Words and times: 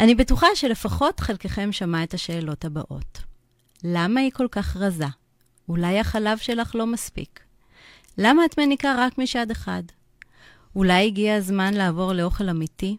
אני 0.00 0.14
בטוחה 0.14 0.46
שלפחות 0.54 1.20
חלקכם 1.20 1.72
שמע 1.72 2.02
את 2.02 2.14
השאלות 2.14 2.64
הבאות. 2.64 3.18
למה 3.84 4.20
היא 4.20 4.30
כל 4.30 4.46
כך 4.50 4.76
רזה? 4.76 5.06
אולי 5.68 5.98
החלב 5.98 6.38
שלך 6.38 6.74
לא 6.74 6.86
מספיק? 6.86 7.40
למה 8.18 8.44
את 8.44 8.58
מניקה 8.58 8.94
רק 8.98 9.18
משד 9.18 9.50
אחד? 9.50 9.82
אולי 10.76 11.06
הגיע 11.06 11.34
הזמן 11.34 11.74
לעבור 11.74 12.12
לאוכל 12.12 12.48
אמיתי? 12.48 12.96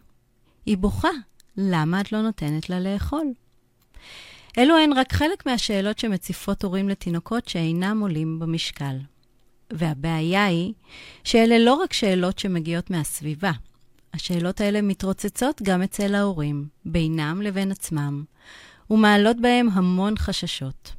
היא 0.66 0.78
בוכה, 0.78 1.08
למה 1.56 2.00
את 2.00 2.12
לא 2.12 2.22
נותנת 2.22 2.70
לה 2.70 2.80
לאכול? 2.80 3.26
אלו 4.58 4.78
הן 4.78 4.92
רק 4.92 5.12
חלק 5.12 5.46
מהשאלות 5.46 5.98
שמציפות 5.98 6.64
הורים 6.64 6.88
לתינוקות 6.88 7.48
שאינם 7.48 8.00
עולים 8.00 8.38
במשקל. 8.38 8.96
והבעיה 9.72 10.44
היא 10.44 10.72
שאלה 11.24 11.58
לא 11.58 11.74
רק 11.74 11.92
שאלות 11.92 12.38
שמגיעות 12.38 12.90
מהסביבה. 12.90 13.52
השאלות 14.14 14.60
האלה 14.60 14.82
מתרוצצות 14.82 15.62
גם 15.62 15.82
אצל 15.82 16.14
ההורים, 16.14 16.66
בינם 16.84 17.42
לבין 17.42 17.72
עצמם, 17.72 18.24
ומעלות 18.90 19.40
בהם 19.40 19.68
המון 19.72 20.14
חששות. 20.18 20.92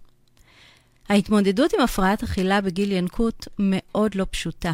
ההתמודדות 1.10 1.74
עם 1.74 1.82
הפרעת 1.82 2.24
אכילה 2.24 2.62
בגיל 2.62 2.92
ינקות 2.92 3.48
מאוד 3.60 4.16
לא 4.16 4.26
פשוטה. 4.32 4.72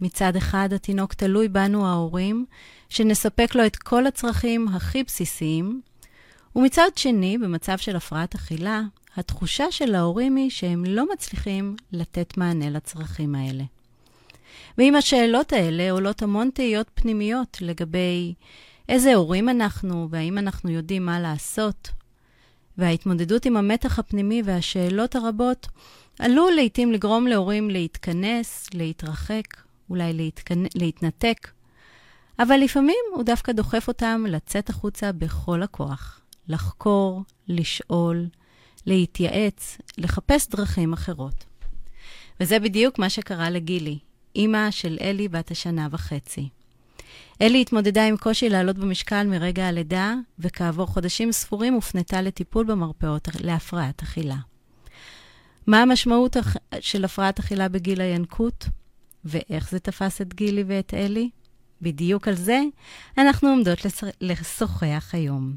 מצד 0.00 0.36
אחד, 0.36 0.68
התינוק 0.72 1.14
תלוי 1.14 1.48
בנו 1.48 1.86
ההורים, 1.86 2.46
שנספק 2.88 3.54
לו 3.54 3.66
את 3.66 3.76
כל 3.76 4.06
הצרכים 4.06 4.68
הכי 4.68 5.02
בסיסיים, 5.02 5.80
ומצד 6.56 6.88
שני, 6.96 7.38
במצב 7.38 7.78
של 7.78 7.96
הפרעת 7.96 8.34
אכילה, 8.34 8.82
התחושה 9.16 9.64
של 9.70 9.94
ההורים 9.94 10.36
היא 10.36 10.50
שהם 10.50 10.84
לא 10.84 11.12
מצליחים 11.12 11.76
לתת 11.92 12.36
מענה 12.36 12.70
לצרכים 12.70 13.34
האלה. 13.34 13.64
ועם 14.78 14.94
השאלות 14.94 15.52
האלה 15.52 15.90
עולות 15.90 16.22
המון 16.22 16.50
תהיות 16.54 16.90
פנימיות 16.94 17.58
לגבי 17.60 18.34
איזה 18.88 19.14
הורים 19.14 19.48
אנחנו 19.48 20.08
והאם 20.10 20.38
אנחנו 20.38 20.70
יודעים 20.70 21.06
מה 21.06 21.20
לעשות. 21.20 21.88
וההתמודדות 22.78 23.44
עם 23.44 23.56
המתח 23.56 23.98
הפנימי 23.98 24.42
והשאלות 24.44 25.16
הרבות 25.16 25.68
עלול 26.18 26.52
לעתים 26.52 26.92
לגרום 26.92 27.26
להורים 27.26 27.70
להתכנס, 27.70 28.66
להתרחק, 28.74 29.44
אולי 29.90 30.12
להתכנ... 30.12 30.64
להתנתק, 30.74 31.50
אבל 32.38 32.56
לפעמים 32.56 32.96
הוא 33.14 33.24
דווקא 33.24 33.52
דוחף 33.52 33.88
אותם 33.88 34.24
לצאת 34.28 34.70
החוצה 34.70 35.12
בכל 35.12 35.62
הכוח, 35.62 36.20
לחקור, 36.48 37.22
לשאול, 37.48 38.26
להתייעץ, 38.86 39.78
לחפש 39.98 40.48
דרכים 40.48 40.92
אחרות. 40.92 41.44
וזה 42.40 42.58
בדיוק 42.58 42.98
מה 42.98 43.10
שקרה 43.10 43.50
לגילי, 43.50 43.98
אימא 44.36 44.70
של 44.70 44.98
אלי 45.00 45.28
בת 45.28 45.50
השנה 45.50 45.88
וחצי. 45.90 46.48
אלי 47.42 47.60
התמודדה 47.60 48.06
עם 48.06 48.16
קושי 48.16 48.48
לעלות 48.48 48.78
במשקל 48.78 49.26
מרגע 49.26 49.66
הלידה, 49.66 50.14
וכעבור 50.38 50.86
חודשים 50.86 51.32
ספורים 51.32 51.74
הופנתה 51.74 52.22
לטיפול 52.22 52.66
במרפאות 52.66 53.28
להפרעת 53.40 54.02
אכילה. 54.02 54.36
מה 55.66 55.82
המשמעות 55.82 56.36
של 56.80 57.04
הפרעת 57.04 57.38
אכילה 57.38 57.68
בגיל 57.68 58.00
הינקות, 58.00 58.64
ואיך 59.24 59.70
זה 59.70 59.78
תפס 59.78 60.20
את 60.20 60.34
גילי 60.34 60.64
ואת 60.66 60.94
אלי? 60.94 61.30
בדיוק 61.82 62.28
על 62.28 62.34
זה 62.34 62.60
אנחנו 63.18 63.48
עומדות 63.48 63.78
לשוחח 64.20 65.10
היום. 65.12 65.56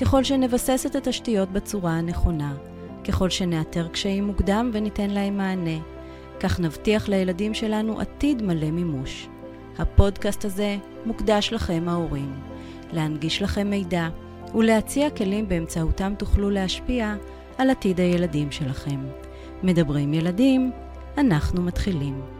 ככל 0.00 0.24
שנבסס 0.24 0.86
את 0.86 0.96
התשתיות 0.96 1.52
בצורה 1.52 1.92
הנכונה, 1.92 2.54
ככל 3.04 3.30
שנאתר 3.30 3.88
קשיים 3.88 4.24
מוקדם 4.24 4.70
וניתן 4.72 5.10
להם 5.10 5.36
מענה, 5.36 5.78
כך 6.40 6.60
נבטיח 6.60 7.08
לילדים 7.08 7.54
שלנו 7.54 8.00
עתיד 8.00 8.42
מלא 8.42 8.70
מימוש. 8.70 9.28
הפודקאסט 9.78 10.44
הזה 10.44 10.76
מוקדש 11.06 11.52
לכם 11.52 11.84
ההורים, 11.88 12.32
להנגיש 12.92 13.42
לכם 13.42 13.70
מידע 13.70 14.08
ולהציע 14.54 15.10
כלים 15.10 15.48
באמצעותם 15.48 16.14
תוכלו 16.18 16.50
להשפיע 16.50 17.14
על 17.58 17.70
עתיד 17.70 18.00
הילדים 18.00 18.52
שלכם. 18.52 19.00
מדברים 19.62 20.14
ילדים, 20.14 20.70
אנחנו 21.18 21.62
מתחילים. 21.62 22.39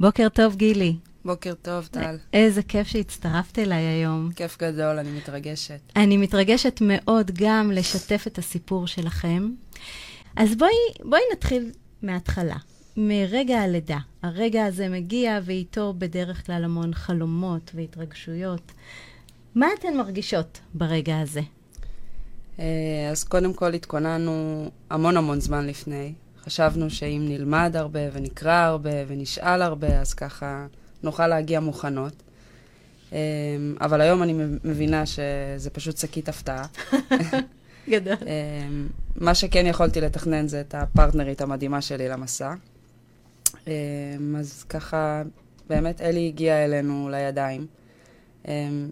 בוקר 0.00 0.28
טוב, 0.28 0.56
גילי. 0.56 0.96
בוקר 1.24 1.54
טוב, 1.62 1.88
טל. 1.90 2.16
איזה 2.32 2.62
כיף 2.62 2.86
שהצטרפת 2.86 3.58
אליי 3.58 3.82
היום. 3.84 4.30
כיף 4.36 4.58
גדול, 4.58 4.98
אני 4.98 5.10
מתרגשת. 5.10 5.80
אני 5.96 6.16
מתרגשת 6.16 6.78
מאוד 6.80 7.30
גם 7.34 7.70
לשתף 7.74 8.24
את 8.26 8.38
הסיפור 8.38 8.86
שלכם. 8.86 9.50
אז 10.36 10.56
בואי, 10.56 10.70
בואי 11.04 11.20
נתחיל 11.32 11.70
מההתחלה, 12.02 12.56
מרגע 12.96 13.60
הלידה. 13.60 13.98
הרגע 14.22 14.64
הזה 14.64 14.88
מגיע 14.88 15.38
ואיתו 15.44 15.94
בדרך 15.98 16.46
כלל 16.46 16.64
המון 16.64 16.94
חלומות 16.94 17.70
והתרגשויות. 17.74 18.72
מה 19.54 19.66
אתן 19.78 19.96
מרגישות 19.96 20.60
ברגע 20.74 21.20
הזה? 21.20 21.40
אה, 22.58 22.64
אז 23.10 23.24
קודם 23.24 23.54
כל 23.54 23.74
התכוננו 23.74 24.70
המון 24.90 25.16
המון 25.16 25.40
זמן 25.40 25.66
לפני. 25.66 26.12
חשבנו 26.48 26.90
שאם 26.90 27.24
נלמד 27.28 27.72
הרבה 27.76 28.00
ונקרא 28.12 28.52
הרבה 28.52 28.90
ונשאל 29.08 29.62
הרבה, 29.62 30.00
אז 30.00 30.14
ככה 30.14 30.66
נוכל 31.02 31.26
להגיע 31.26 31.60
מוכנות. 31.60 32.12
אמ, 33.12 33.16
אבל 33.80 34.00
היום 34.00 34.22
אני 34.22 34.34
מבינה 34.64 35.06
שזה 35.06 35.70
פשוט 35.72 35.96
שקית 35.96 36.28
הפתעה. 36.28 36.66
גדול. 37.90 38.14
אמ, 38.26 38.88
מה 39.16 39.34
שכן 39.34 39.66
יכולתי 39.66 40.00
לתכנן 40.00 40.48
זה 40.48 40.60
את 40.60 40.74
הפרטנרית 40.74 41.40
המדהימה 41.40 41.82
שלי 41.82 42.08
למסע. 42.08 42.54
אמ, 43.66 43.72
אז 44.38 44.64
ככה, 44.68 45.22
באמת 45.68 46.00
אלי 46.00 46.28
הגיע 46.28 46.64
אלינו 46.64 47.08
לידיים. 47.10 47.66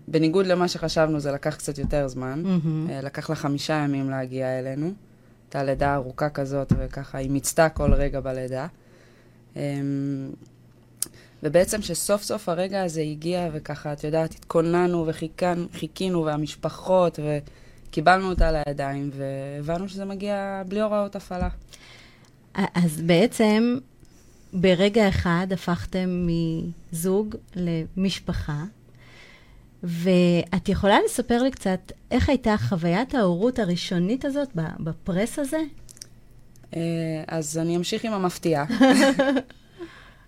בניגוד 0.08 0.46
למה 0.46 0.68
שחשבנו, 0.68 1.20
זה 1.20 1.32
לקח 1.32 1.56
קצת 1.56 1.78
יותר 1.78 2.08
זמן. 2.08 2.42
Mm-hmm. 2.44 3.04
לקח 3.04 3.30
לה 3.30 3.36
חמישה 3.36 3.74
ימים 3.74 4.10
להגיע 4.10 4.58
אלינו. 4.58 4.92
הייתה 5.46 5.64
לידה 5.64 5.94
ארוכה 5.94 6.28
כזאת, 6.28 6.72
וככה 6.78 7.18
היא 7.18 7.30
מיצתה 7.30 7.68
כל 7.68 7.94
רגע 7.94 8.20
בלידה. 8.20 8.66
ובעצם 11.42 11.82
שסוף 11.82 12.22
סוף 12.22 12.48
הרגע 12.48 12.82
הזה 12.82 13.00
הגיע, 13.00 13.48
וככה, 13.52 13.92
את 13.92 14.04
יודעת, 14.04 14.34
התכוננו 14.34 15.06
וחיכינו, 15.06 16.24
והמשפחות, 16.24 17.18
וקיבלנו 17.88 18.30
אותה 18.30 18.50
לידיים, 18.52 19.10
והבנו 19.16 19.88
שזה 19.88 20.04
מגיע 20.04 20.62
בלי 20.68 20.80
הוראות 20.80 21.16
הפעלה. 21.16 21.48
אז 22.54 23.02
בעצם, 23.02 23.78
ברגע 24.52 25.08
אחד 25.08 25.46
הפכתם 25.50 26.26
מזוג 26.92 27.36
למשפחה, 27.56 28.64
ואת 29.86 30.68
יכולה 30.68 30.98
לספר 31.04 31.42
לי 31.42 31.50
קצת 31.50 31.92
איך 32.10 32.28
הייתה 32.28 32.56
חוויית 32.56 33.14
ההורות 33.14 33.58
הראשונית 33.58 34.24
הזאת 34.24 34.48
בפרס 34.80 35.38
הזה? 35.38 35.60
אה, 36.76 36.80
אז 37.28 37.58
אני 37.58 37.76
אמשיך 37.76 38.04
עם 38.04 38.12
המפתיע. 38.12 38.64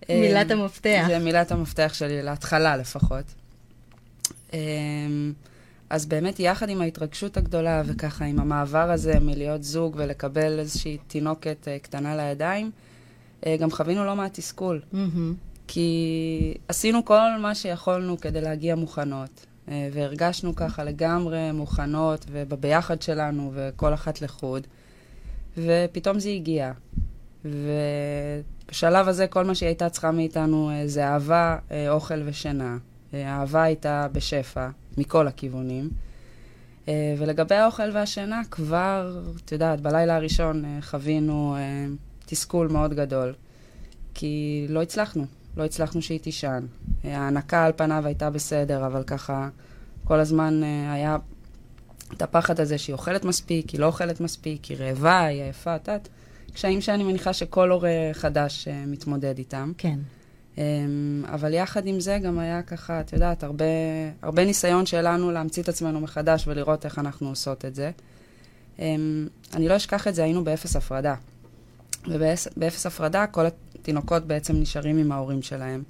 מילת 0.08 0.52
אמ, 0.52 0.60
המפתח. 0.60 1.04
זה 1.06 1.18
מילת 1.18 1.52
המפתח 1.52 1.90
שלי, 1.94 2.22
להתחלה 2.22 2.76
לפחות. 2.76 3.24
אמ, 4.52 5.32
אז 5.90 6.06
באמת, 6.06 6.40
יחד 6.40 6.68
עם 6.68 6.80
ההתרגשות 6.80 7.36
הגדולה, 7.36 7.82
וככה 7.86 8.24
עם 8.24 8.40
המעבר 8.40 8.90
הזה 8.90 9.20
מלהיות 9.20 9.62
זוג 9.62 9.94
ולקבל 9.98 10.58
איזושהי 10.58 10.98
תינוקת 11.06 11.68
קטנה 11.82 12.16
לידיים, 12.16 12.70
גם 13.58 13.70
חווינו 13.70 14.04
לא 14.04 14.16
מעט 14.16 14.34
תסכול. 14.34 14.80
כי 15.68 16.54
עשינו 16.68 17.04
כל 17.04 17.30
מה 17.40 17.54
שיכולנו 17.54 18.20
כדי 18.20 18.40
להגיע 18.40 18.74
מוכנות, 18.74 19.46
והרגשנו 19.92 20.56
ככה 20.56 20.84
לגמרי 20.84 21.52
מוכנות, 21.52 22.26
ובביחד 22.30 23.02
שלנו, 23.02 23.52
וכל 23.54 23.94
אחת 23.94 24.22
לחוד, 24.22 24.66
ופתאום 25.58 26.18
זה 26.18 26.28
הגיע. 26.28 26.72
ו... 27.44 27.70
בשלב 28.70 29.08
הזה 29.08 29.26
כל 29.26 29.44
מה 29.44 29.54
שהיא 29.54 29.66
הייתה 29.66 29.88
צריכה 29.88 30.10
מאיתנו 30.10 30.70
אה, 30.70 30.88
זה 30.88 31.06
אהבה, 31.06 31.56
אה, 31.70 31.90
אוכל 31.90 32.22
ושינה. 32.24 32.78
אה, 33.14 33.32
האהבה 33.32 33.62
הייתה 33.62 34.06
בשפע, 34.12 34.68
מכל 34.98 35.26
הכיוונים. 35.26 35.90
אה, 36.88 37.14
ולגבי 37.18 37.54
האוכל 37.54 37.90
והשינה, 37.92 38.42
כבר, 38.50 39.20
את 39.44 39.52
יודעת, 39.52 39.80
בלילה 39.80 40.16
הראשון 40.16 40.64
אה, 40.64 40.78
חווינו 40.82 41.56
אה, 41.58 41.86
תסכול 42.26 42.68
מאוד 42.68 42.94
גדול, 42.94 43.34
כי 44.14 44.66
לא 44.68 44.82
הצלחנו, 44.82 45.24
לא 45.58 45.64
הצלחנו 45.64 46.02
שהיא 46.02 46.20
תישן. 46.20 46.66
ההנקה 47.04 47.64
על 47.64 47.72
פניו 47.76 48.06
הייתה 48.06 48.30
בסדר, 48.30 48.86
אבל 48.86 49.02
ככה 49.02 49.48
כל 50.04 50.20
הזמן 50.20 50.60
היה 50.92 51.16
את 52.12 52.22
הפחד 52.22 52.60
הזה 52.60 52.78
שהיא 52.78 52.92
אוכלת 52.92 53.24
מספיק, 53.24 53.70
היא 53.70 53.80
לא 53.80 53.86
אוכלת 53.86 54.20
מספיק, 54.20 54.64
היא 54.64 54.76
רעבה, 54.80 55.20
היא 55.24 55.42
עייפה, 55.42 55.76
את 55.76 55.88
יודעת, 55.88 56.08
קשיים 56.54 56.80
שאני 56.80 57.04
מניחה 57.04 57.32
שכל 57.32 57.70
הורה 57.70 57.90
חדש 58.12 58.68
מתמודד 58.86 59.38
איתם. 59.38 59.72
כן. 59.78 59.98
אמ, 60.58 61.24
אבל 61.26 61.54
יחד 61.54 61.86
עם 61.86 62.00
זה 62.00 62.18
גם 62.22 62.38
היה 62.38 62.62
ככה, 62.62 63.00
את 63.00 63.12
יודעת, 63.12 63.44
הרבה, 63.44 63.64
הרבה 64.22 64.44
ניסיון 64.44 64.86
שלנו 64.86 65.30
להמציא 65.30 65.62
את 65.62 65.68
עצמנו 65.68 66.00
מחדש 66.00 66.48
ולראות 66.48 66.84
איך 66.84 66.98
אנחנו 66.98 67.28
עושות 67.28 67.64
את 67.64 67.74
זה. 67.74 67.90
אמ, 68.78 69.28
אני 69.54 69.68
לא 69.68 69.76
אשכח 69.76 70.08
את 70.08 70.14
זה, 70.14 70.24
היינו 70.24 70.44
באפס 70.44 70.76
הפרדה. 70.76 71.14
ובאפס 72.06 72.86
הפרדה 72.86 73.26
כל 73.26 73.46
התינוקות 73.88 74.26
בעצם 74.26 74.56
נשארים 74.56 74.98
עם 74.98 75.12
ההורים 75.12 75.42
שלהם. 75.42 75.82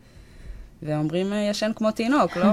ואומרים, 0.83 1.33
אה, 1.33 1.39
ישן 1.51 1.71
כמו 1.77 1.91
תינוק, 1.91 2.37
לא? 2.37 2.53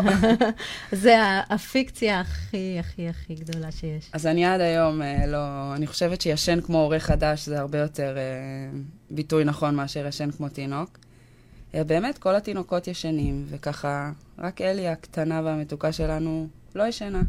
זה 1.04 1.16
הפיקציה 1.50 2.20
הכי, 2.20 2.78
הכי, 2.80 3.10
הכי 3.10 3.36
גדולה 3.36 3.72
שיש. 3.72 4.10
אז 4.14 4.28
אני 4.28 4.46
עד 4.46 4.62
היום 4.62 5.02
אה, 5.02 5.28
לא... 5.28 5.38
אני 5.76 5.88
חושבת 5.88 6.22
שישן 6.22 6.62
כמו 6.62 6.82
הורה 6.82 7.00
חדש 7.00 7.46
זה 7.46 7.60
הרבה 7.60 7.78
יותר 7.78 8.18
אה, 8.18 8.80
ביטוי 9.12 9.44
נכון 9.44 9.76
מאשר 9.76 10.08
ישן 10.08 10.32
כמו 10.32 10.50
תינוק. 10.50 10.98
באמת, 11.74 12.18
כל 12.18 12.36
התינוקות 12.36 12.88
ישנים, 12.88 13.46
וככה, 13.50 14.12
רק 14.40 14.62
אלי 14.62 14.88
הקטנה 14.88 15.42
והמתוקה 15.44 15.92
שלנו 15.92 16.48
לא 16.76 16.84
ישנה. 16.84 17.22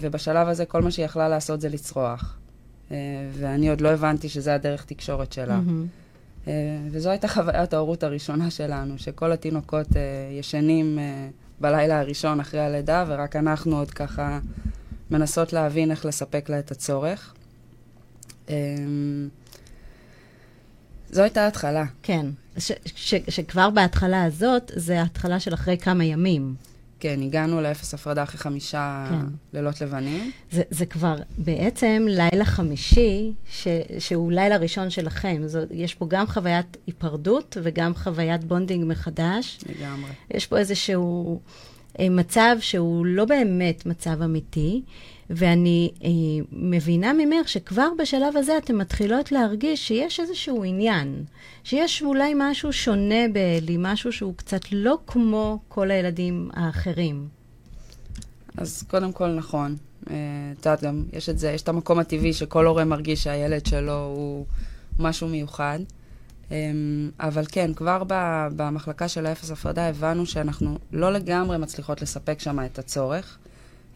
ובשלב 0.00 0.48
הזה 0.48 0.64
כל 0.64 0.82
מה 0.82 0.90
שהיא 0.90 1.04
יכלה 1.06 1.28
לעשות 1.28 1.60
זה 1.60 1.68
לצרוח. 1.68 2.36
ואני 3.32 3.68
עוד 3.68 3.80
לא 3.80 3.88
הבנתי 3.88 4.28
שזה 4.28 4.54
הדרך 4.54 4.84
תקשורת 4.84 5.32
שלה. 5.32 5.58
Mm-hmm. 5.58 6.03
וזו 6.90 7.10
הייתה 7.10 7.28
חוויית 7.28 7.74
ההורות 7.74 8.02
הראשונה 8.02 8.50
שלנו, 8.50 8.98
שכל 8.98 9.32
התינוקות 9.32 9.86
ישנים 10.38 10.98
בלילה 11.60 12.00
הראשון 12.00 12.40
אחרי 12.40 12.60
הלידה, 12.60 13.04
ורק 13.08 13.36
אנחנו 13.36 13.78
עוד 13.78 13.90
ככה 13.90 14.38
מנסות 15.10 15.52
להבין 15.52 15.90
איך 15.90 16.06
לספק 16.06 16.48
לה 16.48 16.58
את 16.58 16.70
הצורך. 16.70 17.34
זו 21.10 21.22
הייתה 21.22 21.44
ההתחלה. 21.44 21.84
כן, 22.02 22.26
ש, 22.58 22.72
ש, 22.84 23.14
שכבר 23.28 23.70
בהתחלה 23.70 24.24
הזאת, 24.24 24.72
זה 24.74 25.02
התחלה 25.02 25.40
של 25.40 25.54
אחרי 25.54 25.78
כמה 25.78 26.04
ימים. 26.04 26.54
כן, 27.00 27.22
הגענו 27.22 27.60
לאפס 27.60 27.94
הפרדה 27.94 28.22
אחרי 28.22 28.38
חמישה 28.38 29.06
כן. 29.10 29.26
לילות 29.52 29.80
לבנים. 29.80 30.30
זה, 30.50 30.62
זה 30.70 30.86
כבר 30.86 31.16
בעצם 31.38 32.06
לילה 32.08 32.44
חמישי, 32.44 33.32
ש, 33.50 33.68
שהוא 33.98 34.32
לילה 34.32 34.56
ראשון 34.56 34.90
שלכם. 34.90 35.42
זאת, 35.46 35.68
יש 35.70 35.94
פה 35.94 36.06
גם 36.08 36.26
חוויית 36.26 36.76
היפרדות 36.86 37.56
וגם 37.62 37.94
חוויית 37.94 38.44
bonding 38.44 38.84
מחדש. 38.86 39.58
לגמרי. 39.68 40.10
יש 40.30 40.46
פה 40.46 40.58
איזשהו 40.58 41.40
מצב 42.00 42.56
שהוא 42.60 43.06
לא 43.06 43.24
באמת 43.24 43.86
מצב 43.86 44.22
אמיתי. 44.22 44.82
ואני 45.30 45.90
אה, 46.04 46.08
מבינה 46.52 47.12
ממך 47.12 47.48
שכבר 47.48 47.88
בשלב 47.98 48.36
הזה 48.36 48.58
אתן 48.58 48.76
מתחילות 48.76 49.32
להרגיש 49.32 49.88
שיש 49.88 50.20
איזשהו 50.20 50.64
עניין, 50.64 51.24
שיש 51.64 52.02
אולי 52.02 52.32
משהו 52.36 52.72
שונה 52.72 53.28
באלי, 53.32 53.76
משהו 53.78 54.12
שהוא 54.12 54.34
קצת 54.36 54.60
לא 54.72 54.98
כמו 55.06 55.58
כל 55.68 55.90
הילדים 55.90 56.50
האחרים. 56.54 57.28
אז 58.56 58.82
קודם 58.82 59.12
כל, 59.12 59.28
נכון. 59.28 59.76
אה, 60.10 60.16
את 60.52 60.66
יודעת, 60.66 60.82
גם 60.82 61.04
יש 61.12 61.28
את 61.28 61.38
זה, 61.38 61.50
יש 61.50 61.62
את 61.62 61.68
המקום 61.68 61.98
הטבעי 61.98 62.32
שכל 62.32 62.66
הורה 62.66 62.84
מרגיש 62.84 63.22
שהילד 63.22 63.66
שלו 63.66 64.12
הוא 64.16 64.46
משהו 64.98 65.28
מיוחד. 65.28 65.78
אה, 66.50 66.56
אבל 67.20 67.44
כן, 67.48 67.74
כבר 67.74 68.02
במחלקה 68.56 69.08
של 69.08 69.26
האפס 69.26 69.50
הפרדה 69.50 69.88
הבנו 69.88 70.26
שאנחנו 70.26 70.78
לא 70.92 71.12
לגמרי 71.12 71.58
מצליחות 71.58 72.02
לספק 72.02 72.40
שם 72.40 72.64
את 72.64 72.78
הצורך. 72.78 73.38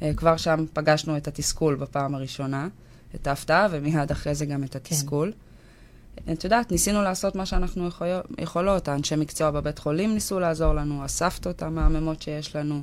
אה, 0.02 0.14
כבר 0.16 0.36
שם 0.36 0.64
פגשנו 0.72 1.16
את 1.16 1.28
התסכול 1.28 1.74
בפעם 1.74 2.14
הראשונה, 2.14 2.68
את 3.14 3.26
ההפתעה, 3.26 3.68
ומיד 3.70 4.10
אחרי 4.10 4.34
זה 4.34 4.46
גם 4.46 4.64
את 4.64 4.72
כן. 4.72 4.78
התסכול. 4.78 5.32
כן. 5.32 6.32
את 6.32 6.44
יודעת, 6.44 6.72
ניסינו 6.72 7.02
לעשות 7.02 7.34
מה 7.34 7.46
שאנחנו 7.46 7.86
יכול, 7.86 8.06
יכולות. 8.38 8.88
האנשי 8.88 9.16
מקצוע 9.16 9.50
בבית 9.50 9.78
חולים 9.78 10.14
ניסו 10.14 10.40
לעזור 10.40 10.74
לנו, 10.74 11.04
הסבתות 11.04 11.62
המהממות 11.62 12.22
שיש 12.22 12.56
לנו. 12.56 12.82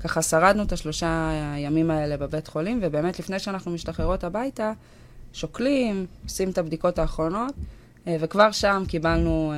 ככה 0.00 0.22
שרדנו 0.22 0.62
את 0.62 0.72
השלושה 0.72 1.30
הימים 1.54 1.90
האלה 1.90 2.16
בבית 2.16 2.48
חולים, 2.48 2.78
ובאמת 2.82 3.18
לפני 3.18 3.38
שאנחנו 3.38 3.70
משתחררות 3.70 4.24
הביתה, 4.24 4.72
שוקלים, 5.32 6.06
עושים 6.24 6.50
את 6.50 6.58
הבדיקות 6.58 6.98
האחרונות, 6.98 7.54
וכבר 8.08 8.50
שם 8.50 8.82
קיבלנו 8.88 9.52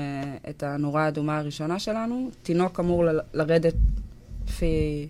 את 0.51 0.63
הנורה 0.63 1.05
האדומה 1.05 1.39
הראשונה 1.39 1.79
שלנו. 1.79 2.31
תינוק 2.43 2.81
אמור 2.81 3.05
לרדת 3.35 3.75
לפי 4.49 5.09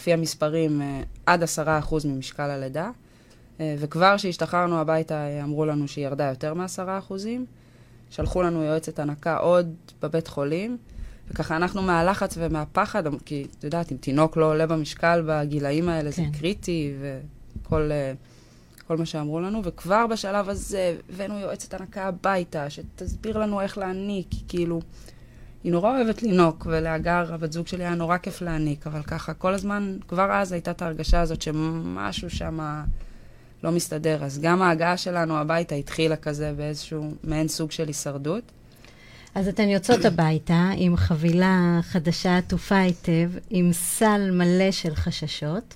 לפי 0.00 0.12
המספרים, 0.12 0.82
אה, 0.82 1.02
עד 1.26 1.42
עשרה 1.42 1.78
אחוז 1.78 2.06
ממשקל 2.06 2.50
הלידה. 2.50 2.90
אה, 3.60 3.74
וכבר 3.78 4.14
כשהשתחררנו 4.16 4.78
הביתה 4.78 5.14
אה, 5.14 5.44
אמרו 5.44 5.64
לנו 5.64 5.88
שהיא 5.88 6.06
ירדה 6.06 6.24
יותר 6.24 6.54
מעשרה 6.54 6.98
אחוזים. 6.98 7.46
שלחו 8.10 8.42
לנו 8.42 8.62
יועצת 8.62 8.98
הנקה 8.98 9.36
עוד 9.36 9.74
בבית 10.02 10.28
חולים, 10.28 10.76
וככה 11.30 11.56
אנחנו 11.56 11.82
מהלחץ 11.82 12.34
ומהפחד, 12.38 13.02
כי 13.24 13.46
את 13.58 13.64
יודעת, 13.64 13.92
אם 13.92 13.96
תינוק 13.96 14.36
לא 14.36 14.50
עולה 14.50 14.66
במשקל 14.66 15.22
בגילאים 15.26 15.88
האלה, 15.88 16.12
כן. 16.12 16.24
זה 16.24 16.38
קריטי, 16.38 16.92
וכל 17.00 17.90
כל 18.90 18.96
מה 18.96 19.06
שאמרו 19.06 19.40
לנו, 19.40 19.64
וכבר 19.64 20.06
בשלב 20.06 20.48
הזה 20.48 20.96
הבאנו 21.08 21.38
יועצת 21.38 21.74
הנקה 21.74 22.04
הביתה, 22.04 22.70
שתסביר 22.70 23.38
לנו 23.38 23.60
איך 23.60 23.78
להניק, 23.78 24.26
כאילו... 24.48 24.80
היא 25.64 25.72
נורא 25.72 25.96
אוהבת 25.96 26.22
לנהוג, 26.22 26.66
ולהגר, 26.66 27.34
הבת 27.34 27.52
זוג 27.52 27.66
שלי 27.66 27.84
היה 27.84 27.94
נורא 27.94 28.18
כיף 28.18 28.42
להעניק, 28.42 28.86
אבל 28.86 29.02
ככה, 29.02 29.34
כל 29.34 29.54
הזמן, 29.54 29.96
כבר 30.08 30.32
אז 30.32 30.52
הייתה 30.52 30.70
את 30.70 30.82
ההרגשה 30.82 31.20
הזאת 31.20 31.42
שמשהו 31.42 32.30
שם 32.30 32.82
לא 33.62 33.70
מסתדר. 33.70 34.24
אז 34.24 34.38
גם 34.38 34.62
ההגעה 34.62 34.96
שלנו 34.96 35.38
הביתה 35.38 35.74
התחילה 35.74 36.16
כזה 36.16 36.52
באיזשהו 36.56 37.14
מעין 37.24 37.48
סוג 37.48 37.70
של 37.70 37.86
הישרדות. 37.86 38.44
אז 39.34 39.48
אתן 39.48 39.68
יוצאות 39.68 40.04
הביתה 40.04 40.70
עם 40.76 40.96
חבילה 40.96 41.80
חדשה 41.82 42.36
עטופה 42.36 42.76
היטב, 42.76 43.30
עם 43.50 43.72
סל 43.72 44.30
מלא 44.32 44.70
של 44.70 44.94
חששות, 44.94 45.74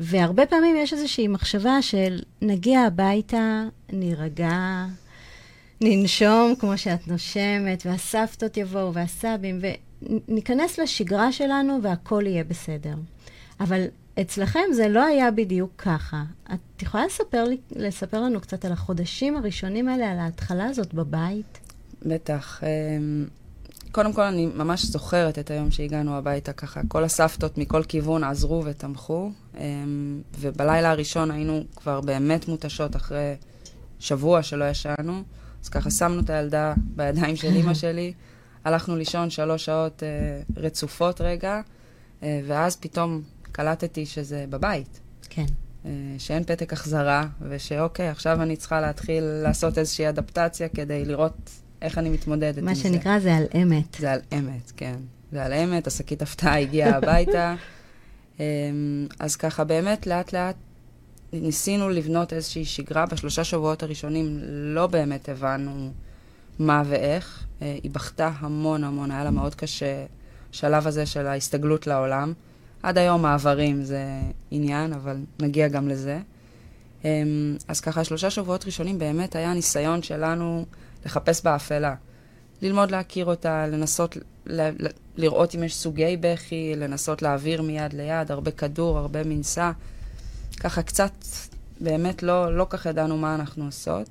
והרבה 0.00 0.46
פעמים 0.46 0.76
יש 0.76 0.92
איזושהי 0.92 1.28
מחשבה 1.28 1.82
של 1.82 2.18
נגיע 2.42 2.80
הביתה, 2.80 3.64
נירגע, 3.92 4.86
ננשום 5.80 6.54
כמו 6.58 6.78
שאת 6.78 7.08
נושמת, 7.08 7.86
והסבתות 7.86 8.56
יבואו, 8.56 8.94
והסבים, 8.94 9.60
וניכנס 10.02 10.78
לשגרה 10.78 11.32
שלנו 11.32 11.78
והכל 11.82 12.22
יהיה 12.26 12.44
בסדר. 12.44 12.94
אבל 13.60 13.84
אצלכם 14.20 14.64
זה 14.72 14.88
לא 14.88 15.04
היה 15.04 15.30
בדיוק 15.30 15.70
ככה. 15.78 16.22
את 16.54 16.82
יכולה 16.82 17.06
לספר, 17.06 17.44
לי, 17.44 17.56
לספר 17.70 18.20
לנו 18.20 18.40
קצת 18.40 18.64
על 18.64 18.72
החודשים 18.72 19.36
הראשונים 19.36 19.88
האלה, 19.88 20.12
על 20.12 20.18
ההתחלה 20.18 20.64
הזאת 20.64 20.94
בבית? 20.94 21.58
בטח. 22.02 22.62
קודם 23.96 24.12
כל, 24.12 24.22
אני 24.22 24.46
ממש 24.46 24.84
זוכרת 24.84 25.38
את 25.38 25.50
היום 25.50 25.70
שהגענו 25.70 26.16
הביתה 26.16 26.52
ככה. 26.52 26.80
כל 26.88 27.04
הסבתות 27.04 27.58
מכל 27.58 27.82
כיוון 27.82 28.24
עזרו 28.24 28.62
ותמכו, 28.64 29.30
אמ, 29.58 30.22
ובלילה 30.38 30.90
הראשון 30.90 31.30
היינו 31.30 31.64
כבר 31.76 32.00
באמת 32.00 32.48
מותשות 32.48 32.96
אחרי 32.96 33.34
שבוע 33.98 34.42
שלא 34.42 34.64
ישנו. 34.64 35.22
אז 35.62 35.68
ככה 35.68 35.90
שמנו 35.90 36.20
את 36.20 36.30
הילדה 36.30 36.74
בידיים 36.76 37.36
של 37.36 37.48
אימא 37.48 37.74
שלי, 37.84 38.12
הלכנו 38.64 38.96
לישון 38.96 39.30
שלוש 39.30 39.64
שעות 39.64 40.02
אה, 40.02 40.08
רצופות 40.56 41.20
רגע, 41.20 41.60
אה, 42.22 42.40
ואז 42.46 42.76
פתאום 42.76 43.22
קלטתי 43.52 44.06
שזה 44.06 44.44
בבית. 44.50 45.00
כן. 45.30 45.46
אה, 45.84 45.90
שאין 46.18 46.44
פתק 46.44 46.72
החזרה, 46.72 47.26
ושאוקיי, 47.40 48.08
עכשיו 48.08 48.42
אני 48.42 48.56
צריכה 48.56 48.80
להתחיל 48.80 49.24
לעשות 49.24 49.78
איזושהי 49.78 50.08
אדפטציה 50.08 50.68
כדי 50.68 51.04
לראות 51.04 51.50
איך 51.82 51.98
אני 51.98 52.10
מתמודדת 52.10 52.58
עם 52.58 52.64
זה. 52.64 52.70
מה 52.70 52.74
שנקרא 52.74 53.18
זה 53.18 53.36
על 53.36 53.44
אמת. 53.62 53.96
זה 53.98 54.12
על 54.12 54.20
אמת, 54.38 54.72
כן. 54.76 54.96
זה 55.32 55.44
על 55.44 55.52
אמת, 55.52 55.86
השקית 55.86 56.22
הפתעה 56.22 56.60
הגיעה 56.60 56.96
הביתה. 56.98 57.54
אה, 58.40 58.44
אז 59.18 59.36
ככה, 59.36 59.64
באמת, 59.64 60.06
לאט-לאט 60.06 60.56
ניסינו 61.32 61.88
לבנות 61.88 62.32
איזושהי 62.32 62.64
שגרה. 62.64 63.06
בשלושה 63.06 63.44
שבועות 63.44 63.82
הראשונים 63.82 64.38
לא 64.74 64.86
באמת 64.86 65.28
הבנו 65.28 65.90
מה 66.58 66.82
ואיך. 66.86 67.44
אה, 67.62 67.78
היא 67.82 67.90
בכתה 67.90 68.30
המון 68.38 68.84
המון, 68.84 69.10
היה 69.10 69.24
לה 69.24 69.30
מאוד 69.30 69.54
קשה, 69.54 70.04
השלב 70.52 70.86
הזה 70.86 71.06
של 71.06 71.26
ההסתגלות 71.26 71.86
לעולם. 71.86 72.32
עד 72.82 72.98
היום 72.98 73.22
מעברים 73.22 73.82
זה 73.82 74.04
עניין, 74.50 74.92
אבל 74.92 75.16
נגיע 75.40 75.68
גם 75.68 75.88
לזה. 75.88 76.18
אמ, 77.04 77.56
אז 77.68 77.80
ככה, 77.80 78.04
שלושה 78.04 78.30
שבועות 78.30 78.66
ראשונים 78.66 78.98
באמת 78.98 79.36
היה 79.36 79.54
ניסיון 79.54 80.02
שלנו 80.02 80.64
לחפש 81.06 81.44
באפלה. 81.44 81.94
ללמוד 82.62 82.90
להכיר 82.90 83.26
אותה, 83.26 83.66
לנסות 83.66 84.16
ל- 84.46 84.60
ל- 84.86 84.90
לראות 85.16 85.54
אם 85.54 85.62
יש 85.62 85.76
סוגי 85.76 86.16
בכי, 86.20 86.74
לנסות 86.76 87.22
להעביר 87.22 87.62
מיד 87.62 87.92
ליד, 87.92 88.30
הרבה 88.30 88.50
כדור, 88.50 88.98
הרבה 88.98 89.24
מנסה. 89.24 89.72
ככה 90.60 90.82
קצת, 90.82 91.12
באמת 91.80 92.22
לא, 92.22 92.56
לא 92.56 92.66
כך 92.70 92.86
ידענו 92.86 93.18
מה 93.18 93.34
אנחנו 93.34 93.64
עושות. 93.64 94.08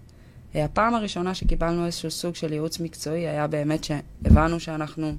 אה, 0.55 0.65
הפעם 0.65 0.95
הראשונה 0.95 1.35
שקיבלנו 1.35 1.85
איזשהו 1.85 2.11
סוג 2.11 2.35
של 2.35 2.53
ייעוץ 2.53 2.79
מקצועי 2.79 3.27
היה 3.27 3.47
באמת 3.47 3.83
שהבנו 3.83 4.59
שאנחנו 4.59 5.15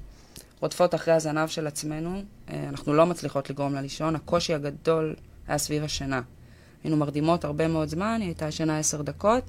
רודפות 0.60 0.94
אחרי 0.94 1.14
הזנב 1.14 1.48
של 1.48 1.66
עצמנו, 1.66 2.22
אה, 2.50 2.68
אנחנו 2.68 2.94
לא 2.94 3.06
מצליחות 3.06 3.50
לגרום 3.50 3.74
לה 3.74 3.80
לישון, 3.80 4.16
הקושי 4.16 4.54
הגדול 4.54 5.14
היה 5.48 5.58
סביב 5.58 5.84
השינה. 5.84 6.20
היינו 6.84 6.96
מרדימות 6.96 7.44
הרבה 7.44 7.68
מאוד 7.68 7.88
זמן, 7.88 8.18
היא 8.20 8.28
הייתה 8.28 8.46
ישנה 8.48 8.78
עשר 8.78 9.02
דקות, 9.02 9.44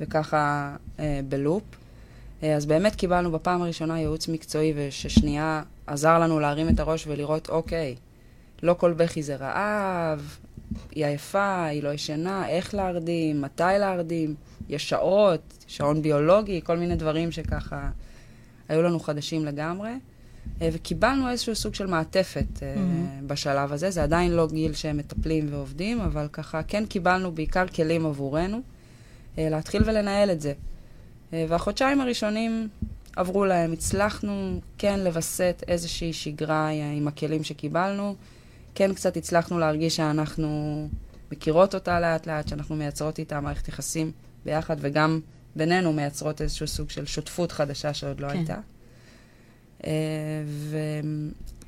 וככה 0.00 0.76
אה, 0.98 1.20
בלופ. 1.28 1.62
אה, 2.42 2.56
אז 2.56 2.66
באמת 2.66 2.94
קיבלנו 2.94 3.32
בפעם 3.32 3.62
הראשונה 3.62 3.98
ייעוץ 3.98 4.28
מקצועי, 4.28 4.72
וששנייה 4.76 5.62
עזר 5.86 6.18
לנו 6.18 6.40
להרים 6.40 6.68
את 6.68 6.80
הראש 6.80 7.06
ולראות, 7.06 7.48
אוקיי, 7.48 7.94
לא 8.62 8.74
כל 8.74 8.92
בכי 8.92 9.22
זה 9.22 9.36
רעב, 9.36 10.36
היא 10.90 11.06
עייפה, 11.06 11.64
היא 11.64 11.82
לא 11.82 11.88
ישנה, 11.88 12.48
איך 12.48 12.74
להרדים, 12.74 13.40
מתי 13.40 13.62
להרדים, 13.78 14.34
יש 14.68 14.88
שעות, 14.88 15.64
שעון 15.66 16.02
ביולוגי, 16.02 16.60
כל 16.64 16.76
מיני 16.76 16.96
דברים 16.96 17.32
שככה 17.32 17.90
היו 18.68 18.82
לנו 18.82 19.00
חדשים 19.00 19.44
לגמרי. 19.44 19.90
אה, 20.62 20.68
וקיבלנו 20.72 21.30
איזשהו 21.30 21.54
סוג 21.54 21.74
של 21.74 21.86
מעטפת 21.86 22.46
mm-hmm. 22.56 23.26
בשלב 23.26 23.72
הזה. 23.72 23.90
זה 23.90 24.02
עדיין 24.02 24.32
לא 24.32 24.48
גיל 24.52 24.72
שהם 24.72 24.96
מטפלים 24.96 25.46
ועובדים, 25.50 26.00
אבל 26.00 26.28
ככה 26.32 26.62
כן 26.62 26.86
קיבלנו 26.86 27.32
בעיקר 27.32 27.66
כלים 27.66 28.06
עבורנו 28.06 28.56
אה, 28.56 28.62
להתחיל 29.38 29.82
ולנהל 29.86 30.30
את 30.30 30.40
זה. 30.40 30.52
והחודשיים 31.32 32.00
הראשונים 32.00 32.68
עברו 33.16 33.44
להם. 33.44 33.72
הצלחנו 33.72 34.60
כן 34.78 35.00
לווסת 35.00 35.64
איזושהי 35.68 36.12
שגרה 36.12 36.68
עם 36.68 37.08
הכלים 37.08 37.44
שקיבלנו. 37.44 38.14
כן 38.74 38.94
קצת 38.94 39.16
הצלחנו 39.16 39.58
להרגיש 39.58 39.96
שאנחנו 39.96 40.88
מכירות 41.32 41.74
אותה 41.74 42.00
לאט-לאט, 42.00 42.48
שאנחנו 42.48 42.76
מייצרות 42.76 43.18
איתה 43.18 43.40
מערכת 43.40 43.68
יחסים 43.68 44.12
ביחד, 44.44 44.76
וגם 44.80 45.20
בינינו 45.56 45.92
מייצרות 45.92 46.40
איזשהו 46.40 46.66
סוג 46.66 46.90
של 46.90 47.06
שותפות 47.06 47.52
חדשה 47.52 47.94
שעוד 47.94 48.20
לא 48.20 48.28
כן. 48.28 48.36
הייתה. 48.36 48.56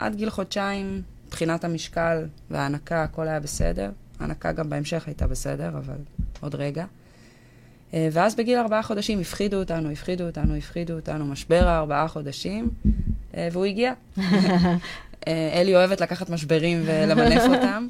ועד 0.00 0.14
גיל 0.14 0.30
חודשיים, 0.30 1.02
מבחינת 1.26 1.64
המשקל 1.64 2.26
וההנקה, 2.50 3.02
הכל 3.02 3.28
היה 3.28 3.40
בסדר. 3.40 3.90
ההנקה 4.20 4.52
גם 4.52 4.70
בהמשך 4.70 5.06
הייתה 5.06 5.26
בסדר, 5.26 5.68
אבל 5.68 5.98
עוד 6.40 6.54
רגע. 6.54 6.84
Uh, 7.90 7.96
ואז 8.12 8.34
בגיל 8.34 8.58
ארבעה 8.58 8.82
חודשים 8.82 9.20
הפחידו 9.20 9.56
אותנו, 9.56 9.90
הפחידו 9.90 10.26
אותנו, 10.26 10.56
הפחידו 10.56 10.94
אותנו, 10.94 11.26
משבר 11.26 11.68
הארבעה 11.68 12.08
חודשים, 12.08 12.70
uh, 13.32 13.36
והוא 13.52 13.64
הגיע. 13.64 13.92
אלי 15.26 15.76
אוהבת 15.76 16.00
לקחת 16.00 16.30
משברים 16.30 16.82
ולמנף 16.86 17.42
אותם. 17.42 17.88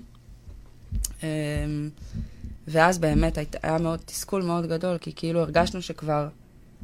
ואז 2.69 2.99
באמת 2.99 3.39
היה 3.63 3.79
מאוד 3.79 4.01
תסכול 4.05 4.43
מאוד 4.43 4.67
גדול, 4.67 4.99
כי 4.99 5.13
כאילו 5.17 5.41
הרגשנו 5.41 5.83
שכבר 5.83 6.29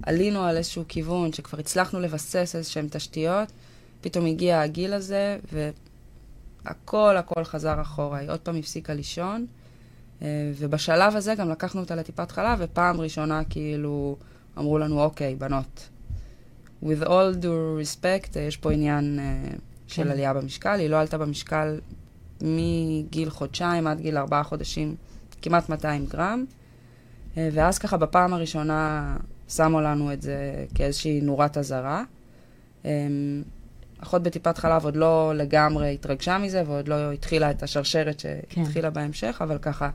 עלינו 0.02 0.44
על 0.44 0.56
איזשהו 0.56 0.84
כיוון, 0.88 1.32
שכבר 1.32 1.58
הצלחנו 1.58 2.00
לבסס 2.00 2.54
איזשהן 2.56 2.86
תשתיות, 2.90 3.48
פתאום 4.00 4.26
הגיע 4.26 4.60
הגיל 4.60 4.92
הזה, 4.92 5.38
והכל 6.64 7.16
הכל 7.16 7.44
חזר 7.44 7.80
אחורה. 7.80 8.18
היא 8.18 8.30
עוד 8.30 8.40
פעם 8.40 8.56
הפסיקה 8.56 8.94
לישון, 8.94 9.46
אה, 9.46 9.59
ובשלב 10.56 11.16
הזה 11.16 11.34
גם 11.34 11.50
לקחנו 11.50 11.80
אותה 11.80 11.94
לטיפת 11.94 12.30
חלב, 12.30 12.58
ופעם 12.62 13.00
ראשונה 13.00 13.44
כאילו 13.44 14.16
אמרו 14.58 14.78
לנו, 14.78 15.02
אוקיי, 15.02 15.34
בנות, 15.34 15.88
with 16.84 17.02
all 17.04 17.42
due 17.42 17.82
respect, 17.82 18.38
יש 18.38 18.56
פה 18.56 18.72
עניין 18.72 19.18
של 19.86 20.04
כן. 20.04 20.10
עלייה 20.10 20.34
במשקל. 20.34 20.78
היא 20.78 20.90
לא 20.90 21.00
עלתה 21.00 21.18
במשקל 21.18 21.80
מגיל 22.42 23.30
חודשיים 23.30 23.86
עד 23.86 24.00
גיל 24.00 24.18
ארבעה 24.18 24.42
חודשים. 24.42 24.94
כמעט 25.42 25.68
200 25.68 26.06
גרם, 26.06 26.44
אה, 27.36 27.48
ואז 27.52 27.78
ככה 27.78 27.96
בפעם 27.96 28.34
הראשונה 28.34 29.16
שמו 29.48 29.80
לנו 29.80 30.12
את 30.12 30.22
זה 30.22 30.64
כאיזושהי 30.74 31.20
נורת 31.20 31.58
אזהרה. 31.58 32.04
אה, 32.84 32.90
אחות 34.02 34.22
בטיפת 34.22 34.58
חלב 34.58 34.84
עוד 34.84 34.96
לא 34.96 35.32
לגמרי 35.36 35.94
התרגשה 35.94 36.38
מזה, 36.38 36.62
ועוד 36.66 36.88
לא 36.88 37.12
התחילה 37.12 37.50
את 37.50 37.62
השרשרת 37.62 38.20
שהתחילה 38.20 38.88
כן. 38.90 38.94
בהמשך, 38.94 39.38
אבל 39.40 39.58
ככה 39.58 39.90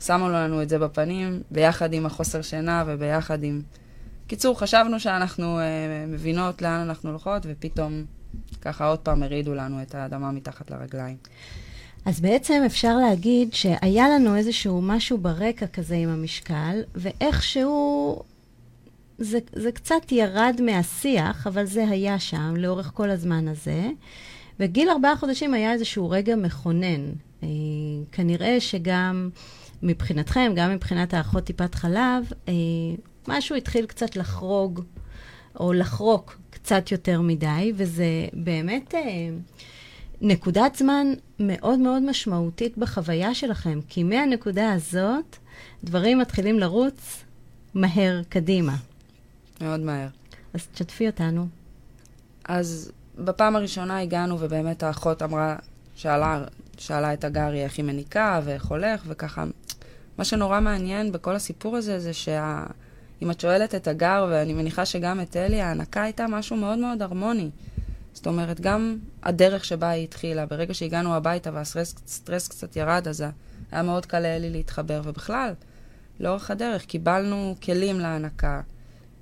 שמו 0.00 0.28
לנו 0.28 0.62
את 0.62 0.68
זה 0.68 0.78
בפנים, 0.78 1.42
ביחד 1.50 1.92
עם 1.92 2.06
החוסר 2.06 2.42
שינה 2.42 2.84
וביחד 2.86 3.42
עם... 3.42 3.62
קיצור, 4.26 4.58
חשבנו 4.58 5.00
שאנחנו 5.00 5.58
uh, 5.58 5.60
מבינות 6.08 6.62
לאן 6.62 6.80
אנחנו 6.80 7.10
הולכות, 7.10 7.42
ופתאום 7.48 8.04
ככה 8.60 8.86
עוד 8.86 8.98
פעם 8.98 9.22
הרידו 9.22 9.54
לנו 9.54 9.82
את 9.82 9.94
האדמה 9.94 10.30
מתחת 10.32 10.70
לרגליים. 10.70 11.16
אז 12.04 12.20
בעצם 12.20 12.62
אפשר 12.66 12.96
להגיד 12.96 13.54
שהיה 13.54 14.08
לנו 14.08 14.36
איזשהו 14.36 14.80
משהו 14.82 15.18
ברקע 15.18 15.66
כזה 15.66 15.94
עם 15.94 16.08
המשקל, 16.08 16.82
ואיכשהו 16.94 18.22
זה, 19.18 19.38
זה 19.52 19.72
קצת 19.72 20.12
ירד 20.12 20.60
מהשיח, 20.62 21.46
אבל 21.46 21.64
זה 21.64 21.88
היה 21.88 22.18
שם 22.18 22.54
לאורך 22.56 22.90
כל 22.94 23.10
הזמן 23.10 23.48
הזה. 23.48 23.88
בגיל 24.58 24.90
ארבעה 24.90 25.16
חודשים 25.16 25.54
היה 25.54 25.72
איזשהו 25.72 26.10
רגע 26.10 26.36
מכונן. 26.36 27.12
אה, 27.42 27.48
כנראה 28.12 28.60
שגם 28.60 29.30
מבחינתכם, 29.82 30.52
גם 30.56 30.70
מבחינת 30.70 31.14
האחות 31.14 31.44
טיפת 31.44 31.74
חלב, 31.74 32.32
אה, 32.48 32.52
משהו 33.28 33.56
התחיל 33.56 33.86
קצת 33.86 34.16
לחרוג, 34.16 34.80
או 35.60 35.72
לחרוק 35.72 36.38
קצת 36.50 36.92
יותר 36.92 37.20
מדי, 37.20 37.72
וזה 37.76 38.06
באמת... 38.32 38.94
אה, 38.94 39.00
נקודת 40.20 40.76
זמן 40.76 41.06
מאוד 41.38 41.78
מאוד 41.78 42.02
משמעותית 42.02 42.78
בחוויה 42.78 43.34
שלכם, 43.34 43.80
כי 43.88 44.02
מהנקודה 44.02 44.72
הזאת 44.72 45.36
דברים 45.84 46.18
מתחילים 46.18 46.58
לרוץ 46.58 47.24
מהר 47.74 48.22
קדימה. 48.28 48.76
מאוד 49.60 49.80
מהר. 49.80 50.08
אז 50.54 50.66
תשתפי 50.66 51.06
אותנו. 51.06 51.46
אז 52.44 52.92
בפעם 53.18 53.56
הראשונה 53.56 54.00
הגענו, 54.00 54.36
ובאמת 54.40 54.82
האחות 54.82 55.22
אמרה, 55.22 55.56
שאלה, 55.96 56.44
שאלה 56.78 57.12
את 57.12 57.24
הגרי 57.24 57.64
איך 57.64 57.76
היא 57.76 57.84
מניקה 57.84 58.40
ואיך 58.44 58.66
הולך, 58.66 59.02
וככה. 59.06 59.44
מה 60.18 60.24
שנורא 60.24 60.60
מעניין 60.60 61.12
בכל 61.12 61.36
הסיפור 61.36 61.76
הזה, 61.76 62.00
זה 62.00 62.12
שה... 62.12 62.64
אם 63.22 63.30
את 63.30 63.40
שואלת 63.40 63.74
את 63.74 63.88
הגר, 63.88 64.26
ואני 64.30 64.52
מניחה 64.52 64.86
שגם 64.86 65.20
את 65.20 65.36
אלי, 65.36 65.60
ההנקה 65.60 66.02
הייתה 66.02 66.26
משהו 66.26 66.56
מאוד 66.56 66.78
מאוד 66.78 67.02
הרמוני. 67.02 67.50
זאת 68.12 68.26
אומרת, 68.26 68.60
גם 68.60 68.98
הדרך 69.22 69.64
שבה 69.64 69.88
היא 69.88 70.04
התחילה, 70.04 70.46
ברגע 70.46 70.74
שהגענו 70.74 71.14
הביתה 71.14 71.50
והסטרס 71.52 72.48
קצת 72.48 72.76
ירד, 72.76 73.08
אז 73.08 73.24
היה 73.72 73.82
מאוד 73.82 74.06
קל 74.06 74.20
לאלי 74.20 74.50
להתחבר. 74.50 75.00
ובכלל, 75.04 75.52
לאורך 76.20 76.50
הדרך 76.50 76.84
קיבלנו 76.84 77.54
כלים 77.62 78.00
להנקה, 78.00 78.60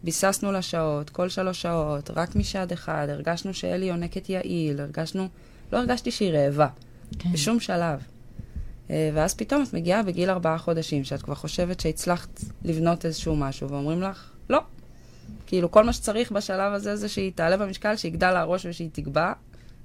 ביססנו 0.05 0.53
לה 0.53 0.63
שעות, 0.63 1.11
כל 1.11 1.29
שלוש 1.29 1.63
שעות, 1.63 2.11
רק 2.17 2.37
משד 2.37 2.73
אחד, 2.73 3.07
הרגשנו 3.11 3.55
שאלי 3.55 3.87
יונקת 3.87 4.29
יעיל, 4.29 4.81
הרגשנו, 4.81 5.29
לא 5.73 5.79
הרגשתי 5.79 6.11
שהיא 6.11 6.33
רעבה, 6.33 6.69
כן. 7.19 7.33
בשום 7.33 7.61
שלב. 7.61 8.16
אה, 8.91 9.11
ואז 9.15 9.35
פתאום 9.35 9.63
את 9.63 9.75
מגיעה 9.75 10.03
בגיל 10.03 10.31
ארבעה 10.31 10.59
חודשים, 10.59 11.05
שאת 11.05 11.23
כבר 11.23 11.35
חושבת 11.35 11.81
שהצלחת 11.81 12.41
לבנות 12.65 13.05
איזשהו 13.05 13.37
משהו, 13.37 13.71
ואומרים 13.71 14.03
לך, 14.03 14.31
לא, 14.51 14.61
כאילו, 15.47 15.71
כל 15.71 15.85
מה 15.85 15.93
שצריך 15.93 16.33
בשלב 16.33 16.73
הזה 16.73 16.97
זה 16.97 17.09
שהיא 17.09 17.33
תעלה 17.35 17.57
במשקל, 17.57 17.97
שיגדל 17.97 18.31
לה 18.31 18.41
הראש 18.41 18.67
ושהיא 18.67 18.91
תקבע, 18.93 19.33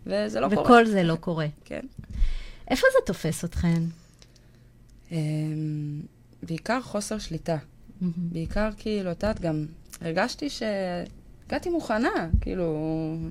וזה 0.05 0.39
לא 0.39 0.46
וכל 0.46 0.55
קורה. 0.55 0.65
וכל 0.65 0.86
זה 0.86 1.03
לא 1.03 1.15
קורה. 1.15 1.48
כן. 1.65 1.86
איפה 2.70 2.88
זה 2.93 3.05
תופס 3.05 3.46
אתכן? 3.46 3.84
Um, 5.10 5.13
בעיקר 6.43 6.81
חוסר 6.81 7.20
שליטה. 7.20 7.58
Mm-hmm. 7.58 8.05
בעיקר, 8.17 8.70
כאילו, 8.77 9.12
את 9.12 9.24
יודעת, 9.24 9.41
גם 9.41 9.65
הרגשתי 10.01 10.48
שהגעתי 11.51 11.70
מוכנה. 11.70 12.27
כאילו, 12.41 12.77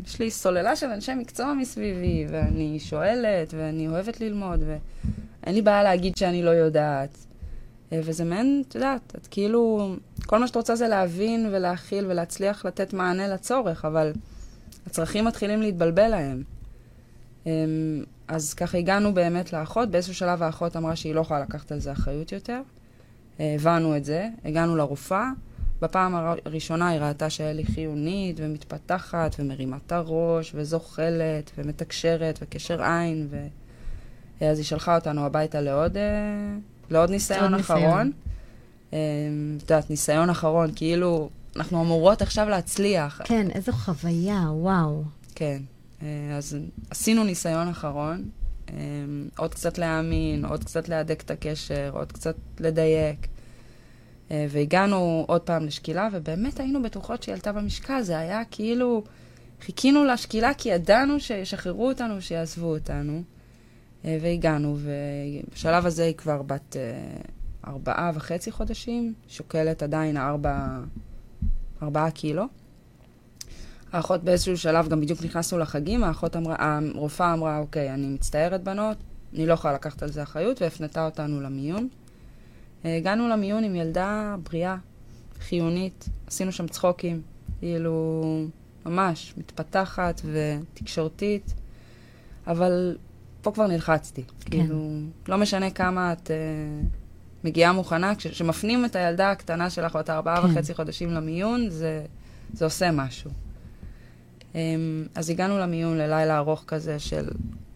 יש 0.07 0.19
לי 0.19 0.31
סוללה 0.31 0.77
של 0.77 0.87
אנשי 0.87 1.15
מקצוע 1.15 1.55
מסביבי, 1.55 2.27
ואני 2.31 2.81
שואלת, 2.81 3.55
ואני 3.57 3.89
אוהבת 3.89 4.21
ללמוד, 4.21 4.61
ואין 4.67 5.55
לי 5.55 5.62
בעיה 5.62 5.83
להגיד 5.83 6.17
שאני 6.17 6.43
לא 6.43 6.50
יודעת. 6.50 7.27
אה, 7.93 8.00
וזה 8.05 8.25
מעין, 8.25 8.62
את 8.69 8.75
יודעת, 8.75 9.15
את 9.19 9.27
כאילו, 9.27 9.95
כל 10.27 10.39
מה 10.39 10.47
שאת 10.47 10.57
רוצה 10.57 10.77
זה 10.77 10.89
להבין 10.89 11.49
ולהכיל 11.53 12.07
ולהצליח 12.09 12.65
לתת 12.65 12.93
מענה 12.93 13.29
לצורך, 13.29 13.85
אבל 13.85 14.12
הצרכים 14.87 15.25
מתחילים 15.25 15.62
להתבלבל 15.62 16.09
להם. 16.09 16.43
אמ, 17.47 17.50
אז 18.29 18.55
ככה 18.55 18.79
הגענו 18.79 19.15
באמת 19.15 19.53
לאחות, 19.53 19.91
באיזשהו 19.91 20.15
שלב 20.15 20.43
האחות 20.43 20.77
אמרה 20.77 20.97
שהיא 20.97 21.15
לא 21.15 21.21
יכולה 21.21 21.41
לקחת 21.41 21.73
על 21.73 21.79
זה 21.79 21.93
אחריות 21.93 22.33
יותר. 22.33 22.61
אה, 23.41 23.55
הבנו 23.55 23.97
את 23.97 24.05
זה, 24.05 24.29
הגענו 24.45 24.77
לרופאה. 24.77 25.31
בפעם 25.82 26.14
הראשונה 26.46 26.88
היא 26.88 27.00
ראתה 27.00 27.30
שאלי 27.30 27.64
חיונית 27.64 28.37
ומתפתחת 28.40 29.37
ומרימה 29.38 29.76
את 29.87 29.92
הראש 29.92 30.52
וזוחלת 30.54 31.50
ומתקשרת 31.58 32.38
וקשר 32.42 32.82
עין, 32.82 33.26
ו... 33.30 33.46
אז 34.40 34.58
היא 34.58 34.64
שלחה 34.64 34.94
אותנו 34.94 35.26
הביתה 35.26 35.60
לעוד 35.60 35.96
לעוד 36.90 37.10
ניסיון 37.10 37.54
אחרון. 37.54 38.12
אמ, 38.92 38.99
את 39.56 39.62
יודעת, 39.62 39.90
ניסיון 39.90 40.30
אחרון, 40.30 40.70
כאילו, 40.76 41.30
אנחנו 41.56 41.82
אמורות 41.82 42.22
עכשיו 42.22 42.49
להצליח. 42.49 43.20
כן, 43.25 43.50
איזו 43.50 43.72
חוויה, 43.72 44.42
וואו. 44.50 45.02
כן. 45.34 45.62
אה, 46.02 46.06
אז 46.37 46.58
עשינו 46.90 47.25
ניסיון 47.25 47.68
אחרון, 47.68 48.28
עוד 49.37 49.54
קצת 49.54 49.78
להאמין, 49.78 50.44
עוד 50.44 50.64
קצת 50.64 50.88
להדק 50.88 51.22
את 51.22 51.30
הקשר, 51.30 51.90
עוד 51.92 52.12
קצת 52.12 52.37
לדייק. 52.60 53.26
אה, 54.30 54.46
והגענו 54.49 55.25
עוד 55.28 55.40
פעם 55.40 55.66
לשקילה, 55.66 56.08
ובאמת 56.12 56.60
היינו 56.60 56.82
בטוחות 56.82 57.22
שהיא 57.22 57.32
עלתה 57.32 57.52
במשקל. 57.52 58.02
זה 58.02 58.18
היה 58.18 58.42
כאילו, 58.50 59.04
חיכינו 59.60 60.04
לשקילה 60.04 60.54
כי 60.54 60.68
ידענו 60.68 61.20
שישחררו 61.20 61.88
אותנו, 61.88 62.22
שיעזבו 62.22 62.75
אותנו. 62.75 63.22
אה, 64.04 64.18
והגענו, 64.20 64.76
ובשלב 64.78 65.87
הזה 65.87 66.04
היא 66.04 66.14
כבר 66.14 66.42
בת 66.42 66.76
אה, 66.76 67.20
ארבעה 67.66 68.10
וחצי 68.14 68.50
חודשים, 68.50 69.14
שוקלת 69.28 69.82
עדיין 69.82 70.16
ארבע, 70.16 70.78
ארבעה 71.82 72.10
קילו. 72.10 72.44
האחות 73.92 74.25
באיזשהו 74.25 74.56
שלב, 74.56 74.88
גם 74.88 75.00
בדיוק 75.00 75.22
נכנסנו 75.22 75.58
לחגים, 75.58 76.04
האחות 76.04 76.37
אמרה, 76.37 76.78
הרופאה 76.94 77.32
אמרה, 77.34 77.58
אוקיי, 77.58 77.94
אני 77.94 78.06
מצטערת 78.06 78.64
בנות, 78.64 78.96
אני 79.34 79.46
לא 79.46 79.52
יכולה 79.52 79.75
לקחת 79.75 80.02
על 80.02 80.12
זה 80.12 80.22
אחריות, 80.22 80.62
והפנתה 80.62 81.04
אותנו 81.04 81.40
למיון. 81.40 81.88
הגענו 82.84 83.28
למיון 83.28 83.64
עם 83.64 83.75
ילדה 83.75 84.37
בריאה, 84.42 84.76
חיונית, 85.40 86.08
עשינו 86.26 86.52
שם 86.52 86.68
צחוקים, 86.68 87.22
כאילו, 87.58 88.22
ממש, 88.87 89.34
מתפתחת 89.37 90.20
ותקשורתית, 90.25 91.54
אבל 92.46 92.96
פה 93.42 93.52
כבר 93.52 93.66
נלחצתי. 93.66 94.22
כן. 94.22 94.50
כאילו, 94.50 94.90
לא 95.28 95.38
משנה 95.38 95.70
כמה 95.70 96.12
את 96.12 96.26
uh, 96.26 96.87
מגיעה 97.44 97.72
מוכנה, 97.72 98.14
כשמפנים 98.14 98.84
את 98.84 98.96
הילדה 98.96 99.30
הקטנה 99.30 99.70
שלך, 99.70 99.96
בת 99.96 100.10
ארבעה 100.10 100.42
כן. 100.42 100.46
וחצי 100.46 100.75
חודשים 100.75 101.10
למיון, 101.10 101.70
זה, 101.70 102.04
זה 102.52 102.64
עושה 102.64 102.90
משהו. 102.90 103.30
Um, 104.52 104.56
אז 105.14 105.30
הגענו 105.30 105.58
למיון 105.58 105.99
ללילה 105.99 106.38
ארוך 106.38 106.64
כזה 106.66 106.99
של 106.99 107.28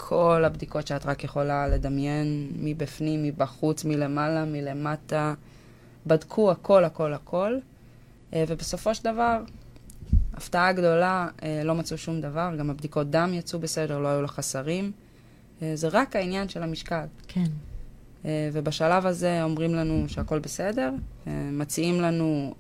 כל 0.09 0.43
הבדיקות 0.45 0.87
שאת 0.87 1.07
רק 1.07 1.25
יכולה 1.25 1.69
לדמיין, 1.69 2.53
מבפנים, 2.57 3.23
מבחוץ, 3.23 3.85
מלמעלה, 3.85 4.45
מלמטה. 4.45 5.35
בדקו 6.07 6.51
הכל, 6.51 6.85
הכל, 6.85 7.13
הכל. 7.15 7.59
Uh, 8.31 8.35
ובסופו 8.49 8.95
של 8.95 9.05
דבר, 9.05 9.43
הפתעה 10.35 10.73
גדולה, 10.73 11.29
uh, 11.39 11.43
לא 11.65 11.75
מצאו 11.75 11.99
שום 11.99 12.21
דבר, 12.21 12.55
גם 12.59 12.71
הבדיקות 12.71 13.11
דם 13.11 13.31
יצאו 13.35 13.59
בסדר, 13.59 13.99
לא 13.99 14.09
היו 14.09 14.23
לה 14.23 14.29
חסרים. 14.29 14.93
Uh, 15.61 15.63
זה 15.75 15.89
רק 15.93 16.17
העניין 16.17 16.49
של 16.49 16.63
המשקל. 16.63 17.05
כן. 17.29 17.45
ובשלב 18.53 19.07
הזה 19.07 19.43
אומרים 19.43 19.75
לנו 19.75 20.05
שהכל 20.09 20.39
בסדר, 20.39 20.93
מציעים 21.27 22.01
לנו 22.01 22.55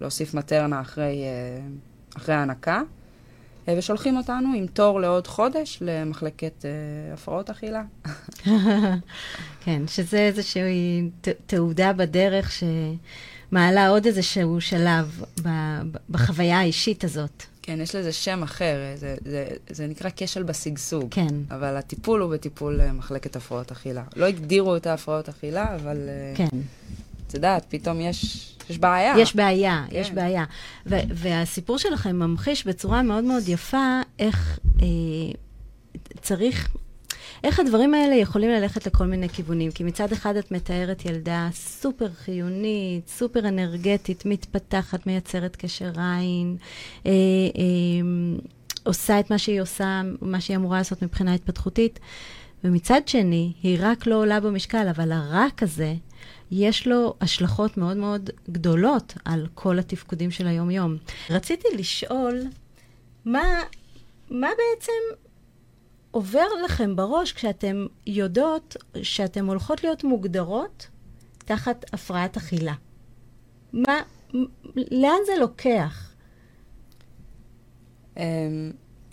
להוסיף 0.00 0.34
מטרנה 0.34 0.80
אחרי, 0.80 1.24
אחרי 2.16 2.34
ההנקה. 2.34 2.82
אה, 3.68 3.74
ושולחים 3.78 4.16
אותנו 4.16 4.48
עם 4.56 4.66
תור 4.66 5.00
לעוד 5.00 5.26
חודש 5.26 5.78
למחלקת 5.80 6.52
uh, 6.62 7.14
הפרעות 7.14 7.50
אכילה. 7.50 7.82
כן, 9.64 9.82
שזה 9.86 10.18
איזושהי 10.18 11.10
תעודה 11.46 11.92
בדרך 11.92 12.52
שמעלה 12.52 13.88
עוד 13.88 14.06
איזשהו 14.06 14.60
שלב 14.60 15.22
בחוויה 16.10 16.58
האישית 16.58 17.04
הזאת. 17.04 17.42
כן, 17.62 17.80
יש 17.80 17.94
לזה 17.94 18.12
שם 18.12 18.42
אחר, 18.42 18.76
זה, 18.96 19.16
זה, 19.24 19.46
זה 19.70 19.86
נקרא 19.86 20.10
כשל 20.16 20.42
בשגשוג. 20.42 21.08
כן. 21.10 21.34
אבל 21.50 21.76
הטיפול 21.76 22.20
הוא 22.20 22.32
בטיפול 22.32 22.80
מחלקת 22.92 23.36
הפרעות 23.36 23.72
אכילה. 23.72 24.02
לא 24.16 24.24
הגדירו 24.26 24.76
את 24.76 24.86
ההפרעות 24.86 25.28
אכילה, 25.28 25.74
אבל... 25.74 25.96
כן. 26.34 26.58
את 27.26 27.34
יודעת, 27.34 27.66
פתאום 27.68 28.00
יש 28.00 28.50
יש 28.70 28.78
בעיה. 28.78 29.14
יש 29.18 29.36
בעיה, 29.36 29.84
כן. 29.90 29.96
יש 29.96 30.10
בעיה. 30.10 30.44
ו- 30.86 30.96
והסיפור 31.10 31.78
שלכם 31.78 32.16
ממחיש 32.16 32.66
בצורה 32.66 33.02
מאוד 33.02 33.24
מאוד 33.24 33.48
יפה 33.48 34.00
איך 34.18 34.58
אה, 34.82 34.86
צריך, 36.20 36.68
איך 37.44 37.60
הדברים 37.60 37.94
האלה 37.94 38.14
יכולים 38.14 38.50
ללכת 38.50 38.86
לכל 38.86 39.06
מיני 39.06 39.28
כיוונים. 39.28 39.70
כי 39.70 39.84
מצד 39.84 40.12
אחד 40.12 40.36
את 40.36 40.52
מתארת 40.52 41.04
ילדה 41.04 41.48
סופר 41.52 42.08
חיונית, 42.12 43.08
סופר 43.08 43.48
אנרגטית, 43.48 44.26
מתפתחת, 44.26 45.06
מייצרת 45.06 45.56
קשר 45.56 45.92
עין, 46.00 46.56
אה, 47.06 47.10
אה, 47.10 47.12
עושה 48.82 49.20
את 49.20 49.30
מה 49.30 49.38
שהיא 49.38 49.60
עושה, 49.60 50.02
מה 50.20 50.40
שהיא 50.40 50.56
אמורה 50.56 50.78
לעשות 50.78 51.02
מבחינה 51.02 51.34
התפתחותית. 51.34 52.00
ומצד 52.64 53.00
שני, 53.06 53.52
היא 53.62 53.78
רק 53.80 54.06
לא 54.06 54.14
עולה 54.14 54.40
במשקל, 54.40 54.88
אבל 54.90 55.12
הרק 55.12 55.62
הזה, 55.62 55.94
יש 56.50 56.86
לו 56.86 57.14
השלכות 57.20 57.76
מאוד 57.76 57.96
מאוד 57.96 58.30
גדולות 58.50 59.14
על 59.24 59.46
כל 59.54 59.78
התפקודים 59.78 60.30
של 60.30 60.46
היום-יום. 60.46 60.96
רציתי 61.30 61.68
לשאול, 61.76 62.42
מה, 63.24 63.62
מה 64.30 64.48
בעצם 64.48 65.24
עובר 66.10 66.46
לכם 66.64 66.96
בראש 66.96 67.32
כשאתם 67.32 67.86
יודעות 68.06 68.76
שאתן 69.02 69.46
הולכות 69.46 69.84
להיות 69.84 70.04
מוגדרות 70.04 70.86
תחת 71.38 71.84
הפרעת 71.92 72.36
אכילה? 72.36 72.74
מה, 73.72 74.00
לאן 74.74 75.18
זה 75.26 75.32
לוקח? 75.40 76.10
Um, 78.14 78.18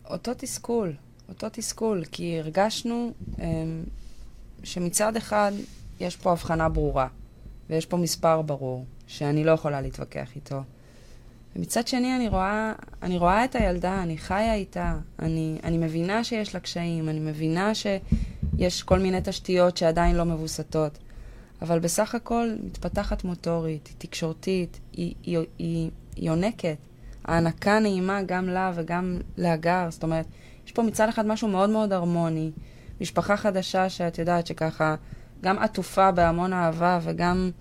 אותו 0.10 0.32
תסכול, 0.38 0.93
אותו 1.30 1.47
תסכול, 1.52 2.06
כי 2.12 2.39
הרגשנו 2.39 3.13
um, 3.36 3.39
שמצד 4.63 5.15
אחד 5.15 5.52
יש 6.02 6.16
פה 6.16 6.32
הבחנה 6.32 6.70
ברורה. 6.70 7.08
ויש 7.70 7.86
פה 7.86 7.98
מספר 7.98 8.42
ברור, 8.42 8.86
שאני 9.08 9.44
לא 9.44 9.52
יכולה 9.52 9.82
להתווכח 9.82 10.36
איתו. 10.36 10.62
ומצד 11.56 11.88
שני, 11.88 12.16
אני 12.16 12.28
רואה, 12.28 12.74
אני 13.02 13.18
רואה 13.18 13.46
את 13.46 13.56
הילדה, 13.56 14.04
אני 14.04 14.18
חיה 14.18 14.54
איתה, 14.54 14.98
אני, 15.20 15.60
אני 15.64 15.78
מבינה 15.78 16.24
שיש 16.24 16.54
לה 16.54 16.60
קשיים, 16.60 17.10
אני 17.10 17.20
מבינה 17.20 17.72
שיש 17.76 18.84
כל 18.84 19.00
מיני 19.00 19.20
תשתיות 19.24 19.78
שעדיין 19.78 20.16
לא 20.16 20.26
מבוסתות, 20.26 20.98
אבל 21.62 21.80
בסך 21.80 22.16
הכל 22.16 22.50
מתפתחת 22.64 23.24
מוטורית, 23.24 23.88
היא 23.88 23.96
תקשורתית, 23.98 24.80
היא, 24.94 25.14
היא, 25.24 25.38
היא, 25.38 25.46
היא 25.58 25.92
יונקת. 26.18 26.78
ההנקה 27.26 27.80
נעימה 27.80 28.22
גם 28.22 28.50
לה 28.50 28.72
וגם 28.76 29.18
להגר, 29.38 29.88
זאת 29.90 30.04
אומרת, 30.04 30.26
יש 30.66 30.72
פה 30.72 30.84
מצד 30.84 31.10
אחד 31.10 31.26
משהו 31.26 31.48
מאוד 31.48 31.70
מאוד 31.70 31.94
הרמוני, 31.94 32.52
משפחה 33.02 33.38
חדשה 33.38 33.90
שאת 33.90 34.20
יודעת 34.20 34.48
שככה 34.48 34.96
גם 35.43 35.60
עטופה 35.60 36.12
בהמון 36.12 36.54
אהבה 36.54 36.99
וגם 37.04 37.51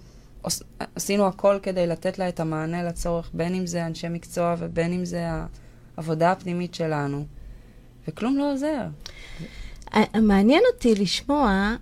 עשינו 0.94 1.26
הכל 1.26 1.58
כדי 1.62 1.86
לתת 1.86 2.18
לה 2.18 2.28
את 2.28 2.40
המענה 2.40 2.82
לצורך, 2.82 3.30
בין 3.34 3.54
אם 3.54 3.66
זה 3.66 3.86
אנשי 3.86 4.08
מקצוע 4.08 4.54
ובין 4.58 4.92
אם 4.92 5.04
זה 5.04 5.28
העבודה 5.96 6.32
הפנימית 6.32 6.74
שלנו, 6.74 7.24
וכלום 8.08 8.36
לא 8.36 8.52
עוזר. 8.52 8.86
מעניין 10.22 10.62
אותי 10.74 10.94
לשמוע, 10.94 11.74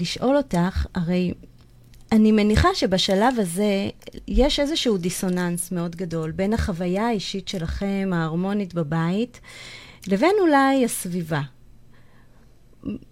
לשאול 0.00 0.36
אותך, 0.36 0.86
הרי 0.94 1.34
אני 2.12 2.32
מניחה 2.32 2.68
שבשלב 2.74 3.34
הזה 3.38 3.88
יש 4.28 4.60
איזשהו 4.60 4.98
דיסוננס 4.98 5.72
מאוד 5.72 5.96
גדול 5.96 6.30
בין 6.30 6.52
החוויה 6.52 7.06
האישית 7.06 7.48
שלכם, 7.48 8.10
ההרמונית 8.14 8.74
בבית, 8.74 9.40
לבין 10.06 10.34
אולי 10.40 10.84
הסביבה. 10.84 11.40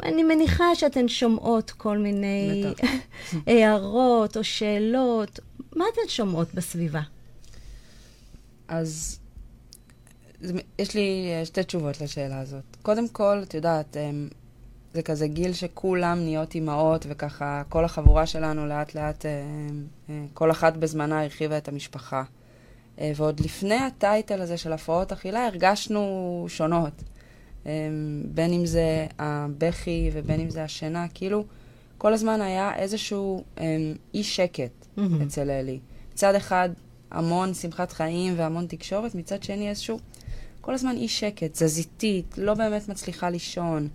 אני 0.02 0.22
מניחה 0.22 0.74
שאתן 0.74 1.08
שומעות 1.08 1.70
כל 1.70 1.98
מיני 1.98 2.64
הערות 3.46 4.36
או 4.36 4.44
שאלות. 4.44 5.40
מה 5.76 5.84
אתן 5.92 6.08
שומעות 6.08 6.54
בסביבה? 6.54 7.00
אז 8.68 9.18
יש 10.78 10.94
לי 10.94 11.32
אה, 11.32 11.44
שתי 11.44 11.64
תשובות 11.64 12.00
לשאלה 12.00 12.40
הזאת. 12.40 12.62
קודם 12.82 13.08
כל, 13.08 13.40
את 13.42 13.54
יודעת, 13.54 13.96
זה 14.94 15.02
כזה 15.02 15.26
גיל 15.26 15.52
שכולם 15.52 16.18
נהיות 16.18 16.54
אימהות, 16.54 17.06
וככה 17.08 17.62
כל 17.68 17.84
החבורה 17.84 18.26
שלנו 18.26 18.66
לאט 18.66 18.94
לאט, 18.94 19.26
אה, 19.26 19.30
אה, 20.10 20.24
כל 20.34 20.50
אחת 20.50 20.76
בזמנה 20.76 21.22
הרחיבה 21.22 21.58
את 21.58 21.68
המשפחה. 21.68 22.22
ועוד 23.16 23.40
לפני 23.40 23.74
הטייטל 23.74 24.40
הזה 24.40 24.56
של 24.56 24.72
הפרעות 24.72 25.12
אכילה 25.12 25.46
הרגשנו 25.46 26.46
שונות. 26.48 27.02
אמ, 27.66 28.22
בין 28.24 28.52
אם 28.52 28.66
זה 28.66 29.06
הבכי 29.18 30.10
ובין 30.12 30.40
אם 30.40 30.50
זה 30.50 30.64
השינה, 30.64 31.06
כאילו 31.14 31.44
כל 31.98 32.12
הזמן 32.12 32.40
היה 32.40 32.76
איזשהו 32.76 33.44
אמ, 33.58 33.64
אי 34.14 34.24
שקט 34.24 34.86
mm-hmm. 34.98 35.00
אצל 35.26 35.50
אלי. 35.50 35.78
מצד 36.12 36.34
אחד 36.34 36.68
המון 37.10 37.54
שמחת 37.54 37.92
חיים 37.92 38.34
והמון 38.36 38.66
תקשורת, 38.66 39.14
מצד 39.14 39.42
שני 39.42 39.68
איזשהו 39.68 39.98
כל 40.60 40.74
הזמן 40.74 40.96
אי 40.96 41.08
שקט, 41.08 41.52
תזזיתית, 41.52 42.34
לא 42.38 42.54
באמת 42.54 42.88
מצליחה 42.88 43.30
לישון. 43.30 43.88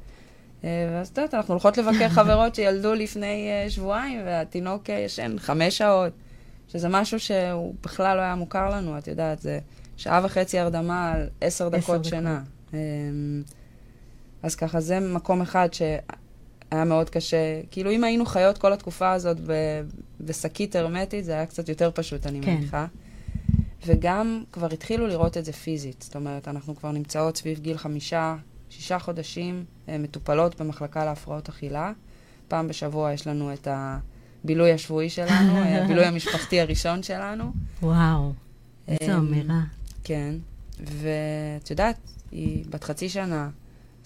אה, 0.63 0.89
ואז 0.91 1.07
את 1.07 1.17
יודעת, 1.17 1.33
אנחנו 1.33 1.53
הולכות 1.53 1.77
לבקר 1.77 2.09
חברות 2.19 2.55
שילדו 2.55 2.93
לפני 2.93 3.49
אה, 3.49 3.69
שבועיים, 3.69 4.21
והתינוק 4.25 4.89
אה, 4.89 4.95
ישן 4.95 5.35
חמש 5.39 5.77
שעות, 5.77 6.13
שזה 6.67 6.89
משהו 6.89 7.19
שהוא 7.19 7.75
בכלל 7.83 8.17
לא 8.17 8.21
היה 8.21 8.35
מוכר 8.35 8.69
לנו, 8.69 8.97
את 8.97 9.07
יודעת, 9.07 9.41
זה 9.41 9.59
שעה 9.97 10.21
וחצי 10.23 10.59
הרדמה 10.59 11.11
על 11.11 11.27
עשר 11.41 11.69
דקות 11.69 12.05
שינה. 12.05 12.41
אמ, 12.73 12.77
אז 14.43 14.55
ככה, 14.55 14.79
זה 14.79 14.99
מקום 14.99 15.41
אחד 15.41 15.69
שהיה 15.73 16.85
מאוד 16.85 17.09
קשה. 17.09 17.61
כאילו, 17.71 17.91
אם 17.91 18.03
היינו 18.03 18.25
חיות 18.25 18.57
כל 18.57 18.73
התקופה 18.73 19.11
הזאת 19.11 19.37
בשקית 20.21 20.75
הרמטית, 20.75 21.25
זה 21.25 21.31
היה 21.31 21.45
קצת 21.45 21.69
יותר 21.69 21.91
פשוט, 21.93 22.27
אני 22.27 22.41
כן. 22.41 22.55
מניחה. 22.55 22.85
וגם 23.85 24.43
כבר 24.51 24.67
התחילו 24.73 25.07
לראות 25.07 25.37
את 25.37 25.45
זה 25.45 25.53
פיזית. 25.53 26.01
זאת 26.01 26.15
אומרת, 26.15 26.47
אנחנו 26.47 26.75
כבר 26.75 26.91
נמצאות 26.91 27.37
סביב 27.37 27.59
גיל 27.59 27.77
חמישה, 27.77 28.35
שישה 28.69 28.99
חודשים 28.99 29.65
אה, 29.89 29.97
מטופלות 29.97 30.61
במחלקה 30.61 31.05
להפרעות 31.05 31.49
אכילה. 31.49 31.91
פעם 32.47 32.67
בשבוע 32.67 33.13
יש 33.13 33.27
לנו 33.27 33.53
את 33.53 33.67
הבילוי 33.71 34.71
השבועי 34.71 35.09
שלנו, 35.09 35.57
אה, 35.57 35.77
הבילוי 35.83 36.05
המשפחתי 36.05 36.61
הראשון 36.61 37.03
שלנו. 37.03 37.51
וואו, 37.81 38.33
איזו 38.87 39.11
אמ, 39.13 39.17
אמירה. 39.17 39.61
כן, 40.03 40.35
ואת 40.79 41.69
יודעת, 41.69 41.97
היא 42.31 42.65
בת 42.69 42.83
חצי 42.83 43.09
שנה, 43.09 43.49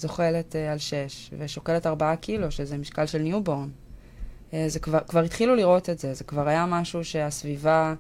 זוחלת 0.04 0.56
אה, 0.56 0.72
על 0.72 0.78
שש, 0.78 1.32
ושוקלת 1.38 1.88
ארבעה 1.88 2.16
קילו, 2.16 2.52
שזה 2.52 2.78
משקל 2.78 3.06
של 3.06 3.18
newborn. 3.18 3.70
אה, 4.54 4.66
זה 4.68 4.80
כבר, 4.80 5.00
כבר 5.08 5.20
התחילו 5.20 5.56
לראות 5.56 5.90
את 5.90 6.00
זה, 6.00 6.14
זה 6.14 6.24
כבר 6.24 6.48
היה 6.48 6.66
משהו 6.66 7.04
שהסביבה, 7.04 7.94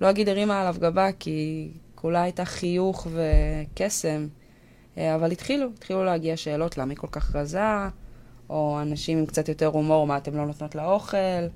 לא 0.00 0.10
אגיד 0.10 0.28
הרימה 0.28 0.60
עליו 0.60 0.74
גבה, 0.78 1.08
כי 1.18 1.68
כולה 1.94 2.22
הייתה 2.22 2.44
חיוך 2.44 3.06
וקסם, 3.10 4.26
אה, 4.98 5.14
אבל 5.14 5.32
התחילו, 5.32 5.68
התחילו 5.76 6.04
להגיע 6.04 6.36
שאלות 6.36 6.78
למה 6.78 6.90
היא 6.90 6.98
כל 6.98 7.06
כך 7.10 7.36
רזה, 7.36 7.88
או 8.50 8.78
אנשים 8.82 9.18
עם 9.18 9.26
קצת 9.26 9.48
יותר 9.48 9.66
הומור, 9.66 10.06
מה 10.06 10.16
אתם 10.16 10.36
לא 10.36 10.46
נותנות 10.46 10.74
לה 10.74 10.86
אוכל, 10.86 11.46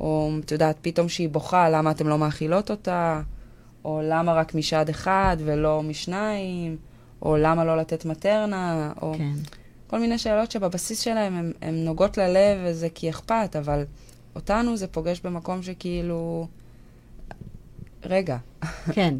או 0.00 0.30
את 0.44 0.52
יודעת, 0.52 0.76
פתאום 0.82 1.08
שהיא 1.08 1.28
בוכה, 1.28 1.70
למה 1.70 1.90
אתם 1.90 2.08
לא 2.08 2.18
מאכילות 2.18 2.70
אותה, 2.70 3.22
או 3.84 4.00
למה 4.04 4.32
רק 4.32 4.54
משד 4.54 4.88
אחד 4.88 5.36
ולא 5.44 5.82
משניים, 5.82 6.76
או 7.24 7.36
למה 7.36 7.64
לא 7.64 7.76
לתת 7.76 8.04
מטרנה, 8.04 8.92
או 9.02 9.14
כן. 9.18 9.32
כל 9.86 9.98
מיני 9.98 10.18
שאלות 10.18 10.50
שבבסיס 10.50 11.00
שלהם 11.00 11.52
הן 11.62 11.74
נוגעות 11.74 12.18
ללב 12.18 12.58
וזה 12.64 12.88
כי 12.94 13.10
אכפת, 13.10 13.56
אבל 13.58 13.84
אותנו 14.34 14.76
זה 14.76 14.86
פוגש 14.86 15.20
במקום 15.20 15.62
שכאילו... 15.62 16.48
רגע, 18.04 18.36
כן. 18.92 19.14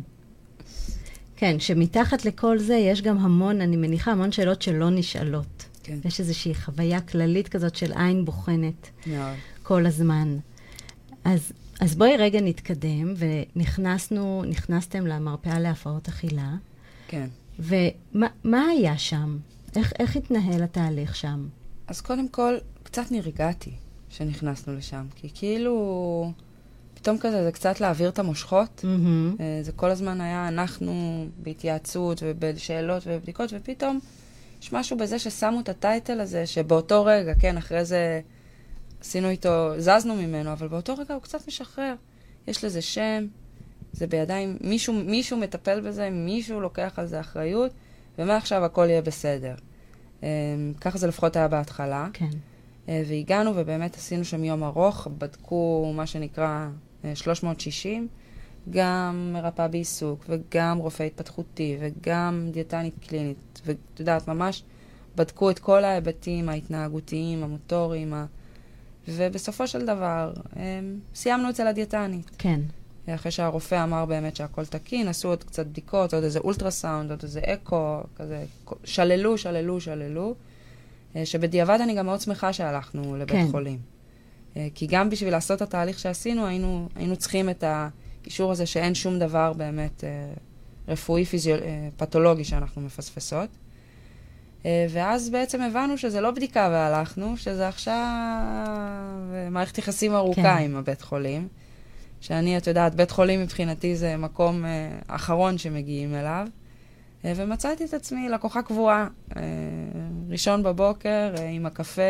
כן, 1.37 1.61
שמתחת 1.61 2.25
לכל 2.25 2.59
זה 2.59 2.75
יש 2.75 3.03
גם 3.03 3.19
המון, 3.19 3.61
אני 3.61 3.77
מניחה, 3.77 4.13
המון 4.13 4.33
שאלות 4.33 4.63
שלא 4.63 4.91
נשאלות. 4.91 5.65
כן, 5.83 5.99
יש 6.05 6.21
איזושהי 6.21 6.55
חוויה 6.55 7.01
כללית 7.01 7.49
כזאת 7.49 7.75
של 7.75 7.93
עין 7.93 8.25
בוחנת 8.25 8.91
מאוד. 9.07 9.35
כל 9.63 9.87
הזמן. 9.87 10.39
אז, 11.25 11.53
אז 11.81 11.95
בואי 11.95 12.17
רגע 12.17 12.41
נתקדם, 12.43 13.15
ונכנסנו, 13.17 14.45
נכנסתם 14.47 15.07
למרפאה 15.07 15.61
להפרעות 15.61 16.09
אכילה, 16.09 16.55
כן. 17.09 17.29
ומה 17.59 18.27
מה 18.45 18.67
היה 18.67 18.99
שם? 18.99 19.39
איך, 19.77 19.93
איך 19.99 20.17
התנהל 20.17 20.63
התהליך 20.63 21.17
שם? 21.17 21.49
אז 21.87 22.01
קודם 22.01 22.29
כל, 22.29 22.55
קצת 22.83 23.11
נרגעתי 23.11 23.73
שנכנסנו 24.09 24.77
לשם, 24.77 25.07
כי 25.15 25.29
כאילו... 25.35 26.33
פתאום 26.95 27.19
כזה, 27.19 27.45
זה 27.45 27.53
קצת 27.53 27.81
להעביר 27.81 28.09
את 28.09 28.19
המושכות. 28.19 28.85
מהמם. 28.85 29.37
אה, 29.41 29.59
זה 29.63 29.73
כל 29.73 29.91
הזמן 29.91 30.21
היה 30.21 30.49
אנחנו 30.49 31.27
בהתייעצות 31.43 32.23
ובשאלות 32.23 33.03
ובבדיקות, 33.07 33.53
ופתאום 33.57 33.99
יש 34.63 34.73
משהו 34.73 34.97
בזה 34.97 35.19
ששמו 35.19 35.61
את 35.61 35.69
הטייטל 35.69 36.21
הזה, 36.21 36.47
שבאותו 36.47 37.05
רגע, 37.05 37.35
כן, 37.41 37.57
אחרי 37.57 37.85
זה 37.85 38.21
עשינו 39.01 39.29
איתו, 39.29 39.73
זזנו 39.79 40.15
ממנו, 40.15 40.53
אבל 40.53 40.69
באותו 40.69 40.95
רגע 40.95 41.15
הוא 41.15 41.23
קצת 41.23 41.49
משחרר. 41.49 41.95
יש 42.47 42.65
לזה 42.65 42.83
שם, 42.83 43.27
זה 43.95 44.07
בידיים, 44.07 44.57
מישהו, 44.61 44.95
מישהו 44.95 45.37
מטפל 45.37 45.81
בזה, 45.81 46.11
מישהו 46.11 46.61
לוקח 46.61 46.93
על 46.97 47.07
זה 47.07 47.21
אחריות, 47.21 47.73
ומעכשיו 48.19 48.65
הכל 48.65 48.87
יהיה 48.89 49.03
בסדר. 49.03 49.55
אה, 50.23 50.29
ככה 50.81 50.99
זה 50.99 51.07
לפחות 51.07 51.37
היה 51.37 51.49
בהתחלה. 51.49 52.09
כן. 52.13 52.29
אה, 52.89 53.03
והגענו 53.09 53.53
ובאמת 53.55 53.97
עשינו 53.97 54.25
שם 54.25 54.45
יום 54.45 54.65
ארוך, 54.65 55.09
בדקו 55.19 55.93
מה 55.97 56.07
שנקרא 56.07 56.69
אה, 57.05 57.15
360, 57.15 58.09
גם 58.71 59.31
מרפאה 59.33 59.69
בעיסוק 59.69 60.25
וגם 60.29 60.79
רופא 60.79 61.03
התפתחותי 61.03 61.77
וגם 61.81 62.49
דיאטנית 62.51 62.95
קלינית, 63.09 63.61
ואת 63.65 63.77
יודעת, 64.01 64.29
ממש 64.29 64.63
בדקו 65.17 65.51
את 65.51 65.59
כל 65.59 65.85
ההיבטים 65.85 66.49
ההתנהגותיים, 66.49 67.43
המוטוריים, 67.43 68.15
ה... 68.15 68.27
ובסופו 69.09 69.67
של 69.67 69.87
דבר 69.87 70.33
אה, 70.57 70.81
סיימנו 71.15 71.51
אצל 71.51 71.67
הדיאטנית. 71.67 72.31
כן. 72.39 72.61
אחרי 73.09 73.33
שהרופא 73.33 73.85
אמר 73.85 74.05
באמת 74.05 74.37
שהכל 74.37 74.67
תקין, 74.67 75.09
עשו 75.09 75.29
עוד 75.29 75.45
קצת 75.45 75.67
בדיקות, 75.67 76.15
עוד 76.15 76.25
איזה 76.25 76.39
אולטרסאונד, 76.39 77.11
עוד 77.11 77.21
איזה 77.23 77.41
אקו, 77.47 78.01
כזה, 78.17 78.45
שללו, 78.85 79.39
שללו, 79.39 79.81
שללו. 79.81 80.35
אה, 81.17 81.27
שבדיעבד 81.27 81.79
אני 81.81 81.95
גם 81.95 82.07
מאוד 82.07 82.21
שמחה 82.21 82.53
שהלכנו 82.53 83.17
לבית 83.17 83.37
כן. 83.37 83.51
חולים. 83.51 83.79
אה, 84.57 84.69
כי 84.75 84.87
גם 84.87 85.11
בשביל 85.11 85.33
לעשות 85.33 85.57
את 85.57 85.63
התהליך 85.63 85.99
שעשינו, 85.99 86.47
היינו, 86.47 86.89
היינו 86.97 87.17
צריכים 87.17 87.51
את 87.51 87.65
האישור 87.67 88.53
הזה 88.53 88.67
שאין 88.67 88.95
שום 88.95 89.19
דבר 89.19 89.53
באמת 89.53 90.05
אה, 90.05 90.33
רפואי, 90.89 91.25
פיזיו... 91.25 91.55
אה, 91.55 91.89
פתולוגי 91.97 92.45
שאנחנו 92.45 92.83
מפספסות. 92.83 93.49
ואז 94.91 95.31
בעצם 95.31 95.63
הבנו 95.63 95.99
שזה 95.99 96.21
לא 96.21 96.31
בדיקה 96.31 96.69
והלכנו, 96.73 97.37
שזה 97.37 97.69
עכשיו 97.69 98.07
מערכת 99.51 99.79
יחסים 99.79 100.15
ארוכה 100.15 100.43
כן. 100.43 100.65
עם 100.65 100.77
הבית 100.77 101.03
חולים. 101.03 101.49
שאני, 102.25 102.59
את 102.59 102.67
יודעת, 102.67 102.95
בית 102.95 103.11
חולים 103.11 103.43
מבחינתי 103.43 103.97
זה 103.97 104.17
מקום 104.17 104.65
אה, 104.65 104.99
אחרון 105.07 105.59
שמגיעים 105.59 106.15
אליו. 106.15 106.47
אה, 107.25 107.33
ומצאתי 107.37 107.85
את 107.85 107.95
עצמי 107.95 108.29
לקוחה 108.29 108.63
קבועה, 108.63 109.09
אה, 109.37 109.43
ראשון 110.29 110.63
בבוקר 110.63 111.35
אה, 111.39 111.49
עם 111.49 111.67
הקפה, 111.67 112.03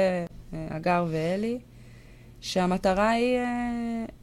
אה, 0.55 0.67
אגר 0.71 1.07
ואלי, 1.11 1.59
שהמטרה 2.41 3.11
היא, 3.11 3.39
אה, 3.39 3.45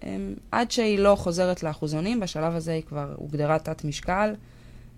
אה, 0.04 0.18
עד 0.52 0.72
שהיא 0.72 1.00
לא 1.00 1.16
חוזרת 1.16 1.64
לאחוזונים, 1.64 2.20
בשלב 2.20 2.56
הזה 2.56 2.72
היא 2.72 2.84
כבר 2.84 3.14
הוגדרה 3.16 3.60
תת 3.60 3.86
משקל, 3.86 4.34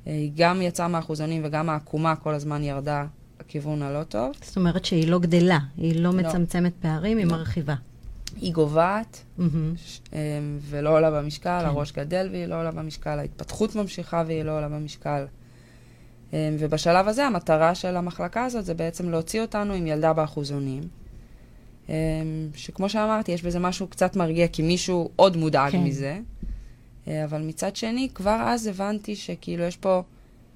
אה, 0.08 0.12
היא 0.14 0.32
גם 0.36 0.62
יצאה 0.62 0.88
מהאחוזונים 0.88 1.42
וגם 1.46 1.70
העקומה 1.70 2.16
כל 2.16 2.34
הזמן 2.34 2.64
ירדה 2.64 3.06
לכיוון 3.40 3.82
הלא 3.82 4.04
טוב. 4.04 4.32
זאת 4.42 4.58
אומרת 4.58 4.86
שהיא 4.86 5.08
לא 5.08 5.20
גדלה, 5.20 5.60
היא 5.78 5.96
לא 5.96 6.02
לא. 6.02 6.12
מצמצמת 6.12 6.74
פערים, 6.82 7.18
היא 7.18 7.26
לא. 7.26 7.32
מרחיבה. 7.32 7.76
היא 8.36 8.54
גוועת. 8.54 9.24
ש- 9.76 10.00
אה, 10.14 10.20
ולא 10.62 10.98
עולה 10.98 11.12
במשקל, 11.12 11.60
כן. 11.62 11.66
הראש 11.66 11.92
גדל 11.92 12.28
והיא 12.32 12.46
לא 12.46 12.60
עולה 12.60 12.72
במשקל, 12.72 13.20
ההתפתחות 13.20 13.76
ממשיכה 13.76 14.24
והיא 14.28 14.44
לא 14.44 14.58
עולה 14.58 14.70
במשקל. 14.70 15.26
אה, 16.34 16.56
ובשלב 16.60 17.08
הזה 17.08 17.26
המטרה 17.26 17.76
של 17.76 17.98
המחלקה 17.98 18.46
הזאת 18.46 18.66
זה 18.66 18.74
בעצם 18.74 19.10
להוציא 19.10 19.42
אותנו 19.42 19.74
עם 19.74 19.88
ילדה 19.88 20.14
באחוזונים. 20.14 20.84
אה, 21.90 21.96
שכמו 22.56 22.90
שאמרתי, 22.90 23.32
יש 23.32 23.44
בזה 23.44 23.60
משהו 23.60 23.88
קצת 23.88 24.16
מרגיע, 24.16 24.48
כי 24.48 24.62
מישהו 24.62 25.10
עוד 25.16 25.38
מודאג 25.38 25.72
כן. 25.72 25.84
מזה. 25.84 26.20
אה, 27.08 27.24
אבל 27.24 27.42
מצד 27.42 27.76
שני, 27.76 28.10
כבר 28.16 28.38
אז 28.46 28.68
הבנתי 28.68 29.16
שכאילו 29.16 29.64
יש 29.64 29.78
פה 29.78 30.02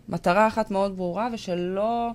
מטרה 0.10 0.48
אחת 0.48 0.72
מאוד 0.72 0.98
ברורה, 0.98 1.28
ושלא 1.34 2.12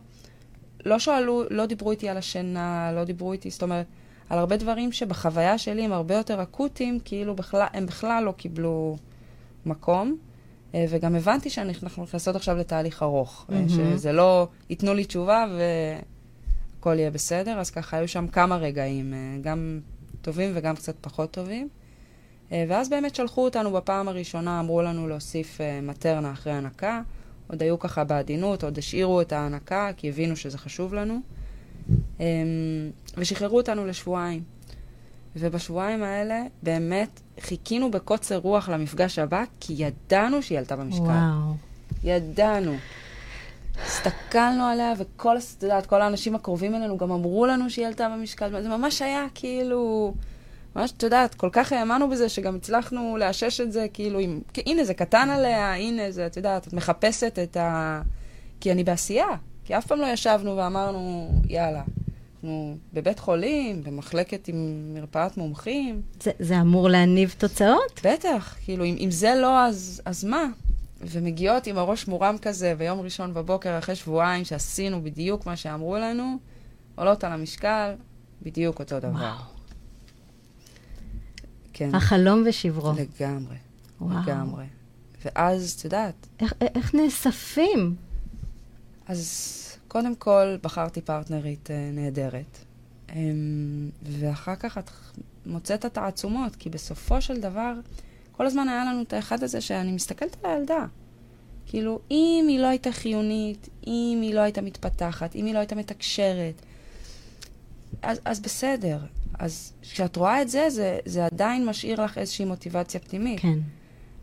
לא 0.87 0.99
שאלו, 0.99 1.43
לא 1.51 1.67
דיברו 1.67 1.91
איתי 1.91 2.09
על 2.09 2.17
השינה, 2.17 2.93
לא 2.95 3.05
דיברו 3.05 3.33
איתי, 3.33 3.51
זאת 3.51 3.63
אומרת, 3.63 3.87
על 4.33 4.39
הרבה 4.39 4.57
דברים 4.57 4.93
שבחוויה 4.93 5.59
שלי 5.59 5.85
הם 5.85 5.93
הרבה 5.93 6.15
יותר 6.15 6.43
אקוטיים, 6.43 6.99
כאילו 7.05 7.37
בכלל, 7.37 7.67
הם 7.73 7.87
בכלל 7.87 8.25
לא 8.25 8.33
קיבלו 8.33 8.97
מקום. 9.67 10.17
אה, 10.75 10.85
וגם 10.89 11.15
הבנתי 11.15 11.51
שאנחנו 11.51 12.03
נכנסות 12.03 12.37
עכשיו 12.37 12.57
לתהליך 12.57 13.03
ארוך, 13.03 13.47
מהמם. 13.49 13.69
שזה 13.69 14.13
לא 14.13 14.49
ייתנו 14.71 14.95
לי 14.95 15.05
תשובה 15.05 15.47
והכל 16.79 16.99
יהיה 16.99 17.11
בסדר, 17.11 17.59
אז 17.59 17.71
ככה 17.71 17.97
היו 17.97 18.09
שם 18.09 18.27
כמה 18.29 18.57
רגעים, 18.57 19.15
אה, 19.15 19.19
גם 19.41 19.81
טובים 20.23 20.53
וגם 20.55 20.77
קצת 20.77 20.95
פחות 21.01 21.31
טובים. 21.31 21.69
ואז 22.51 22.89
באמת 22.89 23.15
שלחו 23.15 23.45
אותנו 23.45 23.73
בפעם 23.73 24.09
הראשונה, 24.09 24.61
אמרו 24.61 24.83
לנו 24.83 25.09
להוסיף 25.09 25.61
מטרנה 25.83 26.33
אחרי 26.33 26.53
הנקה. 26.53 27.03
עוד 27.49 27.63
היו 27.63 27.79
ככה 27.79 28.05
בעדינות, 28.05 28.65
עוד 28.65 28.79
השאירו 28.79 29.21
את 29.21 29.33
ההנקה, 29.33 29.91
כי 29.97 30.09
הבינו 30.09 30.37
שזה 30.37 30.59
חשוב 30.59 30.95
לנו. 30.95 31.21
ושחררו 33.17 33.57
אותנו 33.57 33.87
לשבועיים. 33.87 34.43
ובשבועיים 35.37 36.03
האלה 36.03 36.43
באמת 36.63 37.21
חיכינו 37.41 37.91
בקוצר 37.91 38.37
רוח 38.37 38.69
למפגש 38.69 39.19
הבא, 39.19 39.45
כי 39.61 39.75
ידענו 39.77 40.43
שהיא 40.43 40.59
עלתה 40.59 40.77
במשקל. 40.77 41.03
וואו. 41.03 41.55
ידענו. 42.05 42.77
הסתכלנו 43.87 44.65
עליה, 44.65 44.93
וכל, 44.99 45.37
את 45.57 45.63
יודעת, 45.63 45.87
כל 45.87 46.03
האנשים 46.03 46.35
הקרובים 46.35 46.75
אלינו 46.75 46.99
גם 46.99 47.11
אמרו 47.11 47.47
לנו 47.47 47.71
שהיא 47.71 47.87
עלתה 47.87 48.09
במשקל. 48.09 48.63
זה 48.63 48.69
ממש 48.69 49.03
היה 49.03 49.27
כאילו... 49.35 50.15
ממש, 50.77 50.93
את 50.97 51.03
יודעת, 51.03 51.35
כל 51.35 51.49
כך 51.53 51.73
האמנו 51.73 52.11
בזה, 52.11 52.29
שגם 52.29 52.57
הצלחנו 52.57 53.17
לאשש 53.17 53.61
את 53.61 53.73
זה, 53.73 53.87
כאילו, 53.93 54.19
עם, 54.19 54.41
הנה, 54.67 54.85
זה 54.85 54.95
קטן 54.95 55.31
עליה, 55.31 55.75
הנה, 55.75 56.11
זה, 56.11 56.27
את 56.27 56.37
יודעת, 56.37 56.69
את 56.69 56.73
מחפשת 56.73 57.39
את 57.43 57.57
ה... 57.57 58.01
כי 58.61 58.73
אני 58.73 58.85
בעשייה. 58.85 59.27
כי 59.65 59.79
אף 59.79 59.87
פעם 59.87 59.99
לא 59.99 60.07
ישבנו 60.07 60.57
ואמרנו, 60.57 61.31
יאללה, 61.49 61.83
אנחנו 62.43 62.77
בבית 62.93 63.19
חולים, 63.19 63.85
במחלקת 63.85 64.49
עם 64.49 64.91
מרפאת 64.95 65.37
מומחים. 65.37 66.03
זה, 66.21 66.31
זה 66.39 66.61
אמור 66.61 66.89
להניב 66.89 67.35
תוצאות? 67.39 68.01
בטח, 68.05 68.57
כאילו, 68.65 68.85
אם, 68.85 68.97
אם 68.99 69.11
זה 69.11 69.35
לא, 69.35 69.61
אז, 69.67 70.03
אז 70.05 70.25
מה? 70.25 70.45
ומגיעות 71.01 71.67
עם 71.67 71.79
הראש 71.79 72.09
מורם 72.09 72.37
כזה 72.43 72.75
ביום 72.79 73.01
ראשון 73.01 73.35
בבוקר, 73.35 73.79
אחרי 73.79 73.95
שבועיים 73.95 74.45
שעשינו 74.45 75.03
בדיוק 75.03 75.47
מה 75.47 75.57
שאמרו 75.57 75.97
לנו, 75.97 76.39
עולות 76.95 77.25
על 77.25 77.33
המשקל, 77.33 77.95
בדיוק 78.43 78.79
אותו 78.81 78.99
דבר. 78.99 79.11
וואו. 79.11 79.39
כן, 81.73 81.95
החלום 81.95 82.45
ושברו. 82.47 82.93
לגמרי, 82.93 83.57
וואו. 84.01 84.19
לגמרי. 84.23 84.65
ואז, 85.25 85.77
את 85.79 85.85
יודעת, 85.85 86.27
איך, 86.41 86.55
איך 86.75 86.95
נאספים? 86.95 87.95
אז 89.07 89.62
קודם 89.93 90.15
כל, 90.15 90.57
בחרתי 90.63 91.01
פרטנרית 91.01 91.71
אה, 91.71 91.91
נהדרת. 91.93 92.59
אה, 93.11 93.17
ואחר 94.03 94.57
כך 94.57 94.79
את 94.79 94.91
מוצאת 95.47 95.81
את 95.81 95.85
התעצומות, 95.85 96.57
כי 96.57 96.71
בסופו 96.71 97.21
של 97.23 97.41
דבר, 97.41 97.73
כל 98.33 98.47
הזמן 98.47 98.69
היה 98.69 98.85
לנו 98.85 99.03
את 99.03 99.13
האחד 99.13 99.43
הזה 99.43 99.61
שאני 99.61 99.93
מסתכלת 99.93 100.37
על 100.45 100.51
הילדה. 100.51 100.87
כאילו, 101.67 102.01
אם 102.11 102.45
היא 102.49 102.61
לא 102.61 102.67
הייתה 102.67 102.93
חיונית, 102.93 103.69
אם 103.87 104.19
היא 104.23 104.35
לא 104.35 104.41
הייתה 104.41 104.61
מתפתחת, 104.61 105.37
אם 105.37 105.47
היא 105.47 105.55
לא 105.55 105.59
הייתה 105.59 105.75
מתקשרת, 105.75 106.63
אז, 108.03 108.21
אז 108.25 108.41
בסדר. 108.41 108.99
אז 109.39 109.73
כשאת 109.83 110.17
רואה 110.17 110.43
את 110.43 110.49
זה, 110.49 110.71
זה, 110.71 110.99
זה 111.05 111.27
עדיין 111.27 111.67
משאיר 111.67 112.05
לך 112.05 112.19
איזושהי 112.19 112.45
מוטיבציה 112.45 113.01
פנימית. 113.01 113.41
כן. 113.41 113.59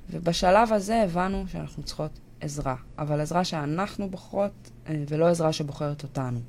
ובשלב 0.10 0.73
הזה 0.73 1.01
הבנו 1.03 1.45
שאנחנו 1.51 1.84
צריכות 1.84 2.12
עזרה, 2.41 2.75
אבל 2.97 3.21
עזרה 3.21 3.43
שאנחנו 3.43 4.10
בוחרות, 4.10 4.69
אה, 4.88 5.04
ולא 5.10 5.28
עזרה 5.28 5.54
שבוחרת 5.54 6.04
אותנו. 6.04 6.39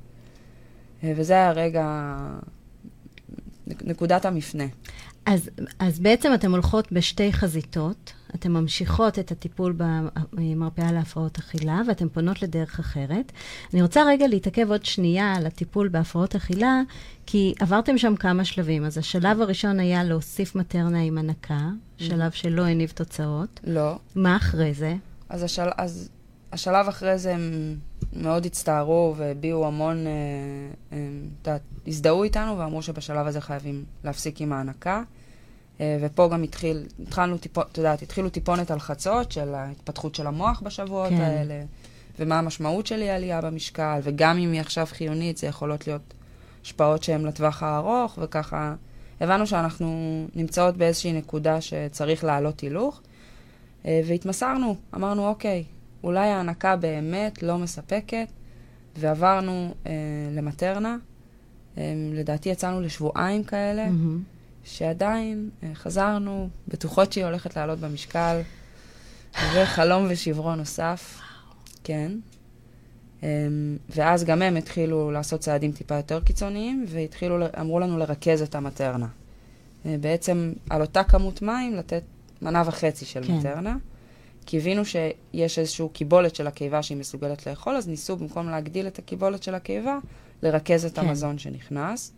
אה, 1.03 1.13
וזה 1.15 1.33
היה 1.33 1.51
רגע, 1.51 2.17
נקודת 3.67 4.25
המפנה. 4.25 4.65
אז, 5.25 5.49
אז 5.79 5.99
בעצם 5.99 6.33
אתן 6.33 6.51
הולכות 6.51 6.91
בשתי 6.91 7.33
חזיתות, 7.33 8.13
אתן 8.35 8.51
ממשיכות 8.51 9.19
את 9.19 9.31
הטיפול 9.31 9.75
במרפאה 10.33 10.91
להפרעות 10.91 11.37
אכילה, 11.37 11.81
ואתן 11.87 12.09
פונות 12.09 12.41
לדרך 12.41 12.79
אחרת. 12.79 13.31
אני 13.73 13.81
רוצה 13.81 14.03
רגע 14.07 14.27
להתעכב 14.27 14.71
עוד 14.71 14.85
שנייה 14.85 15.33
על 15.33 15.45
הטיפול 15.45 15.87
בהפרעות 15.87 16.35
אכילה, 16.35 16.81
כי 17.25 17.53
עברתם 17.59 17.97
שם 17.97 18.15
כמה 18.15 18.45
שלבים. 18.45 18.85
אז 18.85 18.97
השלב 18.97 19.41
הראשון 19.41 19.79
היה 19.79 20.03
להוסיף 20.03 20.55
מטרנה 20.55 21.01
עם 21.01 21.17
הנקה, 21.17 21.69
שלב 21.97 22.31
שלא 22.31 22.61
הניב 22.61 22.89
תוצאות. 22.95 23.59
לא. 23.63 23.99
מה 24.15 24.35
אחרי 24.35 24.73
זה? 24.73 24.95
אז, 25.31 25.43
השל... 25.43 25.69
אז 25.77 26.09
השלב 26.51 26.87
אחרי 26.87 27.17
זה 27.17 27.33
הם 27.33 27.75
מאוד 28.13 28.45
הצטערו 28.45 29.13
והביעו 29.17 29.67
המון, 29.67 30.07
אה, 30.07 30.11
אה, 30.93 30.97
את 31.41 31.47
יודעת, 31.47 31.61
הזדהו 31.87 32.23
איתנו 32.23 32.57
ואמרו 32.57 32.81
שבשלב 32.81 33.27
הזה 33.27 33.41
חייבים 33.41 33.85
להפסיק 34.03 34.41
עם 34.41 34.53
ההנקה. 34.53 35.03
אה, 35.81 35.97
ופה 36.01 36.29
גם 36.31 36.43
התחיל, 36.43 36.85
התחלנו 36.99 37.37
טיפונת, 37.37 37.67
את 37.71 37.77
יודעת, 37.77 38.01
התחילו 38.01 38.29
טיפונת 38.29 38.71
הלחצות 38.71 39.31
של 39.31 39.53
ההתפתחות 39.53 40.15
של 40.15 40.27
המוח 40.27 40.61
בשבועות 40.65 41.09
כן. 41.09 41.21
האלה, 41.21 41.63
ומה 42.19 42.39
המשמעות 42.39 42.87
של 42.87 43.01
עלייה 43.01 43.41
במשקל, 43.41 43.99
וגם 44.03 44.37
אם 44.37 44.51
היא 44.51 44.61
עכשיו 44.61 44.85
חיונית, 44.85 45.37
זה 45.37 45.47
יכולות 45.47 45.87
להיות 45.87 46.13
השפעות 46.63 47.03
שהן 47.03 47.25
לטווח 47.25 47.63
הארוך, 47.63 48.19
וככה 48.21 48.75
הבנו 49.21 49.47
שאנחנו 49.47 50.27
נמצאות 50.35 50.77
באיזושהי 50.77 51.13
נקודה 51.13 51.61
שצריך 51.61 52.23
להעלות 52.23 52.59
הילוך, 52.59 53.01
והתמסרנו, 53.85 54.75
אמרנו, 54.95 55.27
אוקיי, 55.27 55.63
אולי 56.03 56.29
ההנקה 56.29 56.75
באמת 56.75 57.43
לא 57.43 57.57
מספקת, 57.57 58.27
ועברנו 58.97 59.73
אה, 59.85 59.91
למטרנה. 60.31 60.97
אה, 61.77 61.93
לדעתי 62.13 62.49
יצאנו 62.49 62.81
לשבועיים 62.81 63.43
כאלה, 63.43 63.87
mm-hmm. 63.87 64.63
שעדיין 64.63 65.49
אה, 65.63 65.75
חזרנו, 65.75 66.49
בטוחות 66.67 67.13
שהיא 67.13 67.25
הולכת 67.25 67.55
לעלות 67.55 67.79
במשקל, 67.79 68.41
וחלום 69.55 70.07
ושברון 70.09 70.57
נוסף, 70.57 71.19
כן. 71.83 72.11
אה, 73.23 73.29
ואז 73.89 74.23
גם 74.23 74.41
הם 74.41 74.57
התחילו 74.57 75.11
לעשות 75.11 75.39
צעדים 75.39 75.71
טיפה 75.71 75.95
יותר 75.95 76.19
קיצוניים, 76.19 76.85
והתחילו, 76.87 77.45
אמרו 77.59 77.79
לנו 77.79 77.97
לרכז 77.97 78.41
את 78.41 78.55
המטרנה. 78.55 79.07
אה, 79.85 79.95
בעצם 80.01 80.53
על 80.69 80.81
אותה 80.81 81.03
כמות 81.03 81.41
מים 81.41 81.75
לתת 81.75 82.03
מנה 82.41 82.63
וחצי 82.65 83.05
של 83.05 83.23
כן. 83.23 83.33
מטרנה. 83.33 83.77
כי 84.45 84.57
הבינו 84.57 84.85
שיש 84.85 85.59
איזושהי 85.59 85.85
קיבולת 85.93 86.35
של 86.35 86.47
הקיבה 86.47 86.83
שהיא 86.83 86.97
מסוגלת 86.97 87.47
לאכול, 87.47 87.75
אז 87.75 87.87
ניסו 87.87 88.17
במקום 88.17 88.49
להגדיל 88.49 88.87
את 88.87 88.99
הקיבולת 88.99 89.43
של 89.43 89.55
הקיבה, 89.55 89.97
לרכז 90.43 90.85
את 90.85 90.95
כן. 90.95 91.07
המזון 91.07 91.37
שנכנס. 91.37 92.13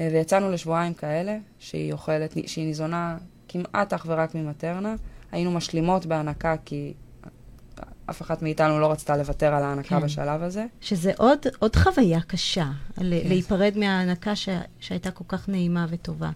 אה, 0.00 0.08
ויצאנו 0.12 0.50
לשבועיים 0.50 0.94
כאלה, 0.94 1.38
שהיא 1.58 1.92
אוכלת, 1.92 2.34
שהיא 2.46 2.66
ניזונה 2.66 3.18
כמעט 3.48 3.92
אך 3.92 4.06
ורק 4.08 4.34
ממטרנה. 4.34 4.94
היינו 5.32 5.50
משלימות 5.50 6.06
בהנקה 6.06 6.56
כי 6.64 6.94
אף 8.10 8.22
אחת 8.22 8.42
מאיתנו 8.42 8.80
לא 8.80 8.92
רצתה 8.92 9.16
לוותר 9.16 9.54
על 9.54 9.62
ההנקה 9.62 9.88
כן. 9.88 10.00
בשלב 10.00 10.42
הזה. 10.42 10.66
שזה 10.80 11.12
עוד, 11.18 11.38
עוד 11.58 11.76
חוויה 11.76 12.20
קשה, 12.20 12.66
כן. 12.96 13.02
להיפרד 13.06 13.72
מההנקה 13.76 14.36
ש, 14.36 14.48
שהייתה 14.80 15.10
כל 15.10 15.24
כך 15.28 15.48
נעימה 15.48 15.86
וטובה. 15.90 16.30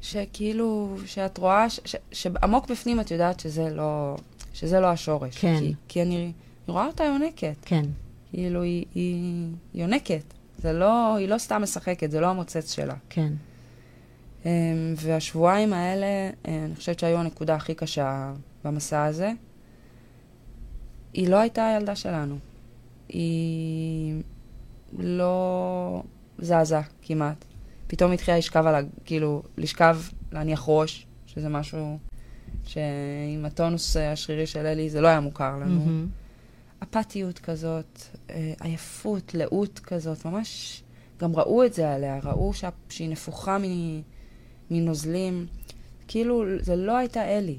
שכאילו, 0.00 0.96
שאת 1.06 1.38
רואה, 1.38 1.70
ש, 1.70 1.80
ש, 1.84 1.96
שעמוק 2.12 2.70
בפנים 2.70 3.00
את 3.00 3.10
יודעת 3.10 3.40
שזה 3.40 3.70
לא, 3.70 4.16
שזה 4.54 4.80
לא 4.80 4.86
השורש. 4.86 5.38
כן. 5.38 5.58
כי, 5.58 5.74
כי 5.88 6.02
אני, 6.02 6.16
אני 6.16 6.32
רואה 6.68 6.86
אותה 6.86 7.04
יונקת. 7.04 7.56
כן. 7.62 7.84
כאילו, 8.30 8.62
היא, 8.62 8.86
היא 8.94 9.46
יונקת. 9.74 10.22
זה 10.58 10.72
לא, 10.72 11.16
היא 11.16 11.28
לא 11.28 11.38
סתם 11.38 11.62
משחקת, 11.62 12.10
זה 12.10 12.20
לא 12.20 12.26
המוצץ 12.26 12.74
שלה. 12.74 12.94
כן. 13.08 13.32
Um, 14.42 14.46
והשבועיים 14.96 15.72
האלה, 15.72 16.30
uh, 16.30 16.48
אני 16.48 16.76
חושבת 16.76 16.98
שהיו 16.98 17.18
הנקודה 17.18 17.54
הכי 17.54 17.74
קשה 17.74 18.32
במסע 18.64 19.04
הזה. 19.04 19.32
היא 21.12 21.28
לא 21.28 21.36
הייתה 21.36 21.66
הילדה 21.66 21.96
שלנו. 21.96 22.38
היא 23.08 24.22
לא 24.98 26.02
זזה 26.38 26.80
כמעט. 27.02 27.44
פתאום 27.90 28.12
התחילה 28.12 28.38
לשכב 28.38 28.66
על 28.66 28.74
ה... 28.74 28.80
כאילו, 29.04 29.42
לשכב, 29.56 29.98
להניח 30.32 30.64
ראש, 30.66 31.06
שזה 31.26 31.48
משהו 31.48 31.98
שעם 32.64 33.44
הטונוס 33.44 33.96
השרירי 33.96 34.46
של 34.46 34.66
אלי 34.66 34.90
זה 34.90 35.00
לא 35.00 35.08
היה 35.08 35.20
מוכר 35.20 35.56
לנו. 35.56 35.84
Mm-hmm. 35.84 36.84
אפתיות 36.84 37.38
כזאת, 37.38 38.02
אה, 38.30 38.52
עייפות, 38.60 39.34
לאות 39.34 39.78
כזאת, 39.78 40.24
ממש, 40.24 40.82
גם 41.20 41.36
ראו 41.36 41.64
את 41.64 41.74
זה 41.74 41.94
עליה, 41.94 42.18
ראו 42.22 42.54
שה... 42.54 42.68
שהיא 42.88 43.08
נפוחה 43.08 43.58
מנוזלים. 44.70 45.46
כאילו, 46.08 46.44
זה 46.60 46.76
לא 46.76 46.96
הייתה 46.96 47.24
אלי. 47.24 47.58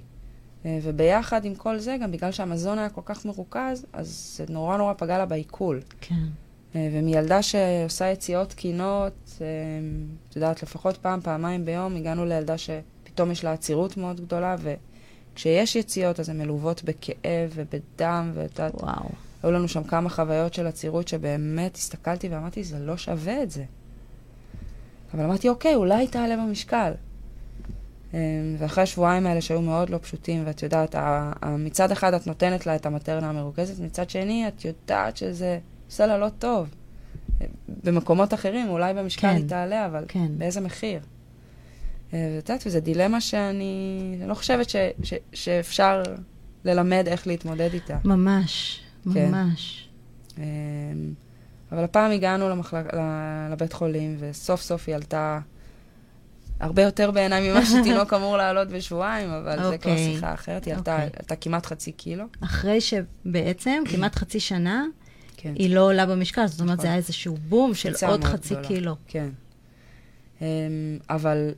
אה, 0.65 0.80
וביחד 0.84 1.46
עם 1.46 1.56
כל 1.56 1.80
זה, 1.80 1.98
גם 2.02 2.12
בגלל 2.12 2.32
שהמזון 2.32 2.80
היה 2.80 2.89
כל 2.89 3.02
כך 3.06 3.26
מרוכז, 3.26 3.86
אז 3.94 4.38
זה 4.38 4.54
נורא 4.54 4.78
נורא 4.78 4.94
פגע 4.98 5.17
לה 5.17 5.26
בעיכול. 5.26 5.82
כן. 6.02 6.26
אה, 6.76 6.90
ומילדה 6.94 7.42
שעושה 7.42 8.12
יציאות 8.12 8.50
תקינות, 8.50 9.14
אה, 9.42 9.46
את 10.30 10.36
יודעת, 10.36 10.64
לפחות 10.64 10.98
פעם, 10.98 11.22
פעמיים 11.22 11.66
ביום, 11.66 11.96
הגענו 11.96 12.26
לילדה 12.26 12.56
שפתאום 12.58 13.32
יש 13.32 13.44
לה 13.44 13.54
עצירות 13.54 13.98
מאוד 13.98 14.22
גדולה, 14.22 14.56
וכשיש 15.34 15.76
יציאות 15.76 16.20
אז 16.20 16.30
הן 16.30 16.38
מלוות 16.38 16.84
בכאב 16.84 17.52
ובדם, 17.56 18.32
ואת 18.34 18.60
יודעת. 18.60 18.74
היו 19.44 19.52
לנו 19.52 19.68
שם 19.68 19.84
כמה 19.84 20.10
חוויות 20.10 20.54
של 20.54 20.68
עצירות 20.68 21.08
שבאמת 21.08 21.76
הסתכלתי 21.76 22.28
ואמרתי, 22.28 22.64
זה 22.64 22.80
לא 22.80 22.98
שווה 22.98 23.44
את 23.44 23.52
זה. 23.52 23.64
אבל 25.14 25.24
אמרתי, 25.24 25.50
אוקיי, 25.50 25.76
אולי 25.76 26.08
תעלה 26.08 26.38
במשקל. 26.38 26.92
אה, 28.14 28.20
ואחרי 28.58 28.84
השבועיים 28.84 29.28
האלה 29.28 29.42
שהיו 29.42 29.62
מאוד 29.62 29.90
לא 29.90 29.98
פשוטים, 29.98 30.44
ואת 30.46 30.64
יודעת, 30.64 30.96
מצד 31.46 31.92
אחד 31.92 32.14
את 32.14 32.28
נותנת 32.28 32.66
לה 32.66 32.76
את 32.76 32.86
המטרנה 32.86 33.30
המרוכזת, 33.30 33.80
מצד 33.84 34.10
שני 34.10 34.48
את 34.48 34.66
יודעת 34.66 35.18
שזה... 35.18 35.60
עושה 35.91 36.06
לה 36.06 36.17
לא 36.17 36.30
טוב. 36.39 36.69
במקומות 37.84 38.34
אחרים, 38.34 38.69
אולי 38.69 38.93
במשקל 38.93 39.21
כן, 39.21 39.36
היא 39.36 39.47
תעלה, 39.47 39.86
אבל 39.86 40.06
כן. 40.08 40.27
באיזה 40.38 40.62
מחיר? 40.62 40.99
אה, 42.13 42.34
ואת 42.36 42.49
יודעת, 42.49 42.67
וזו 42.67 42.80
דילמה 42.80 43.21
שאני 43.21 44.15
לא 44.27 44.34
חושבת 44.34 44.69
ש, 44.69 44.75
ש, 45.04 45.13
שאפשר 45.34 46.04
ללמד 46.65 47.04
איך 47.08 47.27
להתמודד 47.27 47.73
איתה. 47.73 47.97
ממש, 48.06 48.82
כן. 49.13 49.32
ממש. 49.32 49.89
אה, 50.38 50.43
אבל 51.71 51.84
הפעם 51.84 52.12
הגענו 52.12 52.49
למחלק, 52.49 52.86
לבית 53.51 53.73
חולים, 53.73 54.17
וסוף 54.19 54.62
סוף 54.62 54.84
היא 54.88 54.95
עלתה 54.95 55.39
הרבה 56.60 56.82
יותר 56.82 57.12
בעיניי 57.12 57.51
ממה 57.51 57.65
שתינוק 57.65 58.13
אמור 58.17 58.38
לעלות 58.38 58.67
בשבועיים, 58.67 59.30
אבל 59.30 59.60
okay. 59.60 59.63
זה 59.63 59.77
כבר 59.77 59.91
אוקיי. 59.91 60.13
שיחה 60.13 60.34
אחרת. 60.34 60.65
היא 60.65 60.73
עלתה, 60.73 60.97
okay. 60.97 61.04
אוקיי. 61.04 61.19
עלתה 61.19 61.36
כמעט 61.36 61.65
חצי 61.65 61.91
קילו. 61.91 62.25
אחרי 62.43 62.82
שבעצם, 62.82 63.84
כמעט 63.91 64.15
חצי 64.15 64.39
שנה, 64.39 64.86
כן. 65.41 65.54
היא 65.56 65.75
לא 65.75 65.82
עולה 65.82 66.06
במשקל, 66.06 66.47
זאת 66.47 66.62
אומרת, 66.62 66.73
נכון. 66.73 66.82
זה 66.82 66.88
היה 66.88 66.97
איזשהו 66.97 67.38
בום 67.49 67.73
של 67.73 67.93
עוד 68.08 68.23
חצי 68.23 68.54
גדולה. 68.54 68.67
קילו. 68.67 68.95
כן. 69.08 69.30
Um, 70.39 70.43
אבל 71.10 71.51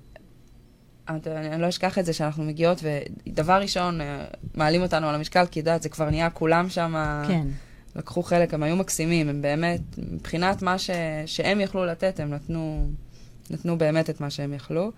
אני, 1.09 1.19
אני 1.53 1.61
לא 1.61 1.69
אשכח 1.69 1.99
את 1.99 2.05
זה 2.05 2.13
שאנחנו 2.13 2.43
מגיעות, 2.43 2.83
ודבר 2.83 3.61
ראשון, 3.61 4.01
אה, 4.01 4.25
מעלים 4.55 4.81
אותנו 4.81 5.07
על 5.07 5.15
המשקל, 5.15 5.45
כי 5.45 5.59
את 5.59 5.65
יודעת, 5.65 5.83
זה 5.83 5.89
כבר 5.89 6.09
נהיה 6.09 6.29
כולם 6.29 6.69
שם... 6.69 7.23
כן. 7.27 7.47
לקחו 7.95 8.23
חלק, 8.23 8.53
הם 8.53 8.63
היו 8.63 8.75
מקסימים, 8.75 9.29
הם 9.29 9.41
באמת, 9.41 9.81
מבחינת 9.97 10.61
מה 10.61 10.77
ש, 10.77 10.89
שהם 11.25 11.61
יכלו 11.61 11.85
לתת, 11.85 12.19
הם 12.19 12.33
נתנו, 12.33 12.87
נתנו 13.49 13.77
באמת 13.77 14.09
את 14.09 14.21
מה 14.21 14.29
שהם 14.29 14.53
יכלו. 14.53 14.91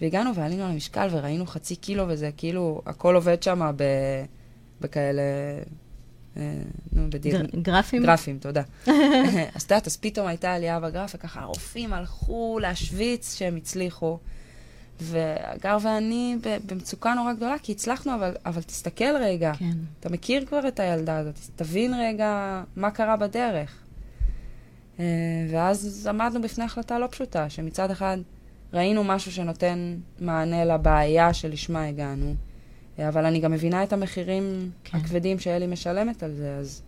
והגענו 0.00 0.34
ועלינו 0.34 0.64
על 0.64 0.70
המשקל 0.70 1.08
וראינו 1.10 1.46
חצי 1.46 1.76
קילו, 1.76 2.04
וזה 2.08 2.30
כאילו, 2.36 2.82
הכל 2.86 3.14
עובד 3.14 3.42
שם 3.42 3.70
בכאלה 4.80 5.22
נו, 6.36 7.10
בדיר... 7.10 7.46
גרפים? 7.62 8.02
גרפים, 8.02 8.38
תודה. 8.38 8.62
אז 9.54 9.62
את 9.62 9.70
יודעת, 9.70 9.86
אז 9.86 9.96
פתאום 9.96 10.26
הייתה 10.26 10.54
עלייה 10.54 10.80
בגרף, 10.80 11.14
וככה 11.14 11.40
הרופאים 11.40 11.92
הלכו 11.92 12.58
להשוויץ 12.62 13.36
שהם 13.38 13.56
הצליחו. 13.56 14.18
והגר 15.00 15.76
ואני 15.82 16.36
במצוקה 16.66 17.14
נורא 17.14 17.32
גדולה, 17.32 17.56
כי 17.62 17.72
הצלחנו, 17.72 18.14
אבל, 18.14 18.34
אבל 18.46 18.62
תסתכל 18.62 19.16
רגע. 19.20 19.52
כן. 19.58 19.70
אתה 20.00 20.08
מכיר 20.08 20.46
כבר 20.46 20.68
את 20.68 20.80
הילדה 20.80 21.18
הזאת, 21.18 21.34
תבין 21.56 21.94
רגע 21.94 22.62
מה 22.76 22.90
קרה 22.90 23.16
בדרך. 23.16 23.82
אה, 25.00 25.04
ואז 25.52 26.06
עמדנו 26.10 26.42
בפני 26.42 26.64
החלטה 26.64 26.98
לא 26.98 27.06
פשוטה, 27.10 27.50
שמצד 27.50 27.90
אחד 27.90 28.18
ראינו 28.72 29.04
משהו 29.04 29.32
שנותן 29.32 29.96
מענה 30.20 30.64
לבעיה 30.64 31.34
שלשמה 31.34 31.84
הגענו, 31.84 32.26
אה, 32.26 32.34
אבל 32.98 33.24
אני 33.24 33.40
גם 33.40 33.52
מבינה 33.52 33.82
את 33.82 33.92
המחירים 33.92 34.70
כן. 34.84 34.98
הכבדים 34.98 35.38
שאלי 35.38 35.66
משלמת 35.66 36.22
על 36.22 36.34
זה, 36.34 36.56
אז 36.56 36.82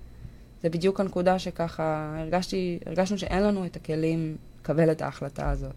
זה 0.63 0.69
בדיוק 0.69 1.01
הנקודה 1.01 1.39
שככה 1.39 2.17
הרגשתי, 2.19 2.79
הרגשנו 2.87 3.19
שאין 3.19 3.43
לנו 3.43 3.67
את 3.67 3.77
הכלים 3.77 4.37
לקבל 4.61 4.93
את 4.93 5.03
ההחלטה 5.03 5.51
הזאת. 5.51 5.75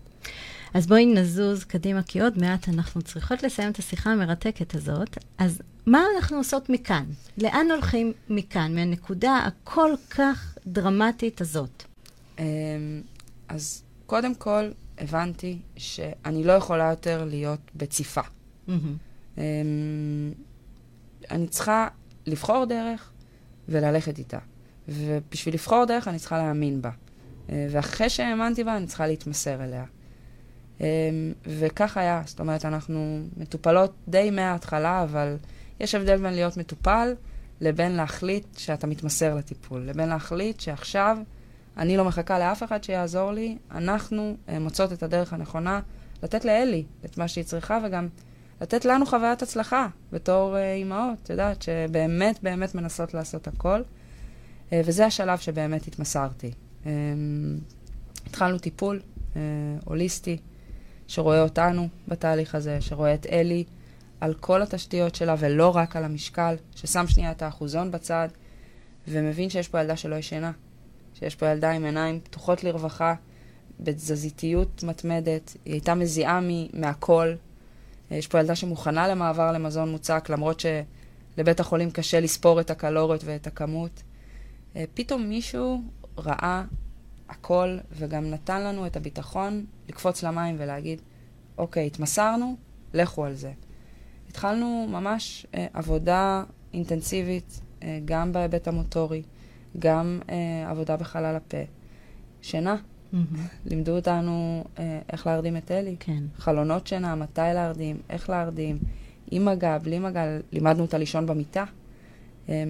אז 0.74 0.88
בואי 0.88 1.06
נזוז 1.06 1.64
קדימה, 1.64 2.04
כי 2.04 2.22
עוד 2.22 2.40
מעט 2.40 2.70
אנחנו 2.70 3.02
צריכות 3.02 3.44
לסיים 3.44 3.72
את 3.72 3.80
השיחה 3.80 4.12
המרתקת 4.12 4.76
הזאת. 4.76 5.18
אז 5.38 5.62
מה 5.86 6.04
אנחנו 6.16 6.38
עושות 6.38 6.70
מכאן? 6.70 7.06
לאן 7.38 7.68
הולכים 7.72 8.14
מכאן, 8.30 8.76
מהנקודה 8.76 9.38
הכל 9.38 9.94
כך 10.10 10.58
דרמטית 10.68 11.42
הזאת? 11.42 11.84
אמ, 12.40 12.44
אז 13.48 13.84
קודם 14.06 14.36
כל, 14.36 14.70
הבנתי 14.98 15.58
שאני 15.78 16.44
לא 16.44 16.52
יכולה 16.52 16.90
יותר 16.90 17.26
להיות 17.26 17.60
בציפה. 17.76 18.22
Mm-hmm. 18.22 18.72
אני 21.32 21.48
צריכה 21.50 21.88
לבחור 22.26 22.66
דרך 22.66 23.12
וללכת 23.70 24.18
איתה. 24.20 24.40
ובשביל 24.88 25.54
לבחור 25.54 25.86
דרך 25.86 26.08
אני 26.08 26.20
צריכה 26.20 26.38
להאמין 26.38 26.82
בה. 26.82 26.90
אה, 27.50 27.68
ואחרי 27.72 28.10
שהאמנתי 28.10 28.64
בה, 28.64 28.78
אני 28.78 28.88
צריכה 28.88 29.08
להתמסר 29.08 29.64
אליה. 29.64 29.86
אמ, 30.82 30.86
וכך 31.46 31.98
היה, 31.98 32.22
זאת 32.26 32.40
אומרת, 32.40 32.66
אנחנו 32.66 33.20
מטופלות 33.38 33.94
די 34.08 34.32
מההתחלה, 34.32 35.04
אבל 35.04 35.36
יש 35.80 35.96
הבדל 35.96 36.18
בין 36.18 36.34
להיות 36.34 36.58
מטופל 36.58 37.14
לבין 37.62 37.92
להחליט 37.92 38.58
שאתה 38.58 38.88
מתמסר 38.88 39.36
לטיפול, 39.36 39.82
לבין 39.82 40.10
להחליט 40.10 40.60
שעכשיו 40.60 41.18
אני 41.78 41.98
לא 41.98 42.06
מחכה 42.06 42.40
לאף 42.40 42.64
אחד 42.64 42.84
שיעזור 42.84 43.32
לי, 43.32 43.58
אנחנו 43.72 44.36
uh, 44.48 44.52
מוצאות 44.60 44.94
את 44.94 45.04
הדרך 45.04 45.34
הנכונה 45.34 45.80
לתת 46.24 46.46
לאלי 46.46 46.84
את 47.06 47.18
מה 47.18 47.28
שהיא 47.28 47.44
צריכה, 47.44 47.80
וגם 47.86 48.08
לתת 48.62 48.86
לנו 48.86 49.06
חוויית 49.06 49.42
הצלחה 49.42 49.88
בתור 50.12 50.56
uh, 50.56 50.58
אימהות, 50.58 51.18
את 51.24 51.30
יודעת, 51.30 51.62
שבאמת 51.62 52.44
באמת 52.44 52.76
מנסות 52.76 53.14
לעשות 53.14 53.48
הכל. 53.48 53.82
Uh, 53.82 54.74
וזה 54.86 55.06
השלב 55.06 55.40
שבאמת 55.40 55.88
התמסרתי. 55.88 56.52
Um, 56.84 56.88
התחלנו 58.26 58.60
טיפול 58.60 59.02
uh, 59.34 59.38
הוליסטי, 59.86 60.38
שרואה 61.08 61.42
אותנו 61.42 61.88
בתהליך 62.08 62.56
הזה, 62.56 62.82
שרואה 62.82 63.14
את 63.14 63.26
אלי 63.26 63.64
על 64.22 64.34
כל 64.34 64.62
התשתיות 64.62 65.16
שלה 65.16 65.36
ולא 65.40 65.76
רק 65.76 65.96
על 65.96 66.04
המשקל, 66.04 66.56
ששם 66.76 67.08
שנייה 67.08 67.32
את 67.32 67.42
האחוזון 67.42 67.92
בצד, 67.92 68.28
ומבין 69.08 69.50
שיש 69.50 69.68
פה 69.68 69.82
ילדה 69.82 69.98
שלא 69.98 70.16
ישנה, 70.16 70.52
שיש 71.14 71.36
פה 71.36 71.48
ילדה 71.48 71.72
עם 71.72 71.86
עיניים 71.86 72.20
פתוחות 72.20 72.64
לרווחה, 72.64 73.16
בתזזיתיות 73.80 74.84
מתמדת, 74.84 75.58
היא 75.66 75.74
הייתה 75.74 75.96
מזיעה 75.96 76.40
מהכל. 76.74 77.34
יש 78.12 78.28
פה 78.28 78.40
ילדה 78.40 78.56
שמוכנה 78.56 79.08
למעבר 79.08 79.52
למזון 79.52 79.92
מוצק, 79.92 80.30
למרות 80.30 80.60
שלבית 80.60 81.60
החולים 81.60 81.92
קשה 81.92 82.20
לספור 82.20 82.62
את 82.62 82.72
הקלוריות 82.72 83.22
ואת 83.26 83.48
הכמות. 83.48 84.04
אה, 84.76 84.84
פתאום 84.94 85.30
מישהו 85.30 85.82
ראה 86.18 86.64
הכל, 87.30 87.78
וגם 87.92 88.30
נתן 88.30 88.64
לנו 88.64 88.86
את 88.86 88.96
הביטחון 88.96 89.66
לקפוץ 89.90 90.24
למים 90.24 90.56
ולהגיד, 90.60 91.02
אוקיי, 91.58 91.88
התמסרנו, 91.88 92.56
לכו 92.94 93.26
על 93.26 93.34
זה. 93.34 93.52
התחלנו 94.30 94.88
ממש 94.90 95.46
אה, 95.56 95.68
עבודה 95.74 96.44
אינטנסיבית, 96.74 97.62
אה, 97.84 98.00
גם 98.06 98.32
בהיבט 98.32 98.68
המוטורי, 98.68 99.24
גם 99.80 100.20
אה, 100.30 100.70
עבודה 100.70 100.98
בחלל 100.98 101.36
הפה. 101.36 101.58
שינה. 102.42 102.76
Mm-hmm. 103.14 103.38
לימדו 103.66 103.96
אותנו 103.96 104.64
אה, 104.80 105.00
איך 105.12 105.28
להרדים 105.28 105.58
את 105.58 105.72
אלי. 105.72 105.96
כן. 106.00 106.24
חלונות 106.38 106.88
שינה, 106.88 107.16
מתי 107.16 107.42
להרדים, 107.54 107.98
איך 108.10 108.30
להרדים, 108.30 108.78
עם 109.32 109.46
מגע, 109.46 109.78
בלי 109.78 110.00
מגע, 110.00 110.26
לימדנו 110.52 110.82
אותה 110.82 110.98
לישון 110.98 111.26
במיטה. 111.26 111.64
אה, 112.50 112.64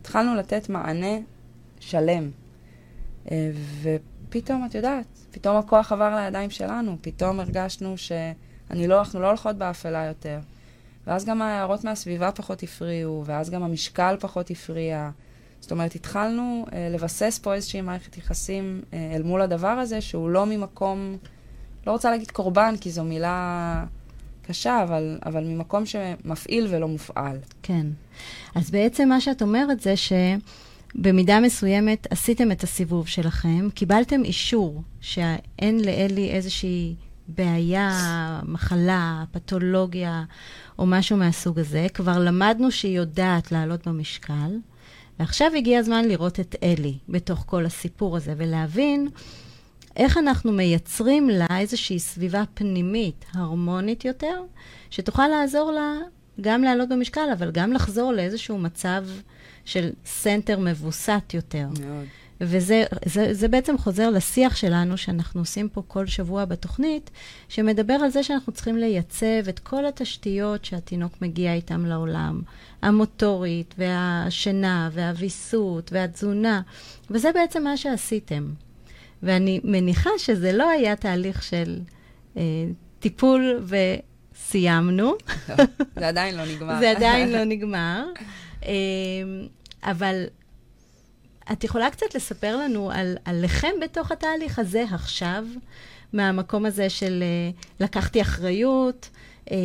התחלנו 0.00 0.34
לתת 0.34 0.68
מענה 0.68 1.16
שלם. 1.80 2.30
אה, 3.30 3.50
ופתאום, 3.82 4.66
את 4.66 4.74
יודעת, 4.74 5.06
פתאום 5.30 5.56
הכוח 5.56 5.92
עבר 5.92 6.16
לידיים 6.16 6.50
שלנו, 6.50 6.96
פתאום 7.00 7.40
הרגשנו 7.40 7.98
שאנחנו 7.98 8.86
לא, 8.88 9.02
לא 9.14 9.26
הולכות 9.26 9.56
באפלה 9.56 10.04
יותר. 10.04 10.38
ואז 11.06 11.24
גם 11.24 11.42
ההערות 11.42 11.84
מהסביבה 11.84 12.32
פחות 12.32 12.62
הפריעו, 12.62 13.22
ואז 13.26 13.50
גם 13.50 13.62
המשקל 13.62 14.16
פחות 14.20 14.50
הפריע. 14.50 15.10
זאת 15.66 15.72
אומרת, 15.72 15.94
התחלנו 15.94 16.66
אה, 16.72 16.88
לבסס 16.92 17.40
פה 17.42 17.54
איזושהי 17.54 17.80
מערכת 17.80 18.18
יחסים 18.18 18.82
אה, 18.92 19.12
אל 19.14 19.22
מול 19.22 19.40
הדבר 19.40 19.68
הזה, 19.68 20.00
שהוא 20.00 20.30
לא 20.30 20.46
ממקום, 20.46 21.16
לא 21.86 21.92
רוצה 21.92 22.10
להגיד 22.10 22.30
קורבן, 22.30 22.74
כי 22.80 22.90
זו 22.90 23.04
מילה 23.04 23.84
קשה, 24.42 24.82
אבל, 24.82 25.18
אבל 25.26 25.44
ממקום 25.44 25.86
שמפעיל 25.86 26.66
ולא 26.70 26.88
מופעל. 26.88 27.38
כן. 27.62 27.86
אז 28.54 28.70
בעצם 28.70 29.08
מה 29.08 29.20
שאת 29.20 29.42
אומרת 29.42 29.80
זה 29.80 29.94
שבמידה 29.96 31.40
מסוימת 31.40 32.06
עשיתם 32.10 32.52
את 32.52 32.62
הסיבוב 32.62 33.08
שלכם, 33.08 33.68
קיבלתם 33.74 34.24
אישור 34.24 34.82
שאין 35.00 35.84
לאלי 35.84 36.30
איזושהי 36.30 36.94
בעיה, 37.28 37.90
מחלה, 38.44 39.24
פתולוגיה 39.32 40.24
או 40.78 40.86
משהו 40.86 41.16
מהסוג 41.16 41.58
הזה. 41.58 41.86
כבר 41.94 42.18
למדנו 42.18 42.70
שהיא 42.70 42.96
יודעת 42.96 43.52
לעלות 43.52 43.88
במשקל. 43.88 44.50
ועכשיו 45.20 45.50
הגיע 45.56 45.78
הזמן 45.78 46.04
לראות 46.04 46.40
את 46.40 46.56
אלי 46.62 46.98
בתוך 47.08 47.44
כל 47.46 47.66
הסיפור 47.66 48.16
הזה, 48.16 48.34
ולהבין 48.36 49.08
איך 49.96 50.18
אנחנו 50.18 50.52
מייצרים 50.52 51.30
לה 51.30 51.46
איזושהי 51.58 51.98
סביבה 51.98 52.42
פנימית, 52.54 53.24
הרמונית 53.32 54.04
יותר, 54.04 54.42
שתוכל 54.90 55.28
לעזור 55.28 55.72
לה 55.72 55.92
גם 56.40 56.62
לעלות 56.62 56.88
במשקל, 56.88 57.28
אבל 57.32 57.50
גם 57.50 57.72
לחזור 57.72 58.12
לאיזשהו 58.12 58.58
מצב 58.58 59.04
של 59.64 59.90
center 60.06 60.58
מבוסס 60.58 61.34
יותר. 61.34 61.66
מאוד. 61.80 62.06
וזה 62.40 62.84
זה, 63.04 63.34
זה 63.34 63.48
בעצם 63.48 63.78
חוזר 63.78 64.10
לשיח 64.10 64.56
שלנו, 64.56 64.96
שאנחנו 64.96 65.40
עושים 65.40 65.68
פה 65.68 65.82
כל 65.88 66.06
שבוע 66.06 66.44
בתוכנית, 66.44 67.10
שמדבר 67.48 67.94
על 67.94 68.10
זה 68.10 68.22
שאנחנו 68.22 68.52
צריכים 68.52 68.76
לייצב 68.76 69.48
את 69.48 69.58
כל 69.58 69.86
התשתיות 69.86 70.64
שהתינוק 70.64 71.12
מגיע 71.22 71.54
איתם 71.54 71.86
לעולם. 71.86 72.42
המוטורית, 72.82 73.74
והשינה, 73.78 74.90
והוויסות, 74.92 75.92
והתזונה, 75.92 76.60
וזה 77.10 77.32
בעצם 77.32 77.64
מה 77.64 77.76
שעשיתם. 77.76 78.50
ואני 79.22 79.60
מניחה 79.64 80.10
שזה 80.18 80.52
לא 80.52 80.70
היה 80.70 80.96
תהליך 80.96 81.42
של 81.42 81.78
אה, 82.36 82.42
טיפול 83.00 83.64
וסיימנו. 84.34 85.12
זה 86.00 86.08
עדיין 86.08 86.36
לא 86.36 86.44
נגמר. 86.44 86.78
זה 86.80 86.90
עדיין 86.90 87.32
לא 87.32 87.44
נגמר. 87.44 88.04
אה, 88.64 88.72
אבל 89.82 90.24
את 91.52 91.64
יכולה 91.64 91.90
קצת 91.90 92.14
לספר 92.14 92.56
לנו 92.56 92.90
על, 92.90 93.16
עליכם 93.24 93.72
בתוך 93.82 94.12
התהליך 94.12 94.58
הזה 94.58 94.84
עכשיו, 94.92 95.44
מהמקום 96.12 96.66
הזה 96.66 96.90
של 96.90 97.22
אה, 97.22 97.50
לקחתי 97.80 98.22
אחריות, 98.22 99.10
אה, 99.50 99.56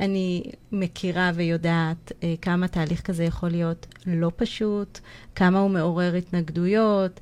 אני 0.00 0.42
מכירה 0.72 1.30
ויודעת 1.34 2.12
אה, 2.22 2.34
כמה 2.42 2.68
תהליך 2.68 3.00
כזה 3.00 3.24
יכול 3.24 3.48
להיות 3.48 3.86
לא 4.06 4.30
פשוט, 4.36 4.98
כמה 5.34 5.58
הוא 5.58 5.70
מעורר 5.70 6.14
התנגדויות. 6.14 7.20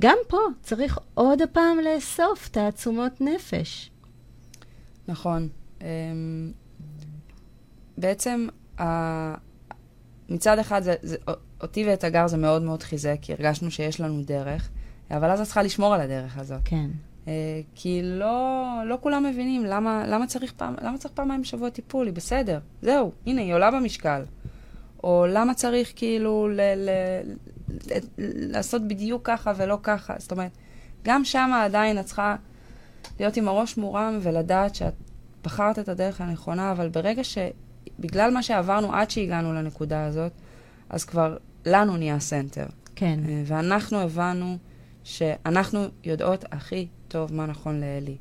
גם 0.00 0.16
פה 0.28 0.38
צריך 0.62 0.98
עוד 1.14 1.42
הפעם 1.42 1.78
לאסוף 1.78 2.48
תעצומות 2.48 3.20
נפש. 3.20 3.90
נכון. 5.08 5.48
אמ, 5.80 6.52
בעצם, 7.98 8.48
מצד 10.28 10.58
אחד, 10.58 10.82
זה, 10.82 10.94
זה, 11.02 11.16
אותי 11.62 11.84
ואת 11.86 12.04
הגר 12.04 12.26
זה 12.26 12.36
מאוד 12.36 12.62
מאוד 12.62 12.82
חיזק, 12.82 13.16
כי 13.22 13.32
הרגשנו 13.32 13.70
שיש 13.70 14.00
לנו 14.00 14.22
דרך, 14.22 14.68
אבל 15.10 15.30
אז 15.30 15.40
את 15.40 15.44
צריכה 15.44 15.62
לשמור 15.62 15.94
על 15.94 16.00
הדרך 16.00 16.38
הזאת. 16.38 16.60
כן. 16.64 16.90
Uh, 17.24 17.28
כי 17.74 18.00
לא, 18.04 18.66
לא 18.86 18.98
כולם 19.00 19.24
מבינים 19.24 19.64
למה, 19.64 20.04
למה, 20.06 20.26
צריך 20.26 20.52
פעם, 20.52 20.74
למה 20.82 20.98
צריך 20.98 21.14
פעמיים 21.14 21.42
בשבוע 21.42 21.70
טיפול, 21.70 22.06
היא 22.06 22.14
בסדר, 22.14 22.58
זהו, 22.82 23.12
הנה, 23.26 23.40
היא 23.40 23.54
עולה 23.54 23.70
במשקל. 23.70 24.22
או 25.04 25.26
למה 25.28 25.54
צריך 25.54 25.92
כאילו 25.96 26.48
ל, 26.48 26.60
ל, 26.60 26.90
ל, 27.68 27.98
לעשות 28.52 28.88
בדיוק 28.88 29.26
ככה 29.26 29.52
ולא 29.56 29.78
ככה. 29.82 30.14
זאת 30.18 30.32
אומרת, 30.32 30.50
גם 31.04 31.24
שם 31.24 31.50
עדיין 31.64 31.98
את 31.98 32.04
צריכה 32.04 32.36
להיות 33.20 33.36
עם 33.36 33.48
הראש 33.48 33.76
מורם 33.76 34.18
ולדעת 34.22 34.74
שאת 34.74 34.94
בחרת 35.44 35.78
את 35.78 35.88
הדרך 35.88 36.20
הנכונה, 36.20 36.72
אבל 36.72 36.88
ברגע 36.88 37.24
ש... 37.24 37.38
בגלל 37.98 38.30
מה 38.30 38.42
שעברנו 38.42 38.94
עד 38.94 39.10
שהגענו 39.10 39.52
לנקודה 39.52 40.04
הזאת, 40.04 40.32
אז 40.90 41.04
כבר 41.04 41.36
לנו 41.66 41.96
נהיה 41.96 42.20
center. 42.20 42.66
כן. 42.96 43.20
אה, 43.28 43.42
ואנחנו 43.46 44.00
הבנו 44.00 44.56
שאנחנו 45.04 45.84
יודעות 46.04 46.44
הכי 46.52 46.86
טוב 47.08 47.34
מה 47.34 47.46
נכון 47.46 47.80
לאלי. 47.80 48.16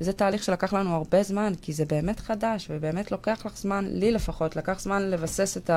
וזה 0.00 0.12
תהליך 0.12 0.42
שלקח 0.42 0.72
לנו 0.72 0.94
הרבה 0.94 1.22
זמן, 1.22 1.52
כי 1.62 1.72
זה 1.72 1.84
באמת 1.84 2.20
חדש, 2.20 2.66
ובאמת 2.70 3.12
לוקח 3.12 3.42
לך 3.46 3.56
זמן, 3.56 3.84
לי 3.88 4.12
לפחות, 4.12 4.56
לקח 4.56 4.80
זמן 4.80 5.02
לבסס 5.02 5.56
את 5.56 5.70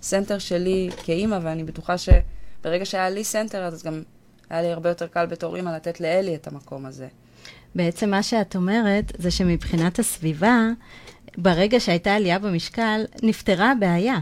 ה 0.00 0.05
center 0.05 0.38
שלי 0.38 0.90
כאימא, 1.04 1.38
ואני 1.42 1.64
בטוחה 1.64 1.94
שברגע 1.98 2.84
שהיה 2.84 3.10
לי 3.10 3.24
center, 3.24 3.64
אז 3.64 3.82
גם 3.82 4.02
היה 4.50 4.62
לי 4.62 4.72
הרבה 4.72 4.88
יותר 4.88 5.06
קל 5.06 5.26
בתור 5.26 5.56
אימא 5.56 5.70
לתת 5.70 6.00
לאלי 6.00 6.34
את 6.34 6.46
המקום 6.46 6.86
הזה. 6.86 7.08
בעצם 7.74 8.10
מה 8.10 8.22
שאת 8.22 8.56
אומרת 8.56 9.12
זה 9.18 9.30
שמבחינת 9.30 9.98
הסביבה, 9.98 10.68
ברגע 11.38 11.80
שהייתה 11.80 12.14
עלייה 12.14 12.38
במשקל, 12.38 13.04
נפתרה 13.22 13.72
הבעיה. 13.72 14.18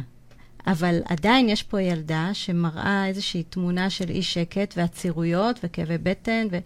אבל 0.66 1.00
עדיין 1.08 1.48
יש 1.48 1.62
פה 1.62 1.82
ילדה 1.82 2.30
שמראה 2.32 3.06
איזושהי 3.06 3.42
תמונה 3.42 3.90
של 3.90 4.10
אי 4.10 4.22
שקט 4.22 4.74
ועצירויות 4.76 5.60
וכאבי 5.62 5.98
בטן, 5.98 6.46
ו... 6.50 6.58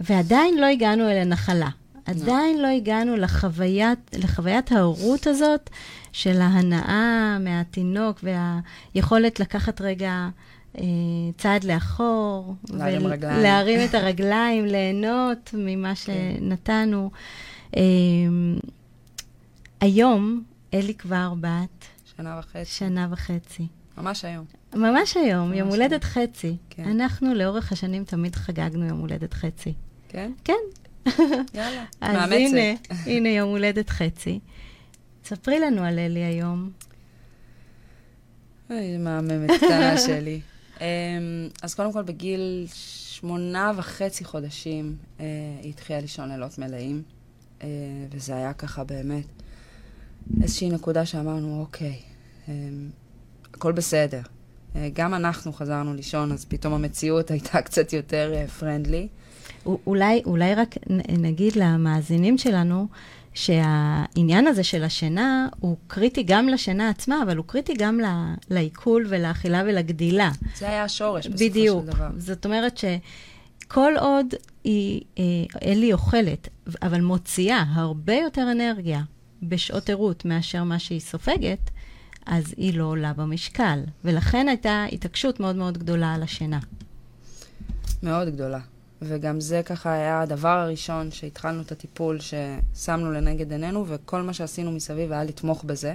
ועדיין 0.00 0.58
לא 0.58 0.66
הגענו 0.66 1.10
אל 1.10 1.16
הנחלה. 1.16 1.68
עדיין 2.06 2.62
לא 2.62 2.66
הגענו 2.66 3.16
לחוויית, 3.16 3.98
לחוויית 4.18 4.72
ההורות 4.72 5.26
הזאת 5.26 5.70
של 6.12 6.40
ההנאה 6.40 7.38
מהתינוק 7.40 8.24
והיכולת 8.94 9.40
לקחת 9.40 9.80
רגע 9.80 10.28
אה, 10.78 10.84
צעד 11.38 11.64
לאחור. 11.64 12.54
להרים 12.70 13.06
רגליים. 13.06 13.42
להרים 13.42 13.80
את 13.88 13.94
הרגליים, 13.94 14.66
ליהנות 14.66 15.50
ממה 15.58 15.94
כן. 15.94 16.12
שנתנו. 16.38 17.10
אה, 17.76 17.82
היום 19.80 20.42
אלי 20.74 20.94
כבר 20.94 21.34
בת... 21.40 21.93
שנה 22.16 22.38
וחצי. 22.38 22.64
שנה 22.64 23.08
וחצי. 23.10 23.66
ממש 23.98 24.24
היום. 24.24 24.44
ממש 24.74 25.16
היום, 25.16 25.48
ממש 25.48 25.58
יום 25.58 25.68
הולדת 25.68 26.04
חצי. 26.04 26.56
כן. 26.70 26.82
אנחנו 26.84 27.34
לאורך 27.34 27.72
השנים 27.72 28.04
תמיד 28.04 28.36
חגגנו 28.36 28.86
יום 28.86 28.98
הולדת 29.00 29.34
חצי. 29.34 29.74
כן? 30.08 30.32
כן. 30.44 30.52
יאללה, 31.54 31.84
אז 32.00 32.16
מאמצת. 32.16 32.30
הנה, 32.30 32.74
הנה 33.06 33.28
יום 33.28 33.50
הולדת 33.50 33.90
חצי. 33.90 34.40
ספרי 35.24 35.60
לנו 35.60 35.82
על 35.82 35.98
אלי 35.98 36.24
היום. 36.24 36.70
אוי, 38.70 38.96
מהממת 38.96 39.50
קטנה 39.50 39.98
שלי. 40.06 40.40
אמ, 40.80 40.84
אז 41.62 41.74
קודם 41.74 41.92
כל, 41.92 42.02
בגיל 42.02 42.66
שמונה 42.70 43.72
וחצי 43.76 44.24
חודשים 44.24 44.96
אה, 45.20 45.24
היא 45.62 45.70
התחילה 45.70 46.00
לישון 46.00 46.28
לילות 46.28 46.58
מלאים, 46.58 47.02
אה, 47.62 47.68
וזה 48.10 48.36
היה 48.36 48.52
ככה 48.52 48.84
באמת 48.84 49.26
איזושהי 50.42 50.70
נקודה 50.70 51.06
שאמרנו, 51.06 51.60
אוקיי, 51.60 51.98
אמ, 52.48 52.52
הכל 53.54 53.72
בסדר. 53.72 54.20
אה, 54.76 54.88
גם 54.92 55.14
אנחנו 55.14 55.52
חזרנו 55.52 55.94
לישון, 55.94 56.32
אז 56.32 56.44
פתאום 56.44 56.72
המציאות 56.72 57.30
הייתה 57.30 57.62
קצת 57.66 57.92
יותר 57.92 58.46
פרנדלי. 58.58 59.08
אולי, 59.66 60.22
אולי 60.24 60.54
רק 60.54 60.74
נגיד 61.08 61.56
למאזינים 61.56 62.38
שלנו, 62.38 62.86
שהעניין 63.34 64.46
הזה 64.46 64.64
של 64.64 64.84
השינה 64.84 65.48
הוא 65.60 65.76
קריטי 65.86 66.22
גם 66.22 66.48
לשינה 66.48 66.88
עצמה, 66.88 67.22
אבל 67.22 67.36
הוא 67.36 67.44
קריטי 67.46 67.74
גם 67.78 68.00
לעיכול 68.50 69.06
ולאכילה 69.08 69.62
ולגדילה. 69.66 70.30
זה 70.58 70.68
היה 70.68 70.84
השורש 70.84 71.26
בסופו 71.26 71.50
בדיוק. 71.50 71.80
של 71.80 71.86
דבר. 71.86 72.06
בדיוק. 72.08 72.20
זאת 72.20 72.44
אומרת 72.44 72.78
שכל 72.78 73.92
עוד 74.00 74.26
היא, 74.64 75.02
אה, 75.18 75.24
אלי 75.64 75.92
אוכלת, 75.92 76.48
אבל 76.82 77.00
מוציאה 77.00 77.64
הרבה 77.74 78.14
יותר 78.14 78.48
אנרגיה 78.52 79.02
בשעות 79.48 79.90
ערות 79.90 80.24
מאשר 80.24 80.64
מה 80.64 80.78
שהיא 80.78 81.00
סופגת, 81.00 81.70
אז 82.26 82.54
היא 82.56 82.78
לא 82.78 82.84
עולה 82.84 83.12
במשקל. 83.12 83.80
ולכן 84.04 84.48
הייתה 84.48 84.84
התעקשות 84.92 85.40
מאוד 85.40 85.56
מאוד 85.56 85.78
גדולה 85.78 86.14
על 86.14 86.22
השינה. 86.22 86.58
מאוד 88.02 88.28
גדולה. 88.28 88.60
וגם 89.02 89.40
זה 89.40 89.62
ככה 89.64 89.92
היה 89.92 90.20
הדבר 90.20 90.48
הראשון 90.48 91.10
שהתחלנו 91.10 91.62
את 91.62 91.72
הטיפול, 91.72 92.18
ששמנו 92.20 93.12
לנגד 93.12 93.52
עינינו, 93.52 93.84
וכל 93.88 94.22
מה 94.22 94.32
שעשינו 94.32 94.72
מסביב 94.72 95.12
היה 95.12 95.24
לתמוך 95.24 95.64
בזה. 95.64 95.94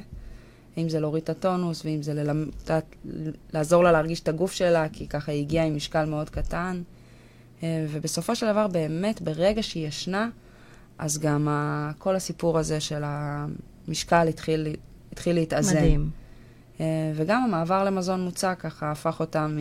אם 0.77 0.89
זה 0.89 0.99
להוריד 0.99 1.23
את 1.23 1.29
הטונוס, 1.29 1.85
ואם 1.85 2.01
זה 2.01 2.13
ללמד, 2.13 2.47
לעזור 3.53 3.83
לה 3.83 3.91
להרגיש 3.91 4.19
את 4.19 4.27
הגוף 4.27 4.51
שלה, 4.51 4.89
כי 4.89 5.07
ככה 5.07 5.31
היא 5.31 5.41
הגיעה 5.41 5.65
עם 5.65 5.75
משקל 5.75 6.05
מאוד 6.05 6.29
קטן. 6.29 6.81
אה, 7.63 7.85
ובסופו 7.89 8.35
של 8.35 8.51
דבר, 8.51 8.67
באמת, 8.67 9.21
ברגע 9.21 9.63
שהיא 9.63 9.87
ישנה, 9.87 10.29
אז 10.99 11.17
גם 11.17 11.47
ה, 11.47 11.91
כל 11.97 12.15
הסיפור 12.15 12.59
הזה 12.59 12.79
של 12.79 13.01
המשקל 13.05 14.27
התחיל, 14.27 14.75
התחיל 15.11 15.35
להתאזן. 15.35 15.77
מדהים. 15.77 16.09
אה, 16.79 17.11
וגם 17.15 17.43
המעבר 17.43 17.83
למזון 17.83 18.21
מוצע 18.21 18.55
ככה 18.55 18.91
הפך 18.91 19.19
אותה 19.19 19.47
מ... 19.47 19.59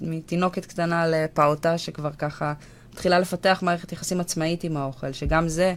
מתינוקת 0.00 0.66
קטנה 0.66 1.06
לפעוטה 1.06 1.78
שכבר 1.78 2.10
ככה 2.18 2.52
מתחילה 2.92 3.18
לפתח 3.18 3.58
מערכת 3.62 3.92
יחסים 3.92 4.20
עצמאית 4.20 4.64
עם 4.64 4.76
האוכל, 4.76 5.12
שגם 5.12 5.48
זה 5.48 5.74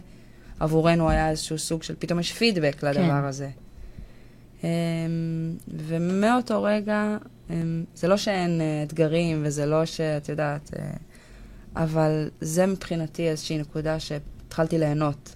עבורנו 0.60 1.10
היה 1.10 1.30
איזשהו 1.30 1.58
סוג 1.58 1.82
של, 1.82 1.94
פתאום 1.98 2.20
יש 2.20 2.32
פידבק 2.32 2.82
לדבר 2.82 3.20
כן. 3.20 3.24
הזה. 3.24 3.50
Um, 4.60 4.64
ומאותו 5.68 6.62
רגע, 6.62 7.16
זה 7.94 8.08
לא 8.08 8.16
שאין 8.16 8.60
אתגרים 8.86 9.42
וזה 9.44 9.66
לא 9.66 9.84
שאת 9.84 10.28
יודעת, 10.28 10.70
אבל 11.76 12.30
זה 12.40 12.66
מבחינתי 12.66 13.28
איזושהי 13.28 13.58
נקודה 13.58 14.00
שהתחלתי 14.00 14.78
ליהנות. 14.78 15.34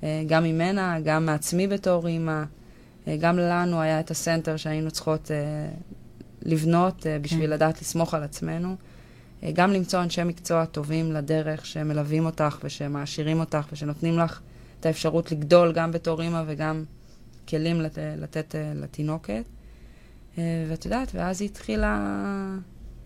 Uh, 0.00 0.04
גם 0.26 0.44
ממנה, 0.44 1.00
גם 1.04 1.26
מעצמי 1.26 1.66
בתור 1.68 2.06
אימא, 2.06 2.42
uh, 2.42 3.08
גם 3.20 3.38
לנו 3.38 3.80
היה 3.80 4.00
את 4.00 4.10
הסנטר 4.10 4.56
שהיינו 4.56 4.90
צריכות 4.90 5.30
uh, 5.30 5.94
לבנות 6.42 7.06
בשביל 7.22 7.46
כן. 7.46 7.50
לדעת 7.50 7.80
לסמוך 7.80 8.14
על 8.14 8.22
עצמנו. 8.22 8.76
גם 9.52 9.72
למצוא 9.72 10.02
אנשי 10.02 10.24
מקצוע 10.24 10.64
טובים 10.64 11.12
לדרך 11.12 11.66
שמלווים 11.66 12.26
אותך 12.26 12.58
ושמעשירים 12.64 13.40
אותך 13.40 13.66
ושנותנים 13.72 14.18
לך 14.18 14.40
את 14.80 14.86
האפשרות 14.86 15.32
לגדול 15.32 15.72
גם 15.72 15.92
בתור 15.92 16.22
אימא 16.22 16.42
וגם 16.46 16.84
כלים 17.48 17.80
לת, 17.80 17.98
לתת 18.16 18.54
לתינוקת. 18.74 19.42
ואת 20.38 20.84
יודעת, 20.84 21.08
ואז 21.14 21.40
היא 21.40 21.48
התחילה, 21.48 21.98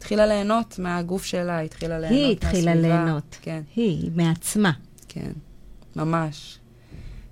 התחילה 0.05 0.26
ליהנות 0.26 0.78
מהגוף 0.78 1.24
שלה, 1.24 1.61
התחילה 1.61 1.98
ליהנות 1.98 2.12
מהסביבה. 2.12 2.28
היא 2.28 2.36
התחילה 2.36 2.74
ליהנות. 2.74 3.38
כן. 3.42 3.62
היא, 3.76 4.11
מעצמה. 4.14 4.72
כן, 5.09 5.32
ממש. 5.96 6.59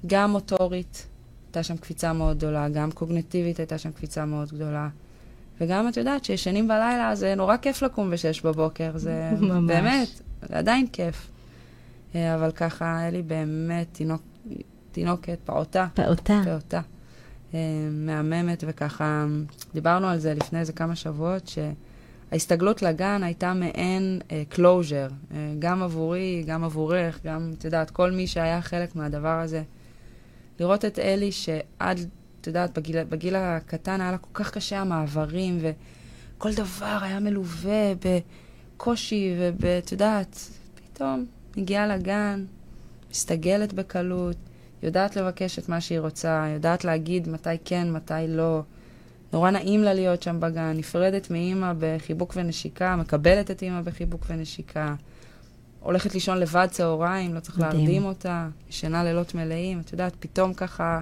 גם 0.06 0.30
מוטורית, 0.30 1.06
הייתה 1.46 1.62
שם 1.62 1.76
קפיצה 1.76 2.12
מאוד 2.12 2.36
גדולה, 2.36 2.68
גם 2.68 2.90
קוגנטיבית 2.90 3.58
הייתה 3.58 3.78
שם 3.78 3.92
קפיצה 3.92 4.24
מאוד 4.24 4.52
גדולה. 4.52 4.88
וגם 5.60 5.88
את 5.88 5.96
יודעת 5.96 6.24
שישנים 6.24 6.68
בלילה, 6.68 7.14
זה 7.14 7.34
נורא 7.34 7.56
כיף 7.56 7.82
לקום 7.82 8.10
בשש 8.10 8.40
בבוקר, 8.40 8.92
זה 8.94 9.30
ממש. 9.40 9.72
באמת, 9.72 10.08
זה 10.48 10.58
עדיין 10.58 10.86
כיף. 10.92 11.30
אה, 12.14 12.34
אבל 12.34 12.50
ככה, 12.50 13.08
אלי 13.08 13.22
באמת 13.22 13.86
תינוק, 13.92 14.22
תינוקת, 14.92 15.38
פעוטה. 15.44 15.86
פעוטה. 15.94 16.40
פעוטה. 16.44 16.80
אה, 17.54 17.58
מהממת, 17.90 18.64
וככה, 18.66 19.26
דיברנו 19.74 20.06
על 20.06 20.18
זה 20.18 20.34
לפני 20.34 20.58
איזה 20.58 20.72
כמה 20.72 20.96
שבועות, 20.96 21.46
שההסתגלות 22.32 22.82
לגן 22.82 23.22
הייתה 23.22 23.54
מעין 23.54 24.20
uh, 24.20 24.58
uh, 24.58 25.34
גם 25.58 25.82
עבורי, 25.82 26.44
גם 26.46 26.64
עבורך, 26.64 27.20
גם, 27.24 27.50
את 27.58 27.64
יודעת, 27.64 27.90
כל 27.90 28.10
מי 28.10 28.26
שהיה 28.26 28.62
חלק 28.62 28.96
מהדבר 28.96 29.40
הזה. 29.40 29.62
לראות 30.60 30.84
את 30.84 30.98
אלי 30.98 31.32
שעד 31.32 32.00
את 32.42 32.46
יודעת, 32.46 32.78
בגיל, 32.78 33.04
בגיל 33.04 33.36
הקטן 33.36 34.00
היה 34.00 34.10
לה 34.10 34.18
כל 34.18 34.30
כך 34.34 34.50
קשה 34.50 34.80
המעברים, 34.80 35.58
וכל 35.60 36.54
דבר 36.54 36.98
היה 37.02 37.20
מלווה 37.20 37.92
בקושי, 38.76 39.34
ואת 39.60 39.92
יודעת, 39.92 40.50
פתאום 40.74 41.26
מגיעה 41.56 41.86
לגן, 41.86 42.44
מסתגלת 43.10 43.72
בקלות, 43.72 44.36
יודעת 44.82 45.16
לבקש 45.16 45.58
את 45.58 45.68
מה 45.68 45.80
שהיא 45.80 46.00
רוצה, 46.00 46.46
יודעת 46.54 46.84
להגיד 46.84 47.28
מתי 47.28 47.50
כן, 47.64 47.92
מתי 47.92 48.14
לא. 48.28 48.62
נורא 49.32 49.50
נעים 49.50 49.82
לה 49.82 49.94
להיות 49.94 50.22
שם 50.22 50.40
בגן, 50.40 50.72
נפרדת 50.76 51.30
מאימא 51.30 51.72
בחיבוק 51.78 52.32
ונשיקה, 52.36 52.96
מקבלת 52.96 53.50
את 53.50 53.62
אימא 53.62 53.80
בחיבוק 53.80 54.26
ונשיקה. 54.28 54.94
הולכת 55.80 56.14
לישון 56.14 56.38
לבד 56.38 56.66
צהריים, 56.70 57.34
לא 57.34 57.40
צריך 57.40 57.58
מדהים. 57.58 57.72
להרדים 57.76 58.04
אותה, 58.04 58.48
ישנה 58.70 59.04
לילות 59.04 59.34
מלאים, 59.34 59.80
את 59.80 59.92
יודעת, 59.92 60.12
פתאום 60.20 60.54
ככה 60.54 61.00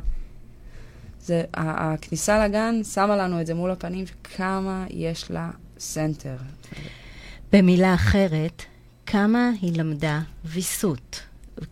זה, 1.21 1.43
הכניסה 1.55 2.47
לגן 2.47 2.81
שמה 2.85 3.17
לנו 3.17 3.41
את 3.41 3.47
זה 3.47 3.55
מול 3.55 3.71
הפנים, 3.71 4.05
כמה 4.37 4.87
יש 4.91 5.31
לה 5.31 5.51
center. 5.79 6.37
במילה 7.53 7.95
אחרת, 7.95 8.63
כמה 9.07 9.51
היא 9.63 9.79
למדה 9.79 10.21
ויסות, 10.45 11.21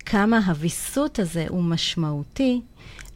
כמה 0.06 0.38
הוויסות 0.46 1.18
הזה 1.18 1.44
הוא 1.48 1.62
משמעותי 1.62 2.60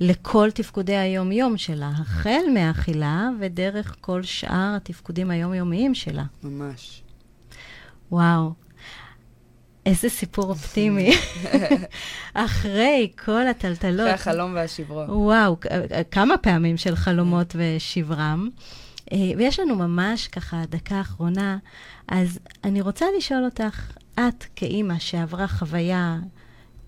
לכל 0.02 0.50
תפקודי 0.54 0.96
היום-יום 0.96 1.56
שלה, 1.58 1.90
החל 2.00 2.40
מהאכילה 2.54 3.28
ודרך 3.40 3.96
כל 4.00 4.22
שאר 4.22 4.74
התפקודים 4.76 5.30
היומיומיים 5.30 5.94
שלה. 5.94 6.24
ממש. 6.42 7.02
וואו. 8.12 8.52
איזה 9.86 10.08
סיפור 10.08 10.44
אופטימי. 10.44 11.12
אחרי 12.34 13.12
כל 13.24 13.46
הטלטלות. 13.46 14.00
אחרי 14.00 14.10
החלום 14.10 14.54
והשברון. 14.54 15.10
וואו, 15.10 15.56
כמה 16.10 16.36
פעמים 16.36 16.76
של 16.76 16.96
חלומות 16.96 17.56
ושברם. 17.58 18.48
אה, 19.12 19.18
ויש 19.36 19.60
לנו 19.60 19.76
ממש 19.76 20.28
ככה 20.28 20.62
דקה 20.68 21.00
אחרונה, 21.00 21.58
אז 22.08 22.38
אני 22.64 22.80
רוצה 22.80 23.06
לשאול 23.16 23.44
אותך, 23.44 23.92
את 24.14 24.44
כאימא 24.56 24.98
שעברה 24.98 25.48
חוויה 25.48 26.18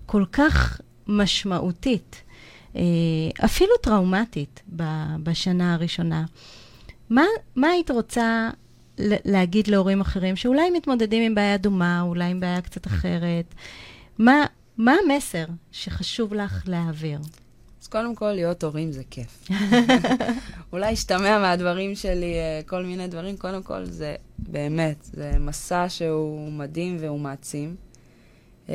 כל 0.05 0.25
כך 0.31 0.81
משמעותית, 1.07 2.21
אפילו 3.45 3.71
טראומטית 3.81 4.61
בשנה 5.23 5.73
הראשונה, 5.73 6.25
מה, 7.09 7.23
מה 7.55 7.67
היית 7.67 7.91
רוצה 7.91 8.49
להגיד 8.97 9.67
להורים 9.67 10.01
אחרים 10.01 10.35
שאולי 10.35 10.69
מתמודדים 10.69 11.23
עם 11.23 11.35
בעיה 11.35 11.57
דומה, 11.57 12.01
אולי 12.01 12.25
עם 12.25 12.39
בעיה 12.39 12.61
קצת 12.61 12.87
אחרת? 12.87 13.55
מה, 14.17 14.45
מה 14.77 14.95
המסר 15.05 15.45
שחשוב 15.71 16.33
לך 16.33 16.63
להעביר? 16.67 17.19
אז 17.81 17.87
קודם 17.87 18.15
כל, 18.15 18.31
להיות 18.31 18.63
הורים 18.63 18.91
זה 18.91 19.03
כיף. 19.09 19.47
אולי 20.73 20.91
ישתמע 20.91 21.39
מהדברים 21.39 21.95
שלי 21.95 22.33
אה, 22.33 22.61
כל 22.65 22.83
מיני 22.83 23.07
דברים. 23.07 23.37
קודם 23.37 23.63
כל, 23.63 23.85
זה 23.85 24.15
באמת, 24.39 24.97
זה 25.13 25.31
מסע 25.39 25.89
שהוא 25.89 26.51
מדהים 26.51 26.97
והוא 26.99 27.19
מעצים. 27.19 27.75
אמ, 28.69 28.73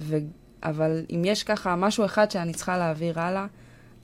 ו... 0.00 0.16
אבל 0.62 1.04
אם 1.10 1.22
יש 1.24 1.42
ככה 1.42 1.76
משהו 1.76 2.04
אחד 2.04 2.30
שאני 2.30 2.52
צריכה 2.52 2.78
להעביר 2.78 3.20
הלאה, 3.20 3.46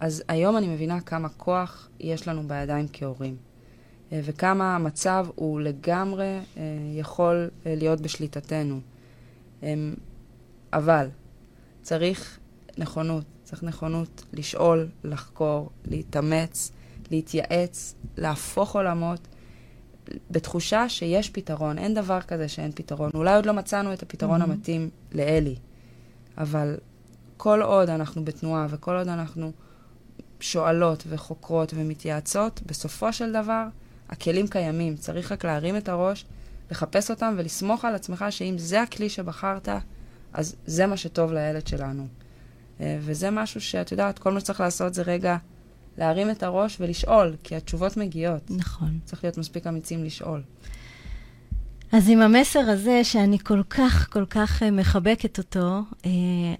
אז 0.00 0.22
היום 0.28 0.56
אני 0.56 0.68
מבינה 0.68 1.00
כמה 1.00 1.28
כוח 1.28 1.88
יש 2.00 2.28
לנו 2.28 2.48
בידיים 2.48 2.86
כהורים. 2.92 3.36
אה, 4.12 4.20
וכמה 4.24 4.74
המצב 4.74 5.26
הוא 5.34 5.60
לגמרי 5.60 6.38
אה, 6.56 6.62
יכול 6.94 7.50
להיות 7.66 8.00
בשליטתנו. 8.00 8.80
אמ, 9.62 9.94
אבל 10.72 11.08
צריך 11.82 12.38
נכונות, 12.78 13.24
צריך 13.44 13.62
נכונות 13.62 14.24
לשאול, 14.32 14.88
לחקור, 15.04 15.70
להתאמץ, 15.84 16.72
להתייעץ, 17.10 17.94
להפוך 18.16 18.76
עולמות, 18.76 19.28
בתחושה 20.30 20.88
שיש 20.88 21.30
פתרון. 21.30 21.78
אין 21.78 21.94
דבר 21.94 22.20
כזה 22.20 22.48
שאין 22.48 22.72
פתרון. 22.74 23.10
אולי 23.14 23.34
עוד 23.34 23.46
לא 23.46 23.52
מצאנו 23.52 23.92
את 23.92 24.02
הפתרון 24.02 24.40
mm-hmm. 24.40 24.44
המתאים 24.44 24.90
לאלי, 25.12 25.56
אבל 26.38 26.76
כל 27.36 27.62
עוד 27.62 27.88
אנחנו 27.88 28.24
בתנועה 28.24 28.66
וכל 28.70 28.96
עוד 28.96 29.08
אנחנו 29.08 29.52
שואלות 30.40 31.04
וחוקרות 31.08 31.72
ומתייעצות, 31.76 32.60
בסופו 32.66 33.12
של 33.12 33.32
דבר 33.32 33.64
הכלים 34.08 34.48
קיימים. 34.48 34.96
צריך 34.96 35.32
רק 35.32 35.44
להרים 35.44 35.76
את 35.76 35.88
הראש, 35.88 36.24
לחפש 36.70 37.10
אותם 37.10 37.34
ולסמוך 37.38 37.84
על 37.84 37.94
עצמך 37.94 38.24
שאם 38.30 38.54
זה 38.58 38.82
הכלי 38.82 39.08
שבחרת, 39.08 39.68
אז 40.32 40.56
זה 40.66 40.86
מה 40.86 40.96
שטוב 40.96 41.32
לילד 41.32 41.66
שלנו. 41.66 42.06
אה, 42.80 42.98
וזה 43.00 43.30
משהו 43.30 43.60
שאת 43.60 43.92
יודעת, 43.92 44.18
כל 44.18 44.32
מה 44.32 44.40
שצריך 44.40 44.60
לעשות 44.60 44.94
זה 44.94 45.02
רגע 45.02 45.36
להרים 45.98 46.30
את 46.30 46.42
הראש 46.42 46.76
ולשאול, 46.80 47.36
כי 47.42 47.56
התשובות 47.56 47.96
מגיעות. 47.96 48.50
נכון. 48.50 48.98
צריך 49.04 49.24
להיות 49.24 49.38
מספיק 49.38 49.66
אמיצים 49.66 50.04
לשאול. 50.04 50.42
אז 51.92 52.08
עם 52.08 52.20
המסר 52.20 52.60
הזה, 52.60 53.04
שאני 53.04 53.38
כל 53.38 53.62
כך, 53.70 54.08
כל 54.12 54.24
כך 54.30 54.62
אה, 54.62 54.70
מחבקת 54.70 55.38
אותו, 55.38 55.80
אה, 56.06 56.10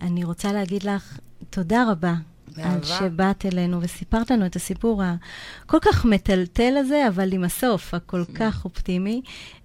אני 0.00 0.24
רוצה 0.24 0.52
להגיד 0.52 0.82
לך 0.82 1.18
תודה 1.50 1.84
רבה 1.90 2.14
באהבה. 2.56 2.74
על 2.74 2.82
שבאת 2.82 3.46
אלינו 3.46 3.82
וסיפרת 3.82 4.30
לנו 4.30 4.46
את 4.46 4.56
הסיפור 4.56 5.02
הכל 5.02 5.78
כך 5.80 6.04
מטלטל 6.04 6.76
הזה, 6.76 7.08
אבל 7.08 7.32
עם 7.32 7.44
הסוף 7.44 7.94
הכל 7.94 8.24
כך 8.34 8.64
אופטימי. 8.64 9.22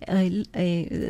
אה, 0.10 0.28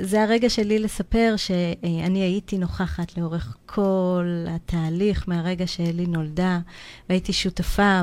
זה 0.01 0.23
הרגע 0.23 0.49
שלי 0.49 0.79
לספר 0.79 1.35
שאני 1.37 2.19
הייתי 2.19 2.57
נוכחת 2.57 3.17
לאורך 3.17 3.57
כל 3.65 4.45
התהליך 4.49 5.29
מהרגע 5.29 5.67
שאלי 5.67 6.05
נולדה, 6.05 6.59
והייתי 7.09 7.33
שותפה 7.33 8.01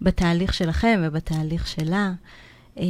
בתהליך 0.00 0.54
שלכם 0.54 1.00
ובתהליך 1.04 1.66
שלה. 1.66 2.12
אה, 2.78 2.84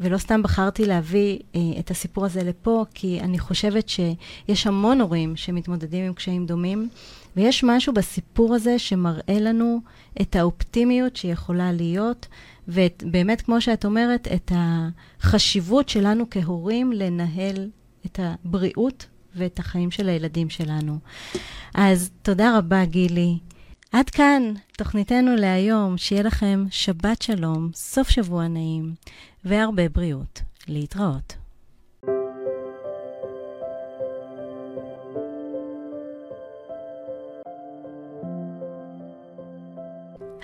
ולא 0.00 0.18
סתם 0.18 0.42
בחרתי 0.42 0.86
להביא 0.86 1.38
את 1.78 1.90
הסיפור 1.90 2.24
הזה 2.24 2.42
לפה, 2.42 2.84
כי 2.94 3.20
אני 3.20 3.38
חושבת 3.38 3.88
שיש 3.88 4.66
המון 4.66 5.00
הורים 5.00 5.36
שמתמודדים 5.36 6.04
עם 6.04 6.14
קשיים 6.14 6.46
דומים, 6.46 6.88
ויש 7.36 7.64
משהו 7.64 7.92
בסיפור 7.92 8.54
הזה 8.54 8.78
שמראה 8.78 9.40
לנו 9.40 9.80
את 10.20 10.36
האופטימיות 10.36 11.16
שיכולה 11.16 11.72
להיות, 11.72 12.26
ובאמת, 12.68 13.42
כמו 13.42 13.60
שאת 13.60 13.84
אומרת, 13.84 14.28
את 14.34 14.52
החשיבות 14.54 15.88
שלנו 15.88 16.24
כהורים 16.30 16.92
לנהל 16.92 17.70
את 18.06 18.20
הבריאות 18.22 19.06
ואת 19.34 19.58
החיים 19.58 19.90
של 19.90 20.08
הילדים 20.08 20.50
שלנו. 20.50 20.98
אז 21.74 22.10
תודה 22.22 22.58
רבה, 22.58 22.84
גילי. 22.84 23.38
עד 23.96 24.10
כאן 24.10 24.52
תוכניתנו 24.78 25.36
להיום. 25.36 25.98
שיהיה 25.98 26.22
לכם 26.22 26.64
שבת 26.70 27.22
שלום, 27.22 27.70
סוף 27.74 28.10
שבוע 28.10 28.48
נעים 28.48 28.94
והרבה 29.44 29.88
בריאות. 29.88 30.42
להתראות. 30.68 31.45